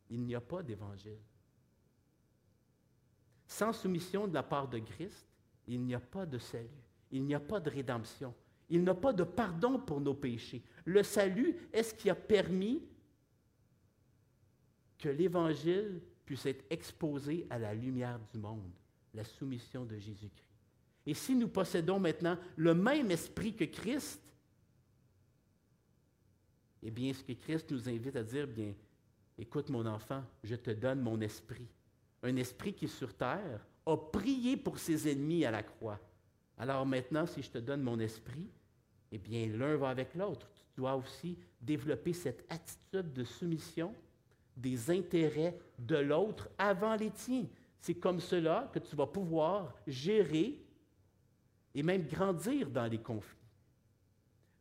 il 0.09 0.21
n'y 0.23 0.35
a 0.35 0.41
pas 0.41 0.61
d'évangile. 0.61 1.19
Sans 3.47 3.71
soumission 3.71 4.27
de 4.27 4.33
la 4.33 4.43
part 4.43 4.67
de 4.67 4.79
Christ, 4.79 5.25
il 5.67 5.81
n'y 5.81 5.95
a 5.95 6.01
pas 6.01 6.25
de 6.25 6.37
salut, 6.37 6.67
il 7.11 7.23
n'y 7.23 7.33
a 7.33 7.39
pas 7.39 7.61
de 7.61 7.69
rédemption, 7.69 8.33
il 8.69 8.83
n'y 8.83 8.89
a 8.89 8.95
pas 8.95 9.13
de 9.13 9.23
pardon 9.23 9.79
pour 9.79 10.01
nos 10.01 10.13
péchés. 10.13 10.61
Le 10.85 11.03
salut 11.03 11.55
est 11.71 11.83
ce 11.83 11.93
qui 11.93 12.09
a 12.09 12.15
permis 12.15 12.81
que 14.97 15.09
l'Évangile 15.09 16.01
puisse 16.25 16.45
être 16.45 16.65
exposé 16.69 17.47
à 17.49 17.57
la 17.57 17.73
lumière 17.73 18.19
du 18.33 18.39
monde, 18.39 18.71
la 19.13 19.23
soumission 19.23 19.85
de 19.85 19.97
Jésus-Christ. 19.97 20.43
Et 21.05 21.13
si 21.13 21.35
nous 21.35 21.47
possédons 21.47 21.99
maintenant 21.99 22.37
le 22.57 22.73
même 22.73 23.11
esprit 23.11 23.55
que 23.55 23.63
Christ, 23.63 24.21
eh 26.83 26.91
bien, 26.91 27.13
ce 27.13 27.23
que 27.23 27.33
Christ 27.33 27.71
nous 27.71 27.87
invite 27.87 28.15
à 28.17 28.23
dire, 28.23 28.47
bien, 28.47 28.73
écoute 29.37 29.69
mon 29.69 29.85
enfant, 29.85 30.23
je 30.43 30.55
te 30.55 30.71
donne 30.71 31.01
mon 31.01 31.21
esprit. 31.21 31.67
Un 32.23 32.35
esprit 32.35 32.73
qui, 32.73 32.87
sur 32.87 33.13
terre, 33.13 33.65
a 33.85 33.97
prié 33.97 34.57
pour 34.57 34.77
ses 34.77 35.09
ennemis 35.09 35.45
à 35.45 35.51
la 35.51 35.63
croix. 35.63 35.99
Alors 36.57 36.85
maintenant, 36.85 37.25
si 37.25 37.41
je 37.41 37.51
te 37.51 37.57
donne 37.59 37.81
mon 37.81 37.99
esprit, 37.99 38.49
eh 39.11 39.17
bien, 39.17 39.47
l'un 39.47 39.75
va 39.77 39.89
avec 39.89 40.13
l'autre. 40.15 40.49
Tu 40.73 40.81
dois 40.81 40.95
aussi 40.95 41.37
développer 41.61 42.13
cette 42.13 42.45
attitude 42.49 43.13
de 43.13 43.23
soumission, 43.23 43.93
des 44.55 44.91
intérêts 44.91 45.57
de 45.79 45.97
l'autre 45.97 46.49
avant 46.57 46.95
les 46.95 47.11
tiens. 47.11 47.45
C'est 47.79 47.95
comme 47.95 48.19
cela 48.19 48.69
que 48.73 48.79
tu 48.79 48.95
vas 48.95 49.07
pouvoir 49.07 49.73
gérer 49.85 50.59
et 51.73 51.83
même 51.83 52.05
grandir 52.07 52.69
dans 52.69 52.87
les 52.87 52.97
conflits. 52.97 53.37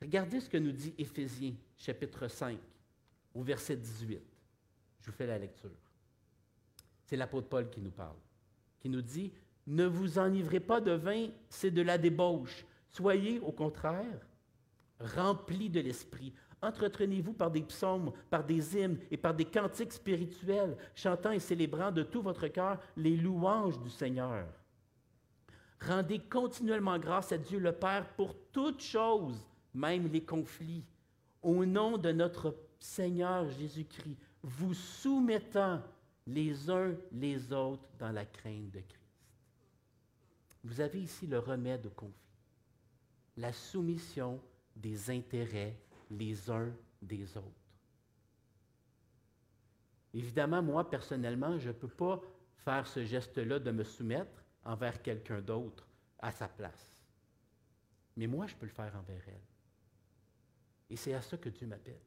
Regardez 0.01 0.41
ce 0.41 0.49
que 0.49 0.59
nous 0.59 0.73
dit 0.73 0.95
Éphésiens 0.99 1.55
chapitre 1.77 2.29
5 2.29 2.59
au 3.35 3.43
verset 3.43 3.77
18. 3.77 4.21
Je 5.01 5.07
vous 5.07 5.17
fais 5.17 5.27
la 5.27 5.39
lecture. 5.39 5.71
C'est 7.05 7.17
l'apôtre 7.17 7.49
Paul 7.49 7.71
qui 7.71 7.81
nous 7.81 7.91
parle, 7.91 8.17
qui 8.81 8.89
nous 8.89 9.03
dit, 9.03 9.33
ne 9.67 9.85
vous 9.85 10.19
enivrez 10.19 10.61
pas 10.61 10.81
de 10.81 10.93
vin, 10.93 11.29
c'est 11.49 11.71
de 11.71 11.83
la 11.83 11.99
débauche. 11.99 12.65
Soyez 12.89 13.41
au 13.41 13.53
contraire 13.53 14.27
remplis 15.01 15.71
de 15.71 15.81
l'Esprit. 15.81 16.33
Entretenez-vous 16.63 17.35
par 17.35 17.51
des 17.51 17.63
psaumes, 17.63 18.13
par 18.31 18.45
des 18.45 18.77
hymnes 18.77 18.99
et 19.11 19.17
par 19.17 19.35
des 19.35 19.45
cantiques 19.45 19.93
spirituels, 19.93 20.77
chantant 20.95 21.33
et 21.33 21.39
célébrant 21.39 21.93
de 21.93 22.03
tout 22.03 22.23
votre 22.23 22.49
cœur 22.49 22.81
les 22.97 23.17
louanges 23.17 23.79
du 23.81 23.91
Seigneur. 23.91 24.47
Rendez 25.81 26.19
continuellement 26.19 26.99
grâce 26.99 27.33
à 27.33 27.39
Dieu 27.39 27.59
le 27.59 27.73
Père 27.73 28.09
pour 28.15 28.35
toutes 28.53 28.83
choses, 28.83 29.47
même 29.75 30.09
les 30.09 30.25
conflits, 30.25 30.85
au 31.43 31.65
nom 31.67 31.99
de 31.99 32.11
notre 32.11 32.57
Seigneur 32.79 33.49
Jésus-Christ, 33.51 34.17
vous 34.43 34.75
soumettant 34.75 35.83
les 36.27 36.71
uns 36.71 36.95
les 37.13 37.53
autres 37.53 37.89
dans 37.99 38.11
la 38.11 38.25
crainte 38.25 38.71
de 38.71 38.81
Christ. 38.81 39.01
Vous 40.65 40.81
avez 40.81 41.03
ici 41.03 41.27
le 41.27 41.39
remède 41.39 41.87
au 41.87 41.91
conflit, 41.91 42.15
la 43.37 43.53
soumission 43.53 44.41
des 44.77 45.11
intérêts 45.11 45.77
les 46.11 46.51
uns 46.51 46.73
des 47.03 47.37
autres. 47.37 47.67
Évidemment, 50.15 50.63
moi, 50.63 50.89
personnellement, 50.89 51.59
je 51.59 51.69
ne 51.69 51.73
peux 51.73 51.89
pas 51.89 52.21
faire 52.59 52.87
ce 52.87 53.05
geste-là 53.05 53.59
de 53.59 53.71
me 53.71 53.85
soumettre 53.85 54.45
envers 54.65 55.03
quelqu'un 55.03 55.41
d'autre 55.41 55.87
à 56.19 56.31
sa 56.31 56.49
place. 56.49 56.97
Mais 58.17 58.27
moi, 58.27 58.47
je 58.47 58.55
peux 58.55 58.67
le 58.67 58.73
faire 58.73 58.95
envers 58.97 59.23
elle. 59.27 59.47
Et 60.89 60.97
c'est 60.97 61.15
à 61.15 61.21
ça 61.21 61.37
que 61.37 61.49
Dieu 61.49 61.67
m'appelle. 61.67 62.01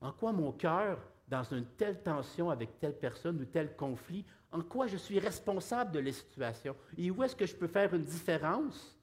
En 0.00 0.12
quoi 0.12 0.32
mon 0.32 0.52
cœur, 0.52 0.98
dans 1.28 1.44
une 1.44 1.66
telle 1.76 2.02
tension 2.02 2.50
avec 2.50 2.78
telle 2.78 2.98
personne 2.98 3.40
ou 3.40 3.44
tel 3.44 3.76
conflit, 3.76 4.24
en 4.50 4.62
quoi 4.62 4.86
je 4.86 4.96
suis 4.96 5.18
responsable 5.18 5.92
de 5.92 6.00
la 6.00 6.12
situation? 6.12 6.76
Et 6.96 7.10
où 7.10 7.22
est-ce 7.22 7.36
que 7.36 7.46
je 7.46 7.54
peux 7.54 7.68
faire 7.68 7.94
une 7.94 8.04
différence 8.04 8.96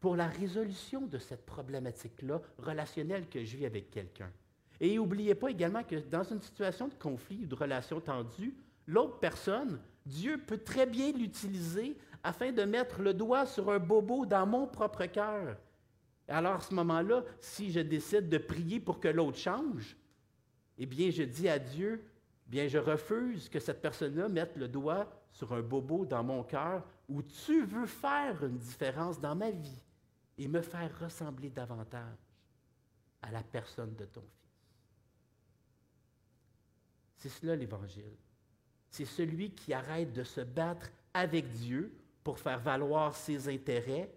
pour 0.00 0.16
la 0.16 0.26
résolution 0.26 1.06
de 1.06 1.18
cette 1.18 1.44
problématique-là 1.44 2.40
relationnelle 2.58 3.28
que 3.28 3.44
je 3.44 3.56
vis 3.56 3.66
avec 3.66 3.90
quelqu'un. 3.90 4.30
Et 4.80 4.96
n'oubliez 4.96 5.34
pas 5.34 5.50
également 5.50 5.82
que 5.82 5.96
dans 5.96 6.22
une 6.22 6.40
situation 6.40 6.88
de 6.88 6.94
conflit 6.94 7.40
ou 7.42 7.46
de 7.46 7.54
relation 7.54 8.00
tendue, 8.00 8.54
l'autre 8.86 9.18
personne, 9.18 9.80
Dieu 10.06 10.38
peut 10.38 10.58
très 10.58 10.86
bien 10.86 11.12
l'utiliser 11.12 11.96
afin 12.22 12.52
de 12.52 12.62
mettre 12.62 13.02
le 13.02 13.12
doigt 13.12 13.46
sur 13.46 13.70
un 13.70 13.78
bobo 13.78 14.24
dans 14.24 14.46
mon 14.46 14.66
propre 14.66 15.06
cœur 15.06 15.56
alors 16.28 16.56
à 16.56 16.60
ce 16.60 16.74
moment-là, 16.74 17.24
si 17.40 17.72
je 17.72 17.80
décide 17.80 18.28
de 18.28 18.38
prier 18.38 18.80
pour 18.80 19.00
que 19.00 19.08
l'autre 19.08 19.38
change, 19.38 19.96
eh 20.76 20.86
bien, 20.86 21.10
je 21.10 21.22
dis 21.22 21.48
à 21.48 21.58
Dieu, 21.58 22.04
bien, 22.48 22.66
je 22.66 22.78
refuse 22.78 23.48
que 23.48 23.60
cette 23.60 23.82
personne-là 23.82 24.28
mette 24.28 24.56
le 24.56 24.68
doigt 24.68 25.06
sur 25.30 25.52
un 25.52 25.60
bobo 25.60 26.04
dans 26.04 26.24
mon 26.24 26.42
cœur 26.42 26.84
où 27.08 27.22
tu 27.22 27.64
veux 27.64 27.86
faire 27.86 28.44
une 28.44 28.58
différence 28.58 29.20
dans 29.20 29.36
ma 29.36 29.50
vie 29.50 29.82
et 30.38 30.48
me 30.48 30.60
faire 30.60 30.98
ressembler 30.98 31.50
davantage 31.50 32.18
à 33.22 33.30
la 33.30 33.42
personne 33.42 33.94
de 33.94 34.04
ton 34.04 34.22
Fils. 34.22 34.56
C'est 37.16 37.28
cela 37.28 37.56
l'Évangile. 37.56 38.16
C'est 38.90 39.04
celui 39.04 39.50
qui 39.52 39.72
arrête 39.72 40.12
de 40.12 40.24
se 40.24 40.40
battre 40.40 40.90
avec 41.12 41.50
Dieu 41.50 41.92
pour 42.22 42.38
faire 42.38 42.60
valoir 42.60 43.14
ses 43.14 43.48
intérêts 43.48 44.10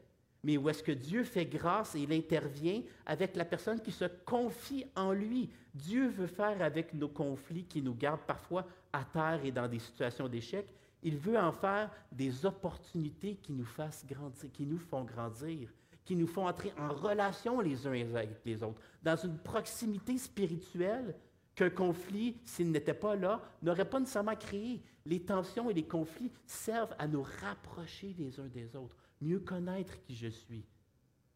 mais 0.44 0.58
où 0.58 0.70
est-ce 0.70 0.82
que 0.82 0.92
Dieu 0.92 1.24
fait 1.24 1.46
grâce 1.46 1.96
et 1.96 2.00
il 2.00 2.12
intervient 2.14 2.82
avec 3.06 3.36
la 3.36 3.46
personne 3.46 3.80
qui 3.80 3.92
se 3.92 4.06
confie 4.26 4.86
en 4.96 5.12
lui? 5.14 5.50
Dieu 5.74 6.08
veut 6.08 6.28
faire 6.28 6.62
avec 6.62 6.94
nos 6.94 7.10
conflits 7.10 7.66
qui 7.66 7.82
nous 7.82 7.94
gardent 7.94 8.26
parfois 8.26 8.66
à 8.92 9.04
terre 9.04 9.42
et 9.44 9.52
dans 9.52 9.68
des 9.68 9.80
situations 9.80 10.28
d'échec. 10.28 10.68
Il 11.04 11.18
veut 11.18 11.38
en 11.38 11.52
faire 11.52 11.89
des 12.12 12.46
opportunités 12.46 13.36
qui 13.36 13.54
nous 13.54 13.66
font 13.66 15.04
grandir, 15.04 15.70
qui 16.04 16.16
nous 16.16 16.28
font 16.28 16.48
entrer 16.48 16.74
en 16.78 16.89
relation 16.89 17.60
les 17.60 17.88
uns 17.88 17.94
avec 18.16 18.42
les 18.46 18.62
autres, 18.64 18.82
dans 19.02 19.16
une 19.16 19.38
proximité 19.38 20.18
spirituelle 20.18 21.16
qu'un 21.56 21.70
conflit, 21.70 22.38
s'il 22.46 22.72
n'était 22.72 22.94
pas 22.94 23.16
là, 23.16 23.42
n'aurait 23.62 23.89
pas 23.89 24.00
nécessairement 24.00 24.36
créé. 24.36 24.82
Les 25.06 25.22
tensions 25.22 25.70
et 25.70 25.74
les 25.74 25.88
conflits 25.88 26.32
servent 26.46 26.96
à 27.00 27.08
nous 27.08 27.26
rapprocher 27.42 28.16
les 28.18 28.39
uns 28.39 28.48
des 28.48 28.76
autres 28.76 29.01
mieux 29.22 29.39
connaître 29.39 30.01
qui 30.01 30.15
je 30.15 30.28
suis, 30.28 30.65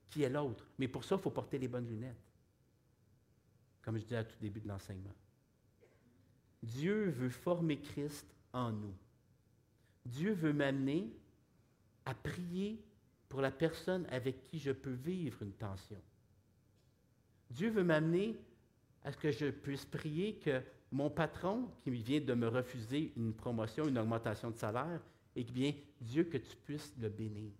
qui 0.09 0.23
est 0.23 0.29
l'autre. 0.29 0.67
Mais 0.77 0.88
pour 0.88 1.03
ça, 1.03 1.15
il 1.15 1.21
faut 1.21 1.29
porter 1.29 1.57
les 1.57 1.67
bonnes 1.67 1.88
lunettes, 1.88 2.23
comme 3.81 3.97
je 3.97 4.03
disais 4.03 4.17
à 4.17 4.23
tout 4.23 4.38
début 4.41 4.59
de 4.59 4.67
l'enseignement. 4.67 5.15
Dieu 6.63 7.09
veut 7.11 7.29
former 7.29 7.79
Christ 7.79 8.25
en 8.51 8.71
nous. 8.71 8.95
Dieu 10.05 10.33
veut 10.33 10.53
m'amener 10.53 11.11
à 12.05 12.13
prier 12.13 12.83
pour 13.29 13.41
la 13.41 13.51
personne 13.51 14.05
avec 14.09 14.43
qui 14.43 14.59
je 14.59 14.71
peux 14.71 14.93
vivre 14.93 15.41
une 15.41 15.53
tension. 15.53 16.01
Dieu 17.49 17.69
veut 17.69 17.83
m'amener 17.83 18.36
à 19.03 19.11
ce 19.11 19.17
que 19.17 19.31
je 19.31 19.47
puisse 19.47 19.86
prier 19.86 20.36
que 20.36 20.61
mon 20.91 21.09
patron, 21.09 21.69
qui 21.83 21.91
vient 21.91 22.21
de 22.21 22.33
me 22.33 22.47
refuser 22.47 23.13
une 23.17 23.33
promotion, 23.33 23.88
une 23.88 23.97
augmentation 23.97 24.49
de 24.49 24.55
salaire, 24.55 25.01
et 25.36 25.43
que 25.43 25.51
bien, 25.51 25.73
Dieu, 25.99 26.23
que 26.23 26.38
tu 26.38 26.55
puisses 26.55 26.93
le 26.99 27.09
bénir 27.09 27.51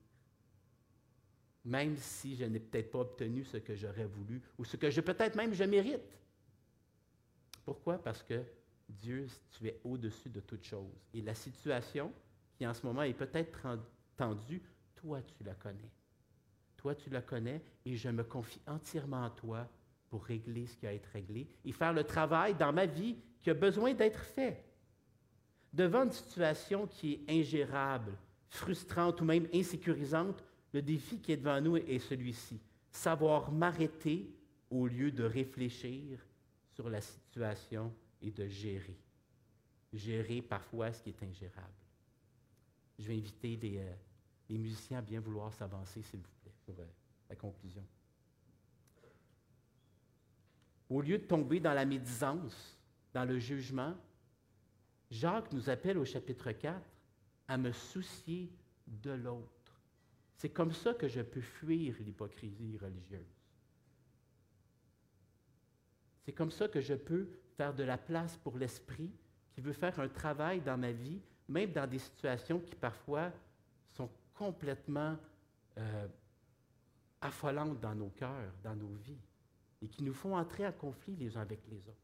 même 1.66 1.98
si 1.98 2.36
je 2.36 2.46
n'ai 2.46 2.60
peut-être 2.60 2.92
pas 2.92 3.00
obtenu 3.00 3.44
ce 3.44 3.58
que 3.58 3.76
j'aurais 3.76 4.06
voulu 4.06 4.42
ou 4.58 4.64
ce 4.64 4.78
que 4.78 4.90
je 4.90 5.02
peut-être 5.02 5.36
même 5.36 5.54
je 5.54 5.64
mérite. 5.64 6.20
Pourquoi? 7.66 7.98
Parce 7.98 8.22
que 8.22 8.44
Dieu, 8.88 9.28
tu 9.50 9.68
es 9.68 9.80
au-dessus 9.84 10.30
de 10.30 10.40
toute 10.40 10.64
chose. 10.64 10.94
Et 11.14 11.22
la 11.22 11.34
situation 11.34 12.14
qui 12.56 12.68
en 12.68 12.74
ce 12.74 12.86
moment 12.86 13.02
est 13.02 13.16
peut-être 13.16 13.80
tendue, 14.16 14.62
toi 14.96 15.22
tu 15.24 15.44
la 15.44 15.56
connais. 15.56 15.92
Toi 16.78 16.94
tu 16.94 17.10
la 17.10 17.22
connais 17.22 17.62
et 17.84 17.96
je 17.96 18.10
me 18.10 18.24
confie 18.24 18.62
entièrement 18.68 19.26
à 19.26 19.32
toi 19.32 19.68
pour 20.10 20.24
régler 20.24 20.68
ce 20.68 20.78
qui 20.78 20.86
a 20.86 20.92
à 20.92 20.94
être 20.94 21.10
réglé 21.14 21.48
et 21.66 21.72
faire 21.72 21.94
le 21.94 22.04
travail 22.04 22.54
dans 22.54 22.72
ma 22.72 22.86
vie 22.86 23.16
qui 23.42 23.50
a 23.50 23.56
besoin 23.56 23.94
d'être 23.94 24.20
fait. 24.20 24.64
Devant 25.74 26.04
une 26.04 26.12
situation 26.12 26.86
qui 26.86 27.14
est 27.14 27.32
ingérable, 27.32 28.14
frustrante 28.50 29.20
ou 29.20 29.26
même 29.26 29.48
insécurisante, 29.54 30.44
le 30.76 30.82
défi 30.82 31.22
qui 31.22 31.32
est 31.32 31.38
devant 31.38 31.62
nous 31.62 31.78
est 31.78 32.00
celui-ci. 32.00 32.60
Savoir 32.92 33.50
m'arrêter 33.50 34.30
au 34.70 34.88
lieu 34.88 35.10
de 35.10 35.24
réfléchir 35.24 36.20
sur 36.74 36.90
la 36.90 37.00
situation 37.00 37.94
et 38.22 38.30
de 38.30 38.46
gérer. 38.46 38.98
Gérer 39.94 40.42
parfois 40.42 40.92
ce 40.92 41.02
qui 41.02 41.12
est 41.12 41.24
ingérable. 41.24 41.72
Je 43.00 43.08
vais 43.08 43.16
inviter 43.16 43.56
les, 43.56 43.78
euh, 43.78 44.58
musiciens 44.58 44.98
à 44.98 45.02
bien 45.02 45.22
vouloir 45.22 45.54
s'avancer, 45.54 46.02
s'il 46.02 46.20
vous 46.20 46.34
plaît, 46.42 46.52
pour 46.66 46.78
euh, 46.78 46.86
la 47.30 47.38
conclusion. 47.38 47.86
Au 50.90 51.00
lieu 51.00 51.20
de 51.20 51.24
tomber 51.24 51.62
dans 51.62 51.74
la 51.74 51.86
médisance, 51.86 52.78
dans 53.14 53.24
le 53.24 53.40
jugement, 53.40 53.96
Jacques 55.10 55.54
nous 55.54 55.70
appelle 55.70 55.98
au 55.98 56.04
chapitre 56.04 56.52
4 56.52 56.82
à 57.48 57.58
me 57.58 57.72
soucier 57.72 58.52
de 58.86 59.12
l'autre. 59.12 59.55
C'est 60.38 60.50
comme 60.50 60.74
ça 60.74 60.94
que 60.94 61.08
je 61.08 61.22
peux 61.22 61.42
fuir 61.42 61.96
l'hypocrisie 62.00 62.78
religieuse. 62.78 63.36
C'est 66.26 66.34
comme 66.34 66.52
ça 66.52 66.68
que 66.68 66.82
je 66.82 66.96
peux 66.96 67.30
faire 67.56 67.74
de 67.74 67.84
la 67.84 67.98
place 67.98 68.36
pour 68.38 68.58
l'esprit 68.58 69.12
qui 69.54 69.62
veut 69.62 69.74
faire 69.74 69.98
un 70.00 70.10
travail 70.10 70.60
dans 70.60 70.78
ma 70.78 70.92
vie, 70.92 71.22
même 71.48 71.72
dans 71.72 71.88
des 71.88 72.00
situations 72.00 72.60
qui 72.60 72.76
parfois 72.76 73.32
sont 73.88 74.10
complètement 74.34 75.18
euh, 75.78 76.08
affolantes 77.22 77.80
dans 77.80 77.96
nos 77.96 78.10
cœurs, 78.10 78.52
dans 78.64 78.76
nos 78.76 78.94
vies, 78.96 79.22
et 79.82 79.88
qui 79.88 80.04
nous 80.04 80.14
font 80.14 80.36
entrer 80.36 80.68
en 80.68 80.72
conflit 80.74 81.16
les 81.16 81.38
uns 81.38 81.42
avec 81.42 81.62
les 81.70 81.80
autres. 81.88 81.98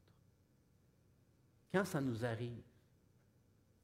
Quand 1.71 1.83
ça 1.83 1.99
nous 1.99 2.23
arrive, 2.23 2.61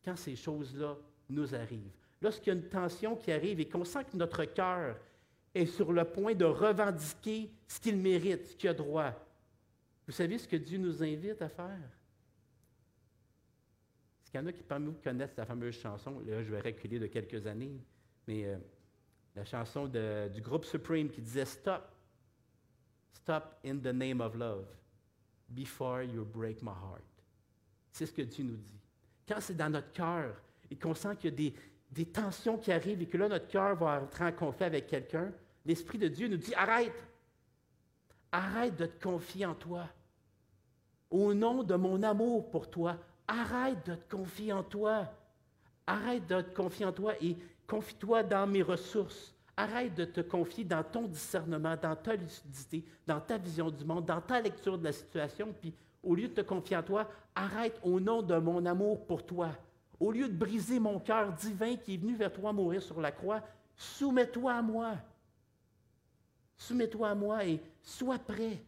quand 0.04 0.16
ces 0.16 0.36
choses-là 0.36 0.96
nous 1.30 1.54
arrivent, 1.54 2.07
lorsqu'il 2.22 2.54
y 2.54 2.56
a 2.56 2.60
une 2.60 2.68
tension 2.68 3.16
qui 3.16 3.32
arrive 3.32 3.60
et 3.60 3.68
qu'on 3.68 3.86
sent 3.86 4.06
que 4.06 4.18
notre 4.18 4.46
cœur 4.46 4.98
est 5.54 5.66
sur 5.66 5.92
le 5.92 6.04
point 6.06 6.36
de 6.36 6.46
revendiquer 6.46 7.52
ce 7.68 7.80
qu'il 7.80 7.98
mérite, 7.98 8.46
ce 8.46 8.56
qu'il 8.56 8.70
a 8.70 8.74
droit, 8.74 9.14
vous 10.06 10.14
savez 10.14 10.38
ce 10.38 10.48
que 10.48 10.56
Dieu 10.56 10.78
nous 10.78 11.04
invite 11.04 11.42
à 11.42 11.50
faire? 11.50 11.92
Est-ce 14.22 14.32
qu'il 14.32 14.40
y 14.40 14.44
en 14.44 14.48
a 14.48 14.52
qui 14.54 14.64
parmi 14.64 14.88
vous 14.88 15.02
connaissent 15.04 15.36
la 15.36 15.46
fameuse 15.46 15.76
chanson? 15.80 16.20
Là, 16.26 16.44
je 16.44 16.52
vais 16.52 16.62
reculer 16.62 17.00
de 17.00 17.08
quelques 17.08 17.46
années, 17.46 17.82
mais 18.28 18.46
euh, 18.46 18.58
la 19.36 19.46
chanson 19.46 19.88
du 19.88 20.42
groupe 20.42 20.66
Supreme 20.66 21.10
qui 21.10 21.22
disait 21.22 21.46
Stop, 21.46 21.94
stop 23.14 23.60
in 23.66 23.78
the 23.78 23.94
name 23.94 24.22
of 24.22 24.36
love, 24.36 24.68
before 25.50 26.04
you 26.04 26.26
break 26.26 26.62
my 26.62 26.72
heart. 26.72 27.04
C'est 27.92 28.06
ce 28.06 28.14
que 28.14 28.22
Dieu 28.22 28.44
nous 28.44 28.58
dit. 28.58 28.80
Quand 29.28 29.42
c'est 29.42 29.56
dans 29.56 29.70
notre 29.70 29.92
cœur 29.92 30.42
et 30.70 30.76
qu'on 30.76 30.94
sent 30.94 31.16
qu'il 31.18 31.32
y 31.32 31.34
a 31.34 31.36
des, 31.36 31.54
des 31.92 32.06
tensions 32.06 32.58
qui 32.58 32.72
arrivent 32.72 33.02
et 33.02 33.08
que 33.08 33.18
là, 33.18 33.28
notre 33.28 33.48
cœur 33.48 33.76
va 33.76 34.02
entrer 34.02 34.26
en 34.26 34.32
conflit 34.32 34.66
avec 34.66 34.88
quelqu'un, 34.88 35.32
l'Esprit 35.66 35.98
de 35.98 36.08
Dieu 36.08 36.28
nous 36.28 36.38
dit, 36.38 36.54
arrête, 36.56 36.94
arrête 38.32 38.76
de 38.76 38.86
te 38.86 39.04
confier 39.04 39.46
en 39.46 39.56
toi. 39.56 39.88
Au 41.10 41.34
nom 41.34 41.64
de 41.64 41.76
mon 41.76 42.04
amour 42.04 42.50
pour 42.50 42.70
toi, 42.70 42.98
arrête 43.28 43.86
de 43.86 43.96
te 43.96 44.16
confier 44.16 44.52
en 44.54 44.64
toi. 44.64 45.08
Arrête 45.86 46.28
de 46.28 46.42
te 46.42 46.54
confier 46.54 46.86
en 46.86 46.92
toi 46.92 47.14
et 47.22 47.38
confie-toi 47.66 48.24
dans 48.24 48.46
mes 48.46 48.62
ressources. 48.62 49.34
Arrête 49.56 49.96
de 49.96 50.06
te 50.06 50.22
confier 50.22 50.66
dans 50.66 50.84
ton 50.84 51.08
discernement, 51.08 51.76
dans 51.82 51.96
ta 51.96 52.16
lucidité, 52.16 52.84
dans 53.08 53.22
ta 53.22 53.38
vision 53.38 53.72
du 53.72 53.86
monde, 53.86 54.06
dans 54.06 54.22
ta 54.22 54.42
lecture 54.42 54.78
de 54.78 54.84
la 54.84 54.92
situation. 54.92 55.54
Puis, 55.60 55.74
au 56.04 56.14
lieu 56.14 56.28
de 56.28 56.34
te 56.34 56.42
confier 56.42 56.78
en 56.78 56.84
toi, 56.84 57.10
arrête 57.34 57.80
au 57.84 58.00
nom 58.00 58.22
de 58.22 58.38
mon 58.38 58.66
amour 58.66 59.06
pour 59.06 59.26
toi. 59.26 59.50
Au 60.00 60.12
lieu 60.12 60.28
de 60.28 60.38
briser 60.38 60.80
mon 60.80 61.00
cœur 61.00 61.34
divin 61.34 61.76
qui 61.76 61.96
est 61.96 61.98
venu 61.98 62.16
vers 62.16 62.32
toi 62.32 62.54
mourir 62.54 62.82
sur 62.82 63.02
la 63.02 63.12
croix, 63.12 63.42
soumets-toi 63.76 64.54
à 64.54 64.62
moi. 64.62 64.98
Soumets-toi 66.58 67.10
à 67.10 67.16
moi 67.16 67.46
et 67.46 67.62
sois 67.82 68.20
prêt, 68.20 68.62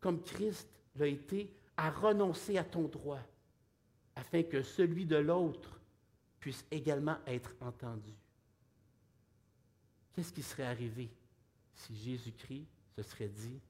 comme 0.00 0.22
Christ 0.22 0.68
l'a 0.96 1.06
été, 1.06 1.54
à 1.76 1.90
renoncer 1.90 2.58
à 2.58 2.64
ton 2.64 2.82
droit, 2.82 3.20
afin 4.14 4.42
que 4.42 4.62
celui 4.62 5.06
de 5.06 5.16
l'autre 5.16 5.80
puisse 6.38 6.64
également 6.70 7.16
être 7.26 7.54
entendu. 7.60 8.12
Qu'est-ce 10.12 10.32
qui 10.32 10.42
serait 10.42 10.64
arrivé 10.64 11.10
si 11.74 11.96
Jésus-Christ 11.96 12.66
se 12.96 13.02
serait 13.02 13.28
dit, 13.28 13.60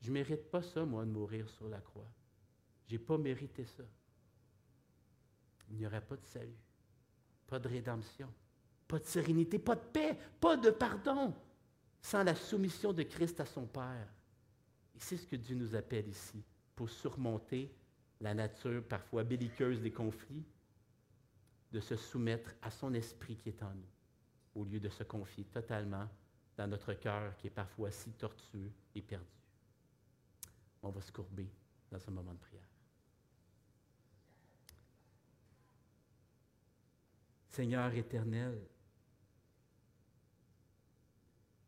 je 0.00 0.08
ne 0.08 0.14
mérite 0.14 0.50
pas 0.50 0.62
ça, 0.62 0.84
moi, 0.84 1.04
de 1.04 1.10
mourir 1.10 1.48
sur 1.48 1.68
la 1.68 1.80
croix. 1.80 2.08
Je 2.86 2.92
n'ai 2.92 2.98
pas 2.98 3.18
mérité 3.18 3.64
ça. 3.64 3.84
Il 5.70 5.76
n'y 5.76 5.86
aurait 5.86 6.00
pas 6.00 6.16
de 6.16 6.24
salut, 6.26 6.58
pas 7.46 7.58
de 7.58 7.68
rédemption, 7.68 8.32
pas 8.86 8.98
de 8.98 9.04
sérénité, 9.04 9.58
pas 9.58 9.74
de 9.74 9.80
paix, 9.80 10.18
pas 10.40 10.56
de 10.56 10.70
pardon, 10.70 11.34
sans 12.00 12.22
la 12.22 12.34
soumission 12.34 12.92
de 12.92 13.02
Christ 13.02 13.40
à 13.40 13.46
son 13.46 13.66
Père. 13.66 14.08
Et 14.94 15.00
c'est 15.00 15.16
ce 15.16 15.26
que 15.26 15.36
Dieu 15.36 15.56
nous 15.56 15.74
appelle 15.74 16.08
ici, 16.08 16.42
pour 16.76 16.90
surmonter 16.90 17.74
la 18.20 18.34
nature 18.34 18.84
parfois 18.84 19.24
belliqueuse 19.24 19.80
des 19.80 19.92
conflits, 19.92 20.44
de 21.72 21.80
se 21.80 21.96
soumettre 21.96 22.54
à 22.62 22.70
son 22.70 22.94
esprit 22.94 23.36
qui 23.36 23.48
est 23.48 23.62
en 23.62 23.74
nous 23.74 23.94
au 24.54 24.64
lieu 24.64 24.80
de 24.80 24.88
se 24.88 25.02
confier 25.02 25.44
totalement 25.44 26.08
dans 26.56 26.66
notre 26.66 26.94
cœur 26.94 27.36
qui 27.36 27.48
est 27.48 27.50
parfois 27.50 27.90
si 27.90 28.12
tortueux 28.12 28.70
et 28.94 29.02
perdu. 29.02 29.24
On 30.82 30.90
va 30.90 31.00
se 31.00 31.10
courber 31.10 31.48
dans 31.90 31.98
ce 31.98 32.10
moment 32.10 32.32
de 32.32 32.38
prière. 32.38 32.62
Seigneur 37.54 37.94
éternel, 37.94 38.58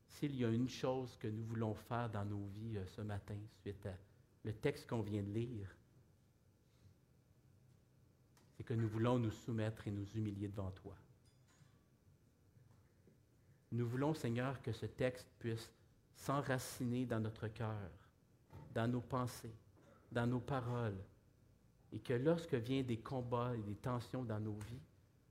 s'il 0.08 0.34
y 0.34 0.44
a 0.44 0.48
une 0.48 0.68
chose 0.68 1.16
que 1.16 1.28
nous 1.28 1.44
voulons 1.44 1.74
faire 1.74 2.10
dans 2.10 2.24
nos 2.24 2.44
vies 2.46 2.76
euh, 2.76 2.84
ce 2.86 3.02
matin, 3.02 3.38
suite 3.60 3.86
à 3.86 3.92
le 4.42 4.52
texte 4.52 4.88
qu'on 4.88 5.02
vient 5.02 5.22
de 5.22 5.30
lire, 5.30 5.72
c'est 8.56 8.64
que 8.64 8.74
nous 8.74 8.88
voulons 8.88 9.20
nous 9.20 9.30
soumettre 9.30 9.86
et 9.86 9.92
nous 9.92 10.08
humilier 10.16 10.48
devant 10.48 10.72
toi. 10.72 10.96
Nous 13.70 13.86
voulons, 13.86 14.12
Seigneur, 14.12 14.60
que 14.62 14.72
ce 14.72 14.86
texte 14.86 15.28
puisse 15.38 15.70
s'enraciner 16.16 17.06
dans 17.06 17.20
notre 17.20 17.46
cœur, 17.46 17.90
dans 18.74 18.88
nos 18.90 19.02
pensées, 19.02 19.54
dans 20.10 20.26
nos 20.26 20.40
paroles, 20.40 20.98
et 21.92 22.00
que 22.00 22.14
lorsque 22.14 22.54
viennent 22.54 22.86
des 22.86 22.98
combats 22.98 23.54
et 23.54 23.62
des 23.62 23.76
tensions 23.76 24.24
dans 24.24 24.40
nos 24.40 24.58
vies, 24.68 24.82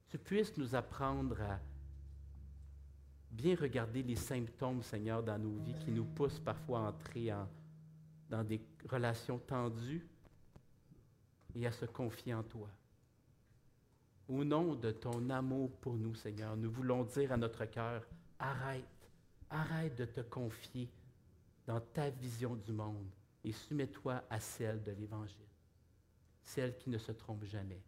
tu 0.09 0.17
puisses 0.17 0.55
nous 0.57 0.75
apprendre 0.75 1.41
à 1.41 1.59
bien 3.31 3.55
regarder 3.55 4.03
les 4.03 4.15
symptômes, 4.15 4.81
Seigneur, 4.81 5.21
dans 5.21 5.37
nos 5.37 5.57
vies 5.57 5.75
qui 5.79 5.91
nous 5.91 6.05
poussent 6.05 6.39
parfois 6.39 6.79
à 6.79 6.89
entrer 6.89 7.31
dans 8.29 8.43
des 8.43 8.61
relations 8.89 9.39
tendues 9.39 10.07
et 11.53 11.67
à 11.67 11.71
se 11.71 11.85
confier 11.85 12.33
en 12.33 12.43
toi. 12.43 12.69
Au 14.27 14.43
nom 14.43 14.75
de 14.75 14.91
ton 14.91 15.29
amour 15.29 15.71
pour 15.77 15.95
nous, 15.95 16.15
Seigneur, 16.15 16.57
nous 16.57 16.71
voulons 16.71 17.03
dire 17.03 17.31
à 17.31 17.37
notre 17.37 17.65
cœur, 17.65 18.03
Arrête, 18.39 19.09
arrête 19.49 19.95
de 19.97 20.05
te 20.05 20.21
confier 20.21 20.89
dans 21.65 21.79
ta 21.79 22.09
vision 22.09 22.55
du 22.55 22.73
monde 22.73 23.09
et 23.43 23.51
soumets-toi 23.51 24.23
à 24.29 24.39
celle 24.39 24.81
de 24.83 24.91
l'Évangile, 24.91 25.45
celle 26.41 26.77
qui 26.77 26.89
ne 26.89 26.97
se 26.97 27.11
trompe 27.11 27.45
jamais, 27.45 27.81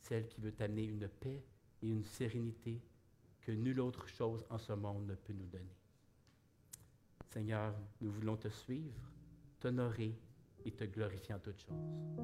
celle 0.00 0.26
qui 0.28 0.40
veut 0.40 0.52
t'amener 0.52 0.84
une 0.84 1.08
paix 1.08 1.42
et 1.82 1.88
une 1.88 2.04
sérénité 2.04 2.80
que 3.40 3.52
nulle 3.52 3.80
autre 3.80 4.06
chose 4.06 4.44
en 4.50 4.58
ce 4.58 4.72
monde 4.72 5.06
ne 5.06 5.14
peut 5.14 5.32
nous 5.32 5.46
donner. 5.46 5.76
Seigneur, 7.32 7.74
nous 8.00 8.10
voulons 8.10 8.36
te 8.36 8.48
suivre, 8.48 9.00
t'honorer 9.60 10.18
et 10.64 10.72
te 10.72 10.84
glorifier 10.84 11.34
en 11.34 11.38
toutes 11.38 11.60
choses. 11.60 12.18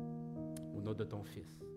Au 0.74 0.80
nom 0.80 0.94
de 0.94 1.04
ton 1.04 1.22
Fils. 1.22 1.75